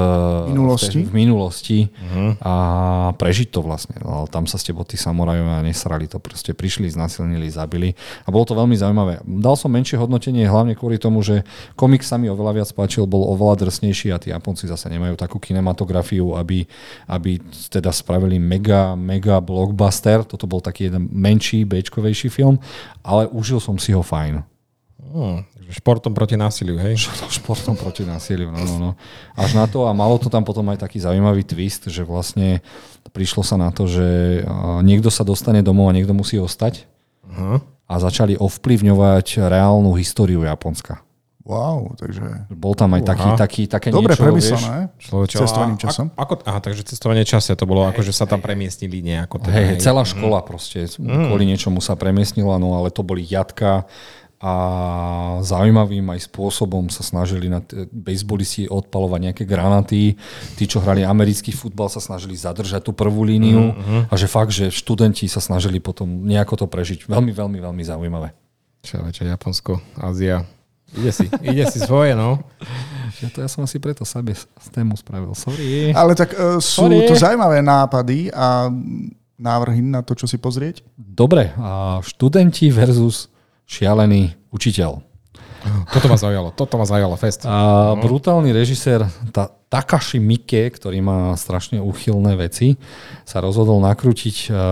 [0.57, 2.33] minulosti, v, v minulosti uh-huh.
[2.41, 2.55] a
[3.13, 4.01] prežiť to vlastne.
[4.01, 7.93] No, tam sa s tebou tí samurajovia nesrali, to proste prišli, znasilnili, zabili
[8.25, 9.21] a bolo to veľmi zaujímavé.
[9.29, 11.45] Dal som menšie hodnotenie hlavne kvôli tomu, že
[11.77, 15.37] komik sa mi oveľa viac páčil, bol oveľa drsnejší a tí Japonci zase nemajú takú
[15.37, 16.65] kinematografiu, aby,
[17.05, 17.37] aby
[17.69, 20.25] teda spravili mega, mega blockbuster.
[20.25, 22.57] Toto bol taký jeden menší, bečkovejší film,
[23.05, 24.60] ale užil som si ho fajn.
[25.01, 25.43] Hmm,
[25.73, 27.01] športom proti násiliu, hej?
[27.41, 28.91] Športom proti násiliu, no, no, no.
[29.35, 32.61] Až na to a malo to tam potom aj taký zaujímavý twist, že vlastne
[33.11, 34.41] prišlo sa na to, že
[34.87, 36.87] niekto sa dostane domov a niekto musí ostať
[37.27, 37.59] uh-huh.
[37.91, 41.03] a začali ovplyvňovať reálnu históriu Japonska.
[41.41, 42.47] Wow, takže...
[42.53, 44.93] Bol tam aj taký, taký, také Dobre niečo, premyslené.
[45.03, 46.07] Človeče, cestovaním časom.
[46.15, 49.43] Ako, aha, takže cestovanie čase to bolo, ako že sa tam premiestnili nejako.
[49.43, 50.47] Teda, hej, hej, celá škola mm.
[50.47, 53.89] proste kvôli niečomu sa premiestnila, no ale to boli jatka,
[54.41, 54.53] a
[55.45, 60.17] zaujímavým aj spôsobom sa snažili na t- bejsbolisti odpalovať nejaké granaty.
[60.57, 64.09] Tí, čo hrali americký futbal, sa snažili zadržať tú prvú líniu uh-huh.
[64.09, 67.05] a že fakt, že študenti sa snažili potom nejako to prežiť.
[67.05, 68.33] Veľmi, veľmi, veľmi zaujímavé.
[68.81, 70.49] Čo, čo Japonsko, Ázia.
[70.97, 72.41] Ide si, ide si svoje, no.
[73.21, 75.37] Ja, to ja som asi preto sebe z tému spravil.
[75.37, 75.93] Sorry.
[75.93, 77.05] Ale tak uh, sú Sorry.
[77.05, 78.73] to zaujímavé nápady a
[79.37, 80.81] návrhy na to, čo si pozrieť?
[80.97, 83.29] Dobre, a študenti versus
[83.71, 85.07] šialený učiteľ.
[85.93, 87.45] Toto ma zaujalo, toto ma zaujalo, fest.
[87.45, 88.01] A no.
[88.01, 92.81] brutálny režisér ta, Takashi Miike, ktorý má strašne úchylné veci,
[93.23, 94.65] sa rozhodol nakrútiť uh, uh,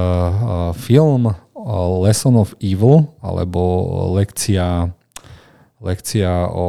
[0.74, 1.34] film uh,
[2.02, 3.60] Lesson of Evil, alebo
[4.18, 4.90] lekcia,
[5.78, 6.66] lekcia o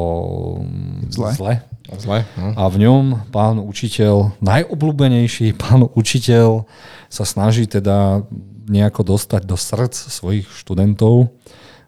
[0.61, 1.31] mm, zle.
[1.33, 1.53] zle.
[1.89, 2.21] Zle.
[2.37, 2.53] No.
[2.53, 6.69] A v ňom pán učiteľ, najobľúbenejší pán učiteľ
[7.09, 8.21] sa snaží teda
[8.69, 11.33] nejako dostať do srdc svojich študentov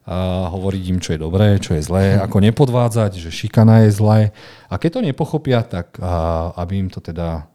[0.01, 4.19] a hovoriť im, čo je dobré, čo je zlé, ako nepodvádzať, že šikana je zlé.
[4.65, 7.45] A keď to nepochopia, tak a, aby im to teda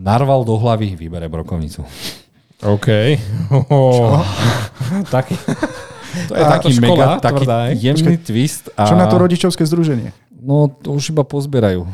[0.00, 1.84] narval do hlavy, vybere brokovnicu.
[2.64, 2.88] OK.
[3.68, 4.24] Oh.
[5.14, 5.36] taký,
[6.28, 7.44] to je taký škola, mega, taký
[7.76, 8.64] jemný Počkej, twist.
[8.74, 8.88] A...
[8.88, 10.16] Čo na to rodičovské združenie?
[10.40, 11.84] No, to už iba pozbierajú.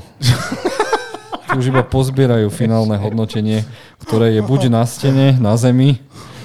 [1.58, 3.66] už iba pozbierajú finálne hodnotenie,
[4.06, 5.98] ktoré je buď na stene, na zemi,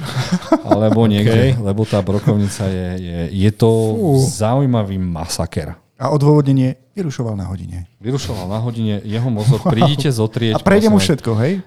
[0.70, 1.62] alebo niekde, okay.
[1.62, 4.22] lebo tá brokovnica je, je, je to Fú.
[4.22, 5.78] zaujímavý masaker.
[5.96, 7.88] A odôvodnenie vyrušoval na hodine.
[8.04, 10.60] Vyrušoval na hodine, jeho mozog, prídite zotrieť.
[10.60, 11.64] A prejde mu všetko, hej?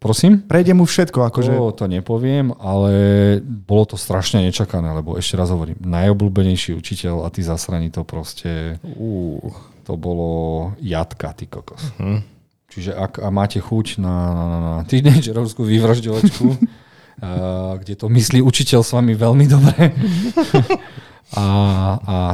[0.00, 0.40] Prosím?
[0.42, 1.52] Prejde mu všetko, akože...
[1.54, 2.92] To, to nepoviem, ale
[3.44, 8.80] bolo to strašne nečakané, lebo ešte raz hovorím, najobľúbenejší učiteľ a ty zasraní to proste...
[8.82, 9.38] Uh,
[9.84, 11.82] to bolo jadka, ty kokos.
[11.98, 12.24] Uh-huh.
[12.70, 16.46] Čiže ak a máte chuť na, na, na, na teenagerovskú vyvražďovačku,
[17.80, 19.92] kde to myslí učiteľ s vami veľmi dobre,
[21.38, 21.44] A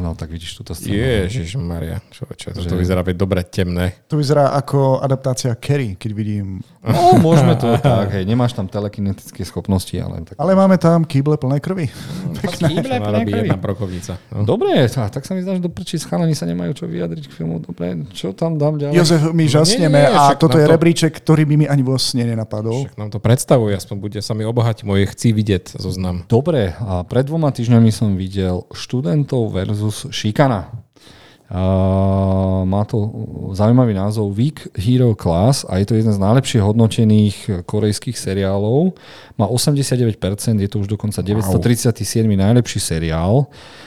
[0.00, 0.96] áno, tak vidíš túto scénu.
[1.28, 3.92] Ježiš Maria, čo, to vyzerá byť dobre temné.
[4.08, 6.64] To vyzerá ako adaptácia Kerry, keď vidím.
[6.80, 10.40] No, môžeme to tak, hej, nemáš tam telekinetické schopnosti, ale tak.
[10.40, 11.92] Ale máme tam kýble plné krvi.
[12.40, 12.66] Pekné.
[12.72, 13.48] Kýble plné krvi.
[13.52, 14.16] Jedna brokovnica.
[14.32, 14.48] No.
[14.48, 17.32] Dobre, tak, tak sa mi zdá, že do prčí chalani sa nemajú čo vyjadriť k
[17.36, 17.60] filmu.
[17.60, 18.96] Dobre, čo tam dám ďalej?
[18.96, 20.72] Jozef, my no, žasneme nie, nie, a toto je to...
[20.72, 22.88] rebríček, ktorý by mi ani vo sne nenapadol.
[22.88, 26.24] Však nám to predstavuje, aspoň bude sa mi obohať moje chci vidieť zoznam.
[26.30, 30.62] Dobre, a pred dvoma týždňami som videl študentov versus šikana.
[32.66, 32.98] Má to
[33.54, 38.98] zaujímavý názov Week Hero Class a je to jeden z najlepšie hodnotených korejských seriálov.
[39.38, 40.18] Má 89%,
[40.58, 42.26] je to už dokonca 937.
[42.26, 43.46] najlepší seriál.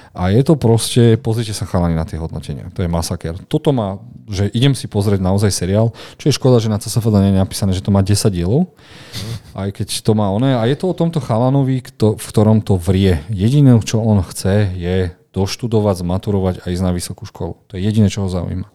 [0.09, 3.37] A je to proste, pozrite sa chalani na tie hodnotenia, to je masaker.
[3.45, 7.37] Toto má, že idem si pozrieť naozaj seriál, čo je škoda, že na CSFD nie
[7.37, 9.53] je napísané, že to má 10 dielov, mm.
[9.53, 10.57] aj keď to má oné.
[10.57, 13.21] A je to o tomto chalanovi, kto, v ktorom to vrie.
[13.29, 17.57] Jediné, čo on chce, je doštudovať, zmaturovať a ísť na vysokú školu.
[17.69, 18.67] To je jediné, čo ho zaujíma.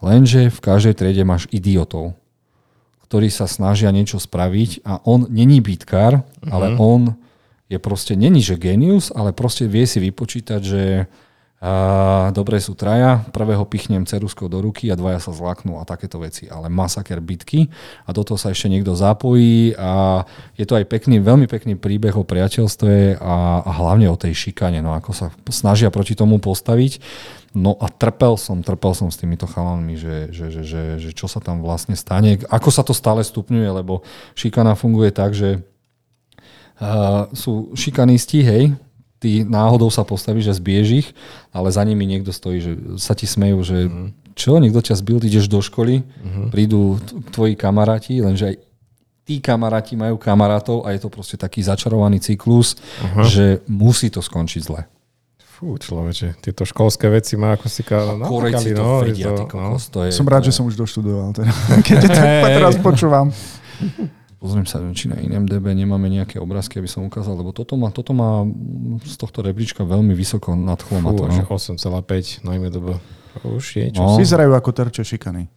[0.00, 2.14] Lenže v každej triede máš idiotov,
[3.08, 6.52] ktorí sa snažia niečo spraviť a on není bytkár, uh-huh.
[6.52, 6.78] ale mhm.
[6.78, 7.02] on
[7.68, 10.82] je proste, není že genius, ale proste vie si vypočítať, že
[11.58, 16.22] a dobre sú traja, prvého pichnem ceruskou do ruky a dvaja sa zlaknú a takéto
[16.22, 17.66] veci, ale masaker bitky.
[18.06, 19.74] A do toho sa ešte niekto zapojí.
[19.74, 20.22] A
[20.54, 24.78] je to aj pekný, veľmi pekný príbeh o priateľstve a, a hlavne o tej šikane,
[24.78, 27.02] no ako sa snažia proti tomu postaviť.
[27.58, 31.26] No a trpel som, trpel som s týmito chalanmi, že, že, že, že, že čo
[31.26, 34.06] sa tam vlastne stane, ako sa to stále stupňuje, lebo
[34.38, 35.58] šikana funguje tak, že
[36.78, 38.78] uh, sú šikanisti, hej,
[39.18, 41.08] ty náhodou sa postavíš a zbiež ich,
[41.50, 44.34] ale za nimi niekto stojí, že sa ti smejú, že mm.
[44.38, 46.48] čo, niekto ťa zbil, ideš do školy, mm-hmm.
[46.54, 47.02] prídu
[47.34, 48.56] tvoji kamaráti, lenže aj
[49.28, 53.28] tí kamaráti majú kamarátov a je to proste taký začarovaný cyklus, uh-huh.
[53.28, 54.88] že musí to skončiť zle.
[55.36, 58.16] Fú, človeče, tieto školské veci má ako si ka...
[58.24, 59.76] Korejci to no, vedia, to, no.
[59.76, 61.52] to je, Som rád, že som už doštudoval, teda,
[61.86, 62.08] keď to
[62.62, 63.28] teraz počúvam.
[64.38, 68.14] Pozriem sa, či na IMDB nemáme nejaké obrázky, aby som ukázal, lebo toto má, toto
[68.14, 68.46] má
[69.02, 71.26] z tohto rebríčka veľmi vysoko nadchlo ma to.
[71.26, 71.42] No.
[71.42, 73.02] 8,5 na IMDB.
[73.42, 73.98] Už je čo.
[73.98, 74.14] No.
[74.14, 75.50] Vyzerajú ako terče šikany.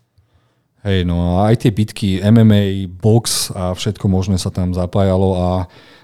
[0.81, 5.49] Hej, no a aj tie bitky, MMA, box a všetko možné sa tam zapájalo a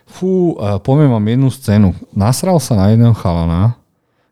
[0.05, 1.89] fú, a poviem vám jednu scénu.
[2.13, 3.73] Nasral sa na jedného chalana,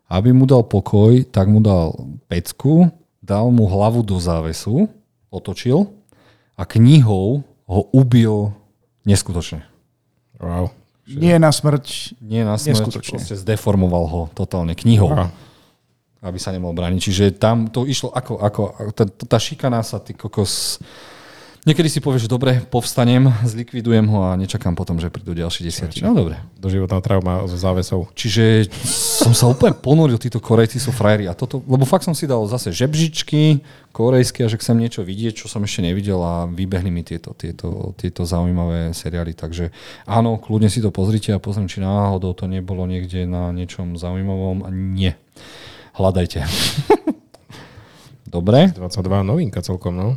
[0.06, 1.98] aby mu dal pokoj, tak mu dal
[2.30, 2.86] pecku,
[3.18, 4.86] dal mu hlavu do závesu,
[5.34, 5.90] otočil
[6.54, 8.54] a knihou ho ubil
[9.02, 9.66] neskutočne.
[10.38, 10.70] Wow.
[11.06, 11.16] Že...
[11.22, 12.18] Nie na smrť.
[12.22, 13.18] Nie na smrť, neskutočne.
[13.18, 15.10] proste zdeformoval ho totálne knihou.
[15.10, 15.30] Wow.
[16.22, 17.00] Aby sa nemohol brániť.
[17.02, 20.82] Čiže tam to išlo ako, ako tá, tá šikana sa ty kokos
[21.66, 25.98] Niekedy si povieš, že dobre, povstanem, zlikvidujem ho a nečakám potom, že prídu ďalší desiatí.
[25.98, 26.38] No dobre.
[26.62, 28.06] životná trauma so závesou.
[28.14, 31.26] Čiže som sa úplne ponoril, títo Korejci sú frajeri.
[31.26, 35.42] A toto, lebo fakt som si dal zase žebžičky korejské a že chcem niečo vidieť,
[35.42, 39.34] čo som ešte nevidel a vybehli mi tieto, tieto, tieto zaujímavé seriály.
[39.34, 39.74] Takže
[40.06, 44.62] áno, kľudne si to pozrite a pozriem, či náhodou to nebolo niekde na niečom zaujímavom.
[44.62, 45.18] A nie.
[45.98, 46.46] Hľadajte.
[48.38, 48.70] Dobre.
[48.70, 50.08] 22 novinka celkom, no.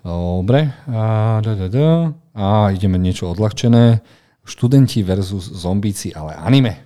[0.00, 0.72] Dobre.
[0.88, 1.90] A, da, da, da.
[2.32, 4.00] a ideme niečo odľahčené.
[4.40, 6.80] Študenti versus zombíci, ale anime.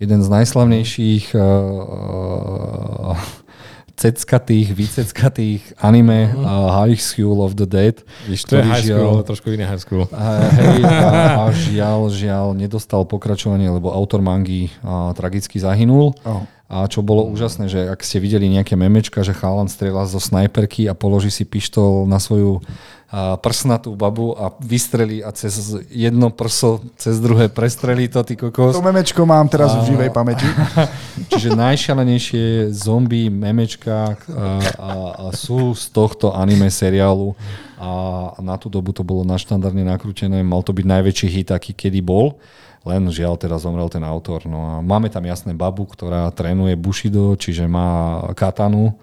[0.00, 3.12] Jeden z najslavnejších uh,
[4.00, 8.00] ceckatých, vyceckatých anime uh, High School of the Dead.
[8.24, 10.08] Víš, to je High School, žiaľ, ale trošku iné High School.
[10.08, 16.16] Uh, hej, a, a žiaľ, žiaľ, nedostal pokračovanie, lebo autor mangy uh, tragicky zahynul.
[16.24, 16.48] Oh.
[16.70, 20.86] A čo bolo úžasné, že ak ste videli nejaké memečka, že chalan strieľa zo snajperky
[20.86, 22.62] a položí si pištol na svoju
[23.42, 28.78] prsnatú babu a vystrelí a cez jedno prso, cez druhé prestrelí to, ty kokos.
[28.78, 30.46] To memečko mám teraz a, v živej pamäti.
[31.34, 34.46] Čiže najšialenejšie zombie memečka a,
[34.78, 37.34] a, a sú z tohto anime seriálu
[37.82, 37.90] a
[38.38, 42.38] na tú dobu to bolo naštandardne nakrútené, mal to byť najväčší hit, aký kedy bol.
[42.80, 44.48] Len žiaľ teraz zomrel ten autor.
[44.48, 48.96] No a máme tam jasné babu, ktorá trénuje Bushido, čiže má katanu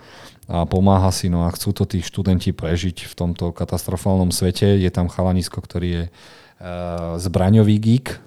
[0.50, 4.80] a pomáha si, no a chcú to tí študenti prežiť v tomto katastrofálnom svete.
[4.80, 8.18] Je tam chalanisko, ktorý je uh, zbraňový geek,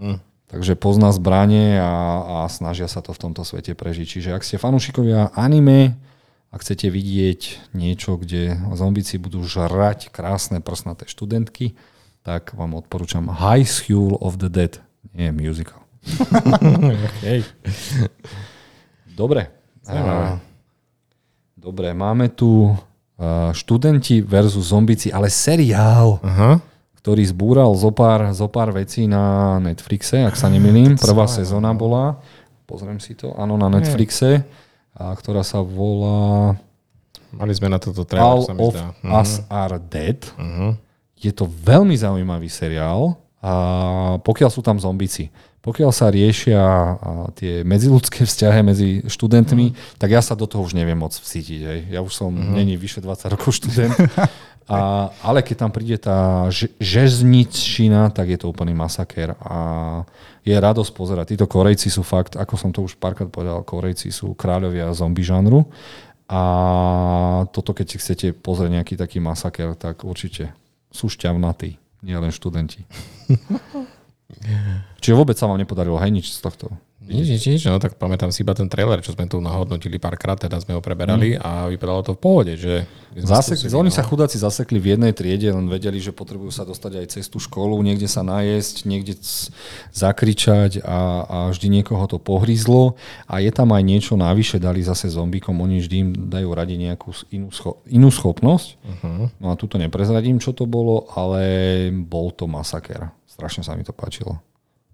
[0.00, 0.18] mm.
[0.50, 1.92] takže pozná zbranie a,
[2.42, 4.06] a snažia sa to v tomto svete prežiť.
[4.08, 6.00] Čiže ak ste fanúšikovia anime
[6.50, 11.78] Ak chcete vidieť niečo, kde zombici budú žrať krásne prsnaté študentky,
[12.30, 14.78] tak vám odporúčam High School of the Dead.
[15.10, 15.82] Nie musical.
[17.18, 17.42] okay.
[19.10, 19.50] Dobre.
[19.90, 20.38] A,
[21.58, 22.70] dobre, máme tu
[23.50, 26.62] študenti versus zombici, ale seriál, Aha.
[27.02, 30.94] ktorý zbúral zo pár, zo pár vecí na Netflixe, ak sa nemýlim.
[30.94, 32.22] Prvá sezóna bola,
[32.70, 34.46] pozriem si to, áno, na Netflixe,
[34.94, 36.54] a, ktorá sa volá
[37.30, 38.90] Mali sme na toto trailer, All sa mi of zdá.
[39.18, 40.18] Us Are Dead.
[40.38, 40.89] Mhm.
[41.20, 45.32] Je to veľmi zaujímavý seriál, a pokiaľ sú tam zombici.
[45.60, 46.60] Pokiaľ sa riešia
[47.36, 51.60] tie medziludské vzťahy medzi študentmi, tak ja sa do toho už neviem moc vcítiť.
[51.60, 51.80] Hej.
[51.92, 53.96] Ja už som, není vyše 20 rokov študent.
[54.70, 59.34] A, ale keď tam príde tá ž- žezničina, tak je to úplný masaker.
[59.42, 59.58] A
[60.46, 61.34] je radosť pozerať.
[61.34, 65.66] Títo Korejci sú fakt, ako som to už párkrát povedal, Korejci sú kráľovia zombie žánru.
[66.30, 66.40] A
[67.50, 70.54] toto, keď si chcete pozrieť nejaký taký masaker, tak určite
[70.90, 72.84] sú šťavnatí, nie len študenti.
[75.00, 76.70] Čiže vôbec sa vám nepodarilo, hej, nič z tohto.
[77.10, 80.38] Nič, nič, nič, no tak pamätám si iba ten trailer, čo sme tu nahodnotili párkrát,
[80.38, 81.42] teda sme ho preberali mm.
[81.42, 82.86] a vypadalo to v pohode, že...
[83.16, 83.96] Zasek, skúsili, oni no.
[83.98, 87.42] sa chudáci zasekli v jednej triede, len vedeli, že potrebujú sa dostať aj cez tú
[87.42, 89.50] školu, niekde sa najesť, niekde c-
[89.90, 92.94] zakričať a, a vždy niekoho to pohryzlo.
[93.26, 97.10] A je tam aj niečo navyše, dali zase zombikom, oni vždy im dajú radi nejakú
[97.34, 98.78] inú, scho- inú schopnosť.
[98.86, 99.26] Uh-huh.
[99.42, 103.10] No a tuto neprezradím, čo to bolo, ale bol to masaker.
[103.40, 104.36] Strašne sa mi to páčilo.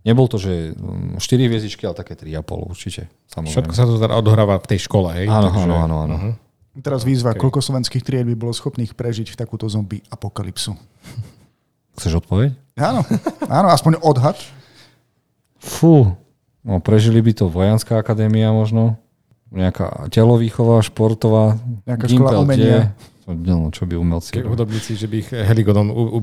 [0.07, 3.11] Nebol to, že mm, 4 hviezdičky, ale také 3,5 určite.
[3.27, 3.75] Všetko Samozrejme.
[3.75, 5.27] sa to teda odohráva v tej škole, hej?
[5.27, 6.17] Áno, Takže- áno, áno, áno.
[6.17, 6.31] Mhm.
[6.77, 7.41] Teraz výzva, okay.
[7.41, 10.77] koľko slovenských tried by bolo schopných prežiť takúto zombie apokalypsu.
[11.97, 12.53] Chceš odpoveď?
[12.77, 13.01] Áno,
[13.49, 14.37] áno, aspoň odhad.
[15.57, 16.13] Fú,
[16.61, 19.01] no prežili by to Vojenská akadémia možno,
[19.49, 21.57] nejaká telovýchová, športová,
[21.89, 22.93] Nejaká škola umenia.
[23.27, 26.15] No, čo by umelci hudobníci, že by ich heligodom u-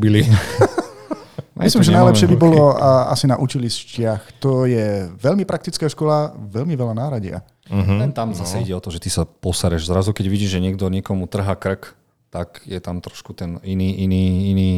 [1.53, 4.41] Myslím, že najlepšie by bolo a, asi na učilištiach.
[4.41, 7.45] To je veľmi praktická škola, veľmi veľa náradia.
[7.69, 9.87] Len tam zase ide o to, že ty sa posereš.
[9.87, 11.93] Zrazu, keď vidíš, že niekto niekomu trhá krk,
[12.33, 14.71] tak je tam trošku ten iný, iný, iný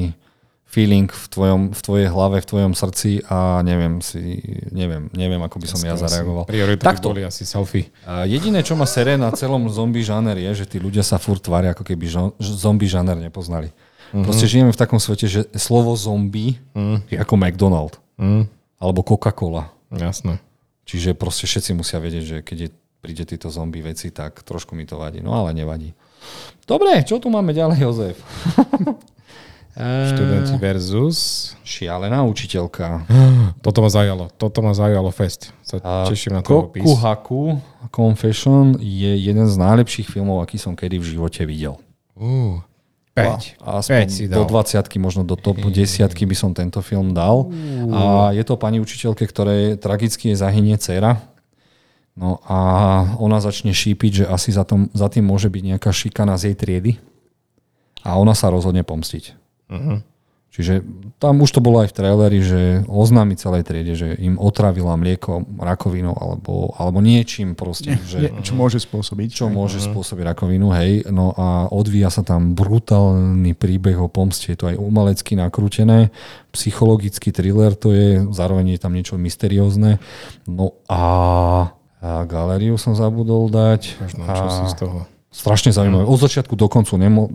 [0.67, 4.43] feeling v, tvojom, v tvojej hlave, v tvojom srdci a neviem si,
[4.75, 6.43] neviem, neviem, ako by som ja zareagoval.
[6.43, 7.15] Priorita by Takto.
[7.15, 7.95] boli asi selfie.
[8.03, 11.39] A jediné, čo ma sere na celom zombie žáner je, že tí ľudia sa furt
[11.39, 13.71] tvária, ako keby žo- zombie žáner nepoznali.
[14.15, 14.23] Mm-hmm.
[14.23, 17.11] Proste žijeme v takom svete, že slovo zombie mm.
[17.11, 18.47] je ako McDonald Mm,
[18.79, 19.75] alebo Coca-Cola.
[19.91, 20.39] jasné.
[20.87, 22.69] Čiže proste všetci musia vedieť, že keď je,
[23.03, 25.19] príde títo zombie veci, tak trošku mi to vadí.
[25.19, 25.91] No ale nevadí.
[26.63, 28.17] Dobre, čo tu máme ďalej, Jozef?
[29.75, 31.51] Študenti versus...
[31.67, 33.03] Šialená učiteľka.
[33.65, 34.31] Toto ma zaujalo.
[34.39, 35.51] Toto ma zaujalo fest.
[35.67, 36.87] Sa A teším na to opis.
[37.91, 41.75] Confession je jeden z najlepších filmov, aký som kedy v živote videl.
[42.15, 42.63] Uh,
[43.15, 43.63] 5.
[43.63, 44.67] Aspoň 5 si do dal.
[44.67, 47.47] 20 možno do top 10 by som tento film dal.
[47.95, 51.23] A je to pani učiteľke, ktorej tragicky je zahynie dcera.
[52.15, 52.59] No a
[53.19, 56.55] ona začne šípiť, že asi za, tom, za tým môže byť nejaká šikana z jej
[56.55, 56.91] triedy.
[58.03, 59.23] A ona sa rozhodne pomstiť.
[59.71, 60.03] Uh-huh.
[60.55, 60.87] Čiže
[61.19, 65.43] tam už to bolo aj v traileri, že oznámi celej triede, že im otravila mlieko
[65.59, 67.99] rakovinou alebo, alebo niečím proste.
[68.07, 69.35] že, Je, čo môže spôsobiť.
[69.35, 71.03] čo môže spôsobiť rakovinu, hej.
[71.11, 74.55] No a odvíja sa tam brutálny príbeh o pomste.
[74.55, 76.15] Je to aj umelecky nakrútené,
[76.55, 79.99] psychologický thriller to je, zároveň je tam niečo mysteriózne.
[80.47, 81.03] No a,
[81.99, 83.99] a galériu som zabudol dať.
[83.99, 84.97] Možno, a čo si z toho.
[85.35, 86.07] strašne zaujímavé.
[86.07, 87.27] Od začiatku do koncu nemo,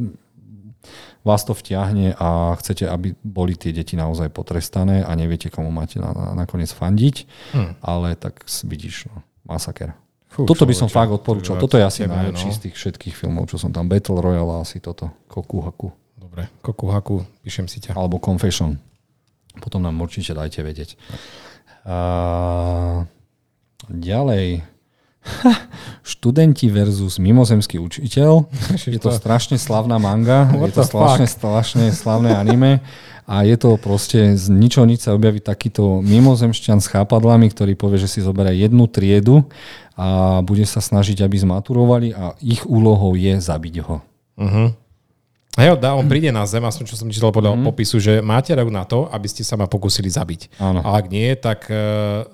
[1.20, 6.00] vás to vtiahne a chcete, aby boli tie deti naozaj potrestané a neviete, komu máte
[6.00, 7.16] na, na, nakoniec fandiť.
[7.52, 7.70] Hm.
[7.84, 9.92] Ale tak vidíš, no, masaker.
[10.30, 11.58] Fú, Toto by som človeče, fakt odporúčal.
[11.58, 12.54] to Toto je asi najlepší no.
[12.54, 13.90] z tých všetkých filmov, čo som tam.
[13.90, 15.10] Battle Royale asi toto.
[15.26, 15.90] Koku Haku.
[16.14, 17.98] Dobre, koku haku, píšem si ťa.
[17.98, 18.78] Alebo Confession.
[19.58, 20.94] Potom nám určite dajte vedieť.
[21.82, 23.02] A...
[23.90, 24.62] Ďalej.
[26.16, 28.48] Študenti versus mimozemský učiteľ.
[28.76, 30.48] Je to strašne slavná manga.
[30.56, 32.80] What Je to strašne, strašne slavné anime.
[33.30, 38.02] A je to proste z ničoho nič sa objaví takýto mimozemšťan s chápadlami, ktorý povie,
[38.02, 39.46] že si zoberie jednu triedu
[39.94, 44.02] a bude sa snažiť, aby zmaturovali a ich úlohou je zabiť ho.
[44.34, 44.74] Uh-huh.
[45.54, 47.66] Dá, on príde na zem, aspoň čo som čítal podľa mm.
[47.66, 50.62] popisu, že máte rok na to, aby ste sa ma pokúsili zabiť.
[50.62, 50.80] Áno.
[50.80, 52.24] A ak nie, tak uh,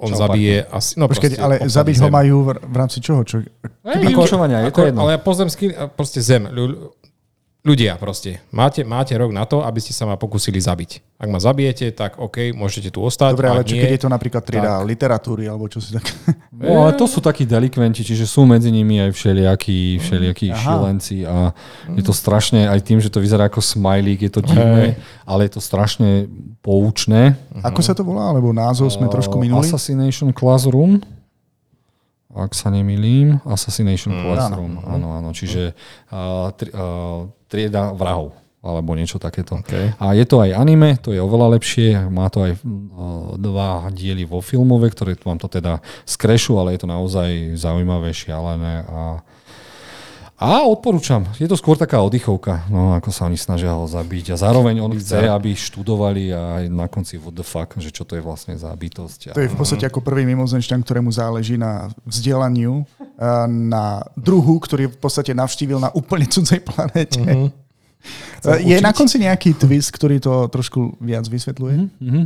[0.00, 0.96] on Čau, zabije asi...
[0.96, 3.20] No, Počkať, proste ale obsadí zabiť ho majú v, v rámci čoho?
[3.22, 3.44] Čo,
[3.84, 5.00] Vyučovania, je to Ako- jedno.
[5.04, 6.48] Ale pozemský, proste zem.
[7.60, 11.20] Ľu- ľu- ľudia proste, máte, máte rok na to, aby ste sa ma pokúsili zabiť.
[11.20, 13.36] Ak ma zabijete, tak OK, môžete tu ostať.
[13.36, 14.88] Dobre, ale čo, nie, keď je to napríklad trieda tak.
[14.88, 16.04] literatúry, alebo čo si tak...
[16.60, 20.60] No, ale to sú takí delikventi, čiže sú medzi nimi aj všelijakí, všelijakí Aha.
[20.60, 21.56] šilenci a
[21.96, 25.56] je to strašne, aj tým, že to vyzerá ako smajlík, je to divné, ale je
[25.56, 26.28] to strašne
[26.60, 27.32] poučné.
[27.64, 28.28] Ako sa to volá?
[28.28, 29.64] Alebo názov sme trošku minuli?
[29.64, 31.00] Assassination Classroom,
[32.36, 33.40] ak sa nemýlim.
[33.48, 35.32] Assassination Classroom, áno, áno.
[35.32, 35.72] Čiže
[36.12, 39.56] uh, tri, uh, trieda vrahov alebo niečo takéto.
[39.64, 39.96] Okay.
[39.96, 42.60] A je to aj anime, to je oveľa lepšie, má to aj uh,
[43.40, 48.84] dva diely vo filmove, ktoré vám to teda skrešu, ale je to naozaj zaujímavé, šialené
[48.84, 49.24] a
[50.40, 51.28] a odporúčam.
[51.36, 54.32] Je to skôr taká oddychovka, no, ako sa oni snažia ho zabiť.
[54.32, 58.08] A zároveň on chce, aby študovali a aj na konci what the fuck, že čo
[58.08, 59.36] to je vlastne za bytosť.
[59.36, 62.88] To je v podstate ako prvý mimozemšťan, ktorému záleží na vzdelaniu,
[63.20, 67.20] a na druhu, ktorý v podstate navštívil na úplne cudzej planete.
[67.20, 67.48] Mhm.
[68.64, 71.76] Je na konci nejaký twist, ktorý to trošku viac vysvetľuje?
[72.00, 72.22] Mhm.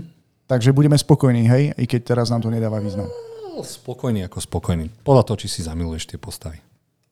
[0.46, 1.74] Takže budeme spokojní, hej?
[1.74, 3.10] I keď teraz nám to nedáva význam.
[3.58, 4.86] Spokojný ako spokojný.
[5.02, 6.62] Podľa toho, či si zamiluješ tie postavy.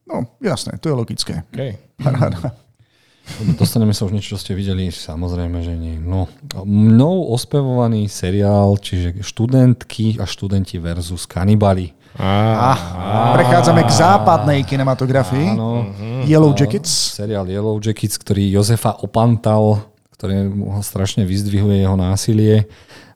[0.08, 1.46] No, jasné, to je logické.
[1.54, 1.78] Okay.
[1.98, 2.52] Paráda.
[3.60, 4.90] Dostaneme sa už niečo, čo ste videli?
[4.90, 5.94] Samozrejme, že nie.
[6.02, 6.26] No,
[6.66, 11.94] mnou ospevovaný seriál, čiže študentky a študenti versus kanibali.
[12.18, 15.56] Ah, prechádzame k západnej kinematografii.
[15.56, 15.88] Áno.
[16.28, 17.16] Yellow Jackets.
[17.16, 19.88] Seriál Yellow Jackets, ktorý Jozefa opantal,
[20.20, 22.68] ktorý ho strašne vyzdvihuje jeho násilie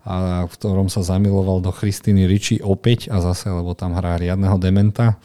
[0.07, 4.57] a v ktorom sa zamiloval do Christiny Ricci opäť a zase, lebo tam hrá riadneho
[4.57, 5.19] dementa.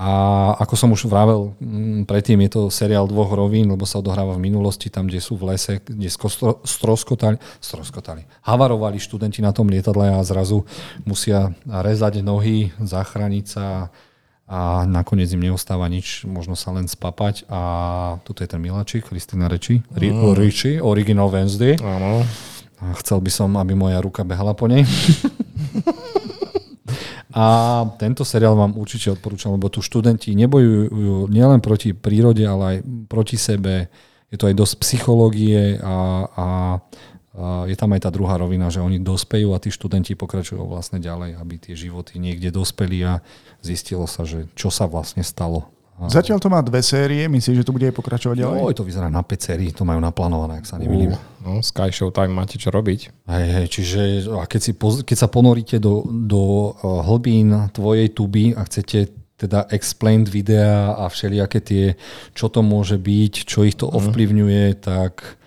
[0.00, 0.10] A
[0.56, 4.48] ako som už vravel, mm, predtým je to seriál dvoch rovín, lebo sa odohráva v
[4.48, 6.08] minulosti, tam, kde sú v lese, kde
[6.64, 10.64] stroskotali, stroskotali, havarovali študenti na tom lietadle a zrazu
[11.04, 13.92] musia rezať nohy, zachrániť sa
[14.50, 17.60] a nakoniec im neostáva nič, možno sa len spapať a
[18.24, 20.32] tuto je ten miláčik, Kristina Reči, mm.
[20.32, 21.76] Ricci, Original Wednesday.
[21.76, 22.24] Áno.
[22.80, 24.82] A chcel by som, aby moja ruka behala po nej.
[27.30, 32.76] A tento seriál vám určite odporúčam, lebo tu študenti nebojujú nielen proti prírode, ale aj
[33.06, 33.86] proti sebe.
[34.30, 35.98] Je to aj dosť psychológie a, a,
[36.34, 36.46] a
[37.70, 41.38] je tam aj tá druhá rovina, že oni dospejú a tí študenti pokračujú vlastne ďalej,
[41.38, 43.22] aby tie životy niekde dospeli a
[43.62, 45.70] zistilo sa, že čo sa vlastne stalo.
[46.08, 48.56] Zatiaľ to má dve série, myslíš, že to bude aj pokračovať ďalej?
[48.56, 51.12] Oj, to vyzerá na 5 sérií, to majú naplánované, ak sa nemýlim.
[51.44, 53.28] No, Sky Showtime máte čo robiť.
[53.28, 54.00] Hej, hej, čiže
[54.32, 59.12] a keď, si, poz- keď sa ponoríte do, do uh, hlbín tvojej tuby a chcete
[59.36, 61.84] teda explained videa a všelijaké tie,
[62.32, 65.40] čo to môže byť, čo ich to ovplyvňuje, tak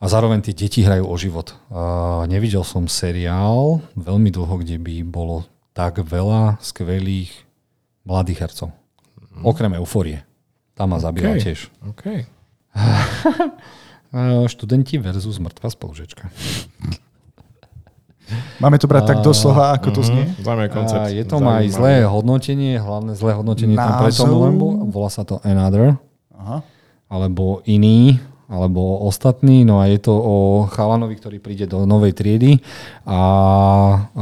[0.00, 1.56] a zároveň tie deti hrajú o život.
[1.72, 7.32] Uh, nevidel som seriál veľmi dlho, kde by bolo tak veľa skvelých
[8.04, 8.83] mladých hercov.
[9.42, 10.22] Okrem euforie.
[10.74, 11.42] Tam ma zabíja OK.
[11.42, 11.58] tiež.
[11.86, 12.04] OK.
[14.14, 16.30] Uh, študenti versus mŕtva spolužečka.
[18.62, 20.24] Máme to brať tak doslova, ako to znie?
[20.40, 21.04] Zaujímavý koncept.
[21.04, 24.40] A je to aj zlé hodnotenie, hlavné zlé hodnotenie tam preto, Názov?
[24.48, 26.00] lebo volá sa to Another,
[26.32, 26.64] Aha.
[27.12, 28.16] alebo iný,
[28.48, 29.68] alebo ostatný.
[29.68, 30.36] No a je to o
[30.72, 32.64] chalanovi, ktorý príde do novej triedy
[33.04, 33.18] a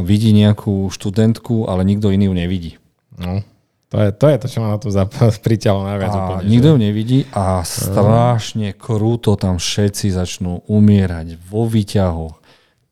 [0.03, 2.73] vidí nejakú študentku, ale nikto iný ju nevidí.
[3.15, 3.47] No.
[3.93, 4.89] To je, to je to, čo ma na to
[5.47, 6.49] priťalo najviac A úplne.
[6.49, 12.41] nikto že- nevidí a strašne krúto tam všetci začnú umierať vo výťahoch.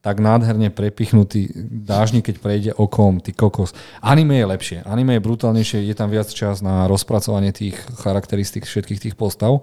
[0.01, 1.53] Tak nádherne prepichnutý
[1.85, 3.77] dážnik, keď prejde okom, ty kokos.
[4.01, 4.79] Anime je lepšie.
[4.89, 9.61] Anime je brutálnejšie, je tam viac čas na rozpracovanie tých charakteristík všetkých tých postav,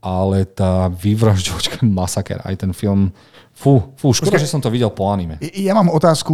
[0.00, 3.12] ale tá vyvražďovačka masaker, aj ten film,
[3.56, 5.40] fú, fú, škoda, že som to videl po anime.
[5.56, 6.32] Ja mám otázku,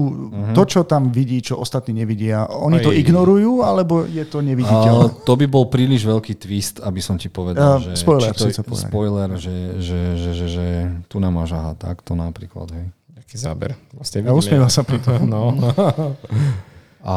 [0.58, 2.98] to, čo tam vidí, čo ostatní nevidia, oni to Oj.
[2.98, 5.22] ignorujú, alebo je to neviditeľné?
[5.22, 8.74] to by bol príliš veľký twist, aby som ti povedal, Uh, že, spoiler či to,
[8.74, 10.66] spoiler že, že, že, že, že
[11.06, 12.74] tu nám máš aha, takto napríklad.
[12.74, 12.90] Hej.
[13.22, 13.70] Taký záber.
[13.94, 15.24] Vlastne A usmieva sa pri tom.
[15.32, 15.54] No.
[17.02, 17.16] A,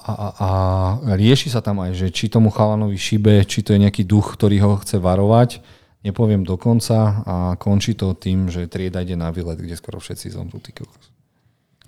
[0.00, 0.48] a, a, a
[1.12, 4.56] rieši sa tam aj, že či tomu chalanovi šibe, či to je nejaký duch, ktorý
[4.64, 5.60] ho chce varovať.
[6.06, 10.62] Nepoviem dokonca a končí to tým, že trieda ide na výlet, kde skoro všetci zomrú.
[10.62, 11.10] Ty kokos.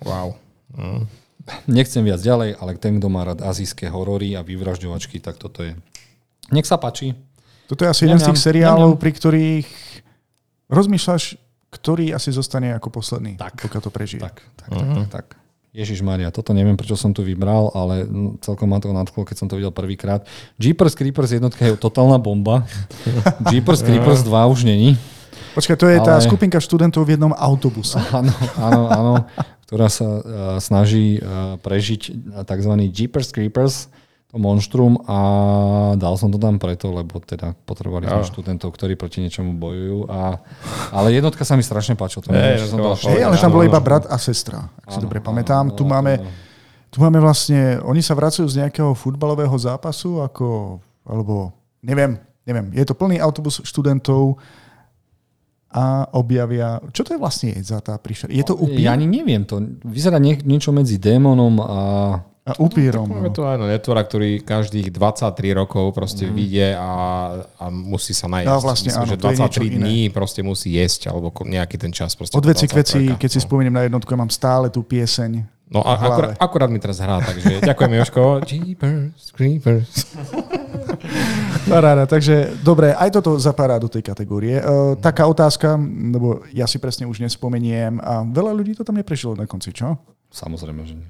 [0.02, 0.34] wow.
[0.74, 1.06] Mm.
[1.70, 5.72] Nechcem viac ďalej, ale ten, kto má rád azijské horory a vyvražďovačky, tak toto je.
[6.50, 7.14] Nech sa páči.
[7.70, 9.68] Toto je asi jeden z tých seriálov, pri ktorých
[10.68, 11.38] rozmýšľaš,
[11.72, 13.60] ktorý asi zostane ako posledný, Tak.
[13.64, 14.20] pokiaľ to prežije.
[14.20, 15.26] Tak, tak, tak, tak, tak.
[15.68, 19.36] Ježiš Maria, toto neviem, prečo som tu vybral, ale mm, celkom ma to nadchlo, keď
[19.36, 20.24] som to videl prvýkrát.
[20.56, 22.64] Jeepers Creepers jednotka je totálna bomba.
[23.52, 24.96] Jeepers Creepers 2 už není.
[25.52, 28.00] Počkaj, to je tá Ale- skupinka študentov v jednom autobuse.
[28.16, 29.14] Áno, áno, áno,
[29.68, 30.22] ktorá sa uh,
[30.62, 32.72] snaží uh, prežiť tzv.
[32.88, 33.92] Jeepers Creepers,
[34.28, 35.18] to monštrum a
[35.96, 38.28] dal som to tam preto, lebo teda potrebovali sme Jo.
[38.28, 40.04] študentov, ktorí proti niečomu bojujú.
[40.04, 40.36] A,
[40.92, 42.28] ale jednotka sa mi strašne páčila.
[42.28, 43.16] To neviem, že som bola šťastie.
[43.16, 45.72] Hej, ale tam áno, bol iba brat a sestra, ak si Áno, dobre áno, pamätám.
[45.72, 46.12] áno, Tu áno, máme,
[46.92, 50.76] tu máme vlastne, oni sa vracajú z nejakého futbalového zápasu, ako,
[51.08, 54.36] alebo neviem, neviem, je to plný autobus študentov
[55.68, 58.32] a objavia, čo to je vlastne za tá príšera?
[58.32, 58.88] Je to upír?
[58.88, 61.80] Ja ani neviem, to vyzerá nie, niečo medzi démonom a...
[62.48, 63.04] A upírom.
[63.04, 63.34] Máme No.
[63.36, 66.32] tu áno, netvora, ktorý každých 23 rokov proste mm.
[66.32, 66.90] vyjde a,
[67.60, 68.48] a musí sa najesť.
[68.48, 69.76] No, vlastne Myslím, áno, že to je niečo 23 iné.
[69.76, 72.16] dní proste musí jesť, alebo nejaký ten čas.
[72.16, 73.44] Proste Od veci k 23, veci, keď si no.
[73.44, 75.44] spomeniem na jednotku, ja mám stále tú pieseň.
[75.68, 78.22] No a akurát, akurát mi teraz hrá, takže ďakujem Joško.
[78.48, 80.16] Jeepers, creepers.
[81.68, 84.56] Paráda, takže dobre, aj toto zapadá do tej kategórie.
[84.64, 89.36] Uh, taká otázka, lebo ja si presne už nespomeniem a veľa ľudí to tam neprešlo
[89.36, 89.92] na konci, čo?
[90.32, 91.08] Samozrejme, že nie.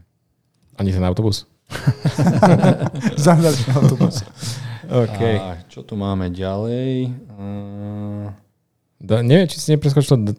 [0.79, 1.45] Ani ten autobus.
[3.27, 4.25] Zahnať na autobus.
[4.89, 5.21] OK.
[5.21, 7.13] A čo tu máme ďalej?
[7.37, 7.45] A...
[8.99, 10.17] Da, neviem, či si nepreskočil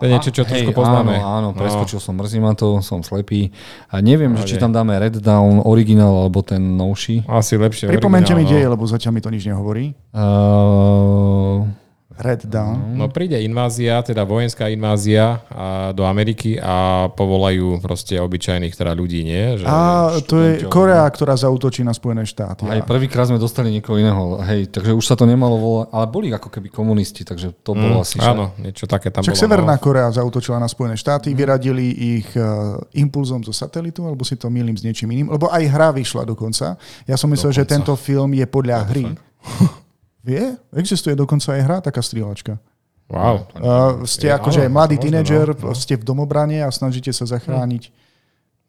[0.00, 1.20] To je niečo, čo Hej, trošku poznáme.
[1.20, 1.58] Áno, áno, No.
[1.60, 3.52] preskočil som, mrzí ma to, som slepý.
[3.92, 7.28] A neviem, že či tam dáme Red Down originál alebo ten novší.
[7.28, 7.84] Asi lepšie.
[7.92, 8.72] Pripomente mi originál, deje, no.
[8.72, 9.92] lebo zatiaľ mi to nič nehovorí.
[10.16, 11.68] Uh,
[12.20, 12.94] Red Down.
[12.94, 19.24] No príde invázia, teda vojenská invázia a, do Ameriky a povolajú proste obyčajných teda ľudí,
[19.24, 19.56] nie?
[19.56, 19.76] Že, A
[20.20, 20.68] to je.
[20.68, 22.68] Korea, ktorá zautočí na Spojené štáty.
[22.68, 26.04] Aj A- prvýkrát sme dostali niekoho iného, hej, takže už sa to nemalo volať, ale
[26.06, 28.16] boli ako keby komunisti, takže to bolo asi...
[28.16, 29.42] že- Mm, áno, niečo také tam Však bolo.
[29.42, 29.82] Severná no.
[29.82, 31.88] Korea zautočila na Spojené štáty, vyradili
[32.20, 35.88] ich uh, impulzom zo satelitu, alebo si to milím s niečím iným, lebo aj hra
[35.90, 36.76] vyšla dokonca.
[37.08, 37.74] Ja som myslel, že Dokonca.
[37.74, 39.04] tento film je podľa hry.
[40.20, 40.56] Vie?
[40.76, 42.60] Existuje dokonca aj hra, taká strieľačka.
[43.10, 43.42] Wow.
[43.58, 45.74] Uh, ste Je, akože áno, mladý tínedžer, no, no.
[45.74, 47.90] ste v domobrane a snažíte sa zachrániť.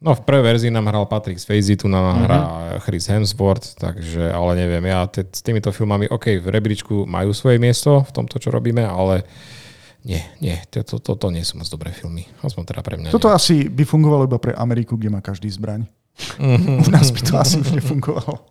[0.01, 2.21] No v prvej verzii nám hral Patrick Swayze, tu nám Mhm.
[2.25, 2.39] hrá
[2.81, 7.61] Chris Hemsworth, takže, ale neviem, ja te, s týmito filmami, OK, v rebríčku majú svoje
[7.61, 9.21] miesto v tomto, čo robíme, ale
[10.01, 12.25] nie, nie, toto to, to, to nie sú moc dobré filmy.
[12.41, 13.37] Aspoň teda pre mňa Toto nie.
[13.37, 15.85] asi by fungovalo iba pre Ameriku, kde má každý zbraň.
[16.41, 16.81] Mhm.
[16.85, 18.41] U nás by to asi už nefungovalo.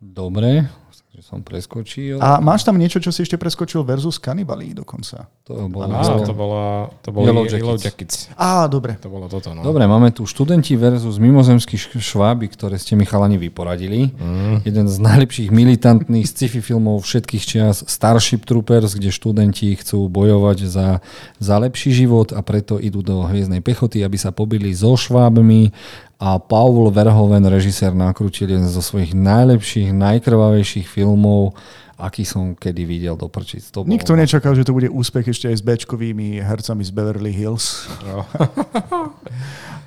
[0.00, 0.68] Dobre,
[1.14, 2.18] takže som preskočil.
[2.18, 5.30] A máš tam niečo, čo si ešte preskočil versus Kanibali dokonca?
[5.46, 8.26] To bolo Á, to bola, to boli Yellow Yellow, Jackets.
[8.26, 8.34] Jackets.
[8.34, 8.98] Á, dobre.
[8.98, 9.62] To bolo toto, no.
[9.62, 14.10] Dobre, máme tu študenti versus mimozemskí š- šváby, ktoré ste mi chalani vyporadili.
[14.10, 14.66] Mm.
[14.66, 20.98] Jeden z najlepších militantných sci-fi filmov všetkých čias Starship Troopers, kde študenti chcú bojovať za,
[21.38, 25.70] za lepší život a preto idú do hviezdnej pechoty, aby sa pobili so švábmi
[26.16, 31.52] a Paul Verhoeven, režisér, nakrútil jeden zo svojich najlepších, najkrvavejších filmov,
[31.94, 33.62] aký som kedy videl do prčic.
[33.70, 37.30] To bolo- Nikto nečakal, že to bude úspech ešte aj s Bčkovými hercami z Beverly
[37.30, 37.86] Hills.
[38.02, 38.26] No.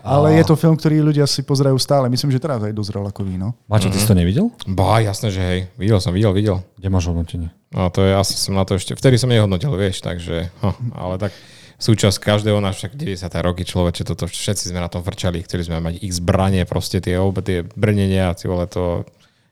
[0.07, 2.07] Ale je to film, ktorý ľudia si pozerajú stále.
[2.07, 3.51] Myslím, že teraz aj dozrel ako víno.
[3.67, 4.47] Mačo, ty si to nevidel?
[4.63, 5.59] Bá, jasné, že hej.
[5.75, 6.63] Videl som, videl, videl.
[6.79, 7.51] Kde máš hodnotenie?
[7.75, 11.19] No to je asi som na to ešte, vtedy som nehodnotil, vieš, takže, ho, ale
[11.19, 11.35] tak
[11.77, 13.29] súčasť každého náš však 90.
[13.45, 17.21] roky človeče, toto všetci sme na tom vrčali, chceli sme mať ich zbranie, proste tie,
[17.21, 19.05] obe, tie brnenia, tie vole to,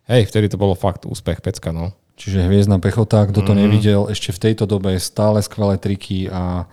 [0.10, 1.94] hej, vtedy to bolo fakt úspech, pecka, no.
[2.16, 3.60] Čiže Hviezdna pechota, kto to mm.
[3.60, 6.66] nevidel, ešte v tejto dobe stále skvelé triky a,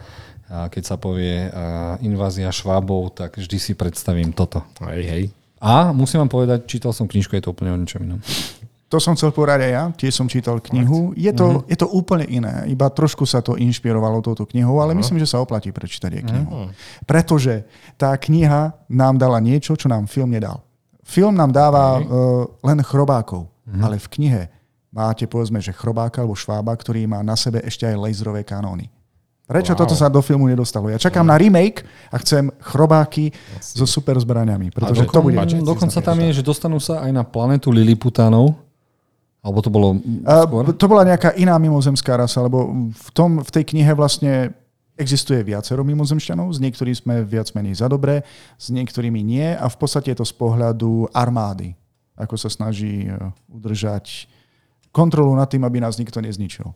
[0.49, 4.65] a keď sa povie a, invázia švábov, tak vždy si predstavím toto.
[4.87, 5.25] Hej, hej.
[5.63, 8.23] A musím vám povedať, čítal som knižku, je to úplne o ničom inom.
[8.93, 11.17] To som chcel povedať aj ja, tiež som čítal knihu.
[11.17, 15.17] Je to, je to úplne iné, iba trošku sa to inšpirovalo touto knihou, ale myslím,
[15.17, 16.69] že sa oplatí prečítať aj knihu.
[17.09, 17.65] Pretože
[17.97, 20.61] tá kniha nám dala niečo, čo nám film nedal.
[21.01, 22.05] Film nám dáva uh,
[22.61, 23.49] len chrobákov,
[23.81, 24.43] ale v knihe
[24.93, 28.93] máte povedzme, že chrobáka alebo švába, ktorý má na sebe ešte aj laserové kanóny.
[29.49, 29.81] Prečo Wow.
[29.85, 30.89] toto sa do filmu nedostalo?
[30.89, 35.37] Ja čakám na remake a chcem chrobáky so super zbraniami, pretože to bude...
[35.65, 38.55] dokonca tam je, že dostanú sa aj na planetu Liliputánov,
[39.43, 40.65] alebo to bolo skôr?
[40.79, 44.55] to bola nejaká iná mimozemská rasa, lebo v, tom, v tej knihe vlastne
[44.95, 48.23] existuje viacero mimozemšťanov, s niektorými sme viac menej za dobré,
[48.55, 51.75] s niektorými nie a v podstate je to z pohľadu armády,
[52.15, 53.19] ako sa snaží e,
[53.51, 54.31] udržať
[54.95, 56.71] kontrolu nad tým, aby nás nikto nezničil.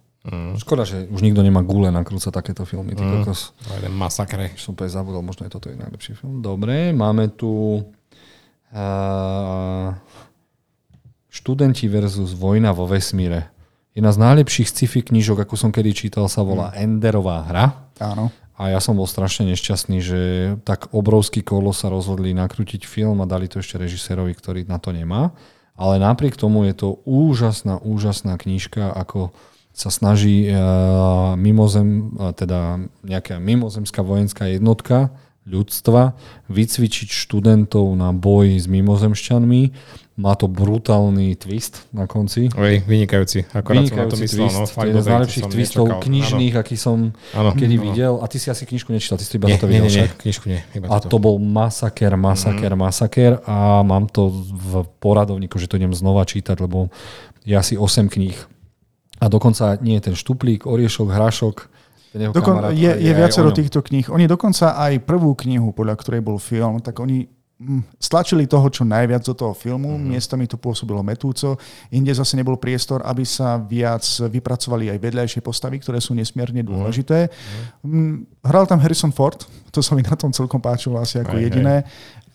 [0.58, 2.98] Škoda, že už nikto nemá gule nakrúcať takéto filmy.
[2.98, 3.54] Ty kokos.
[3.62, 4.50] To je ten masakre.
[4.58, 6.42] Už som úplne zabudol, možno je toto je najlepší film.
[6.42, 7.78] Dobre, máme tu
[8.74, 9.94] uh,
[11.36, 13.52] Študenti versus Vojna vo vesmíre.
[13.92, 17.92] Jedna z najlepších sci-fi knížok, akú som kedy čítal, sa volá Enderová hra.
[18.00, 18.32] Áno.
[18.56, 20.20] A ja som bol strašne nešťastný, že
[20.64, 24.96] tak obrovský kolo sa rozhodli nakrútiť film a dali to ešte režisérovi, ktorý na to
[24.96, 25.36] nemá.
[25.76, 29.36] Ale napriek tomu je to úžasná, úžasná knížka, ako
[29.76, 35.12] sa snaží uh, mimozem, uh, teda nejaká mimozemská vojenská jednotka
[35.46, 36.12] ľudstva,
[36.46, 39.62] vycvičiť študentov na boj s mimozemšťanmi.
[40.16, 42.48] Má to brutálny twist na konci.
[42.50, 43.44] Oj, vynikajúci.
[43.52, 44.40] Akorát som na to Vynikajúci myslel.
[44.42, 46.02] twist, No, to fakt je jeden z najlepších twistov nečakal.
[46.02, 46.98] knižných, aký som
[47.30, 47.50] Áno.
[47.52, 47.84] kedy Áno.
[47.84, 48.14] videl.
[48.16, 49.98] A ty si asi knižku nečítal, ty si to iba Nie, nie, videl nie, nie,
[50.02, 50.10] však.
[50.18, 50.60] knižku nie.
[50.72, 55.92] Iba A to bol masaker, masaker, masaker a mám to v poradovníku, že to idem
[55.92, 56.88] znova čítať, lebo
[57.44, 58.34] je asi 8 kníh.
[59.16, 61.56] A dokonca nie je ten štuplík, oriešok, hrašok,
[62.18, 64.06] jeho Dokon, je, aj- je aj viacero týchto kníh.
[64.08, 67.28] Oni dokonca aj prvú knihu, podľa ktorej bol film, tak oni
[67.60, 69.96] mm, stlačili toho, čo najviac do toho filmu.
[69.96, 70.08] Mm-hmm.
[70.12, 71.60] Miestami to pôsobilo metúco.
[71.92, 77.28] Inde zase nebol priestor, aby sa viac vypracovali aj vedľajšie postavy, ktoré sú nesmierne dôležité.
[77.84, 79.38] Mm, hral tam Harrison Ford,
[79.72, 81.84] to sa mi na tom celkom páčilo asi ako Hej, jediné,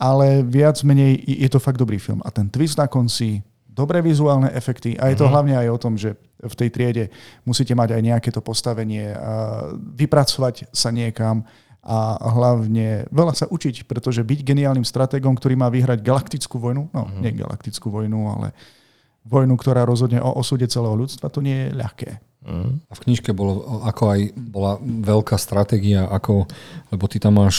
[0.01, 2.21] ale viac menej je to fakt dobrý film.
[2.25, 5.95] A ten twist na konci, dobré vizuálne efekty a je to hlavne aj o tom,
[5.95, 7.03] že v tej triede
[7.47, 11.47] musíte mať aj nejaké to postavenie, a vypracovať sa niekam
[11.81, 17.01] a hlavne veľa sa učiť, pretože byť geniálnym stratégom, ktorý má vyhrať galaktickú vojnu, no
[17.17, 18.53] nie galaktickú vojnu, ale
[19.25, 22.09] vojnu, ktorá rozhodne o osude celého ľudstva, to nie je ľahké.
[22.41, 26.49] A v knižke bolo, ako aj bola veľká stratégia, ako,
[26.89, 27.57] lebo ty tam máš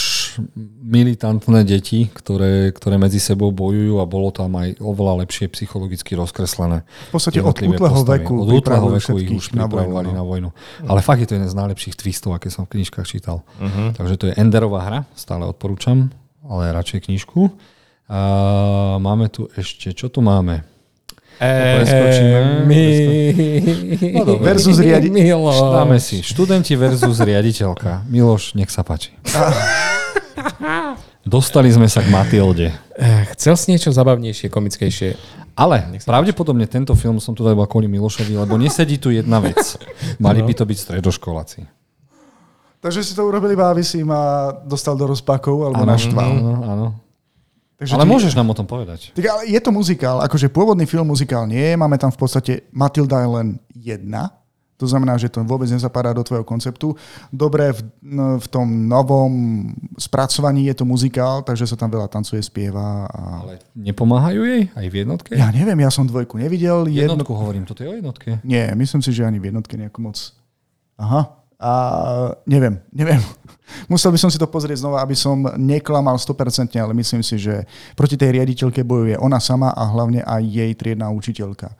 [0.82, 6.82] militantné deti, ktoré, ktoré medzi sebou bojujú a bolo tam aj oveľa lepšie psychologicky rozkreslené.
[6.82, 10.18] V podstate od útleho veku Od útleho veku ich už na vojnu, pripravovali no.
[10.18, 10.50] na vojnu.
[10.90, 13.46] Ale fakt je to jeden z najlepších twistov, aké som v knižkách čítal.
[13.62, 14.02] Mhm.
[14.02, 16.10] Takže to je Enderová hra, stále odporúčam,
[16.42, 17.54] ale radšej knižku.
[18.10, 18.20] A
[18.98, 20.72] máme tu ešte, čo tu máme?
[21.38, 22.38] Preskočíme.
[22.64, 22.82] my...
[24.12, 24.44] No dobre.
[24.44, 25.56] Versus riadi- Miloš.
[25.72, 28.04] Dáme si študenti versus riaditeľka.
[28.06, 29.12] Miloš, nech sa páči.
[31.22, 32.74] Dostali sme sa k Matilde.
[32.92, 35.14] Eh, Chcel si niečo zabavnejšie, komickejšie.
[35.52, 39.60] Ale pravdepodobne tento film som tu dal iba kvôli Milošovi, lebo nesedí tu jedna vec.
[40.24, 41.60] Mali by to byť stredoškoláci.
[42.82, 46.30] Takže si to urobili aby si ma dostal do rozpakov alebo Áno, naštval.
[46.34, 46.86] áno, áno.
[47.82, 49.10] Takže Ale ty- môžeš nám o tom povedať.
[49.10, 52.52] Tak ale je to muzikál, akože pôvodný film muzikál nie je, máme tam v podstate
[52.70, 54.30] Matilda je len jedna,
[54.78, 56.98] to znamená, že to vôbec nezapadá do tvojho konceptu.
[57.30, 57.80] Dobre, v,
[58.38, 59.30] v tom novom
[59.94, 63.06] spracovaní je to muzikál, takže sa tam veľa tancuje, spieva.
[63.06, 63.46] A...
[63.46, 65.38] Ale nepomáhajú jej aj v jednotke?
[65.38, 66.90] Ja neviem, ja som dvojku nevidel.
[66.90, 67.14] Jedno...
[67.14, 68.42] Jednotku hovorím, toto je o jednotke.
[68.42, 70.18] Nie, myslím si, že ani v jednotke nejako moc.
[70.98, 71.41] Aha.
[71.62, 71.72] A
[72.43, 73.22] neviem, neviem.
[73.93, 77.62] Musel by som si to pozrieť znova, aby som neklamal 100%, ale myslím si, že
[77.94, 81.70] proti tej riaditeľke bojuje ona sama a hlavne aj jej triedna učiteľka.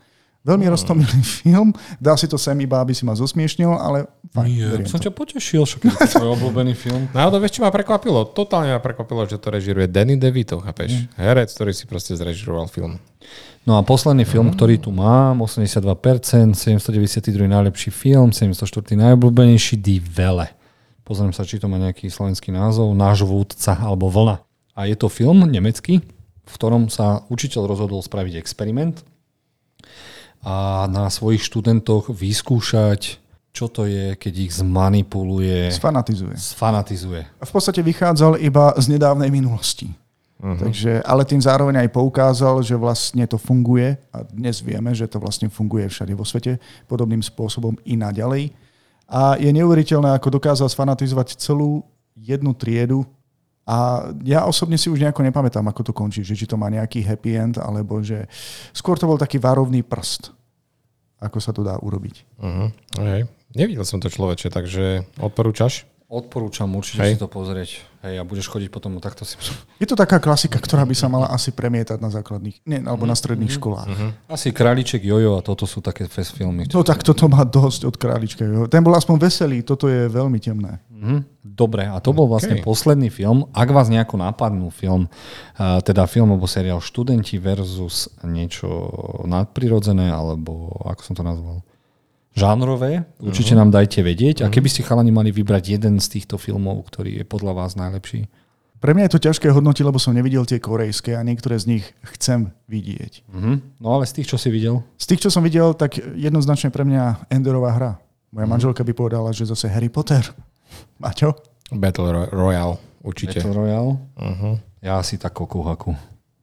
[0.43, 0.75] Veľmi Hmm.
[0.75, 4.99] roztomilý film, dá si to sem iba, aby si ma zosmiešnil, ale fajn, Nie, som
[4.99, 7.07] ťa potešil, však je to tvoj obľúbený film.
[7.15, 8.27] Náhodou, vieš, čo ma prekvapilo?
[8.27, 11.07] Totálne ma prekvapilo, že to režiruje Danny DeVito, chápeš?
[11.15, 12.99] Herec, ktorý si proste zrežiroval film.
[13.63, 15.79] No a posledný film, ktorý tu mám, 82%,
[16.59, 20.51] 792 najlepší film, 704 najobľúbenejší, Die Welle.
[21.07, 24.43] Pozriem sa, či to má nejaký slovenský názov, Náš vúdca alebo Vlna.
[24.75, 26.03] A je to film nemecký,
[26.43, 29.07] v ktorom sa učiteľ rozhodol spraviť experiment
[30.43, 33.23] a na svojich študentoch vyskúšať,
[33.55, 36.35] čo to je, keď ich zmanipuluje, Sfanatizuje.
[36.35, 37.23] sfanatizuje.
[37.39, 39.93] V podstate vychádzal iba z nedávnej minulosti.
[40.43, 40.59] Uh-huh.
[40.59, 45.23] Takže, ale tým zároveň aj poukázal, že vlastne to funguje a dnes vieme, že to
[45.23, 46.59] vlastne funguje všade vo svete
[46.91, 48.51] podobným spôsobom i naďalej.
[49.07, 51.87] A je neuveriteľné, ako dokázal sfanatizovať celú
[52.19, 53.07] jednu triedu
[53.63, 57.07] a ja osobne si už nejako nepamätám, ako to končí, že či to má nejaký
[57.07, 58.27] happy end, alebo že
[58.75, 60.35] skôr to bol taký varovný prst,
[61.23, 62.43] ako sa to dá urobiť.
[62.43, 62.75] Uh-huh.
[62.99, 63.31] Okay.
[63.55, 65.87] Nevidel som to človeče, takže odporúčaš?
[66.13, 67.17] Odporúčam určite Hej.
[67.17, 67.89] si to pozrieť.
[68.05, 69.41] Hej, a budeš chodiť potom takto si...
[69.81, 73.17] Je to taká klasika, ktorá by sa mala asi premietať na základných, nie, alebo na
[73.17, 73.89] stredných školách.
[74.29, 76.69] Asi Králiček Jojo a toto sú také fest filmy.
[76.69, 78.45] No tak toto má dosť od králička.
[78.45, 78.69] Jo.
[78.69, 80.85] Ten bol aspoň veselý, toto je veľmi temné.
[80.93, 81.17] Mhm.
[81.43, 82.67] Dobre, a to bol vlastne Okay.
[82.67, 83.49] posledný film.
[83.57, 85.09] Ak vás nejako napadnú film,
[85.59, 88.69] teda film alebo seriál Študenti versus niečo
[89.25, 91.65] nadprirodzené, alebo ako som to nazval,
[92.33, 94.43] žánrové, určite nám dajte vedieť.
[94.43, 98.29] A keby ste chalani mali vybrať jeden z týchto filmov, ktorý je podľa vás najlepší,
[98.83, 101.85] Pre mňa je to ťažké hodnotiť, lebo som nevidel tie korejské a niektoré z nich
[102.19, 103.23] chcem vidieť.
[103.31, 103.79] mhm.
[103.79, 106.83] no ale z tých, čo si videl, Z tých, čo som videl, tak jednoznačne pre
[106.83, 107.93] mňa Enderová hra.
[108.35, 110.27] Moja manželka by povedala, že zase Harry Potter.
[110.99, 111.31] Maťo?
[111.71, 113.39] Battle Ro- Royale, určite.
[113.39, 114.59] Battle Royale, Uh-huh.
[114.83, 115.95] ja asi tak Kokuhaku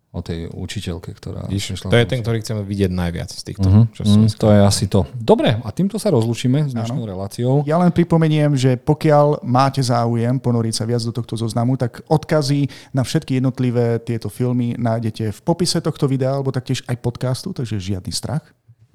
[0.09, 1.45] o tej učiteľke, ktorá...
[1.45, 3.67] Prišla to je ten, ktorý chcem vidieť najviac z týchto.
[3.69, 3.85] Uh-huh.
[3.93, 5.05] Čo Mm, to je asi to.
[5.13, 7.61] Dobre, a týmto sa rozlučíme s dnešnou reláciou.
[7.69, 12.65] Ja len pripomeniem, že pokiaľ máte záujem ponoriť sa viac do tohto zoznamu, tak odkazy
[12.89, 17.77] na všetky jednotlivé tieto filmy nájdete v popise tohto videa, alebo taktiež aj podcastu, takže
[17.77, 18.41] žiadny strach.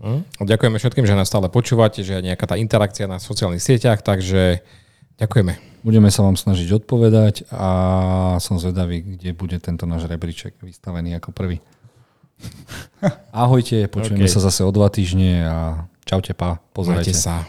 [0.02, 0.26] Hm?
[0.42, 4.66] Ďakujeme všetkým, že nás stále počúvate, že je nejaká tá interakcia na sociálnych sieťach, takže
[5.18, 5.54] Ďakujeme.
[5.84, 7.68] Budeme sa vám snažiť odpovedať a
[8.40, 11.60] som zvedavý, kde bude tento náš rebríček vystavený ako prvý.
[13.30, 14.32] Ahojte, počujeme OK.
[14.32, 15.58] sa zase o dva týždne a
[16.02, 17.12] čaute pa, pozerajte.
[17.12, 17.46] Majte sa.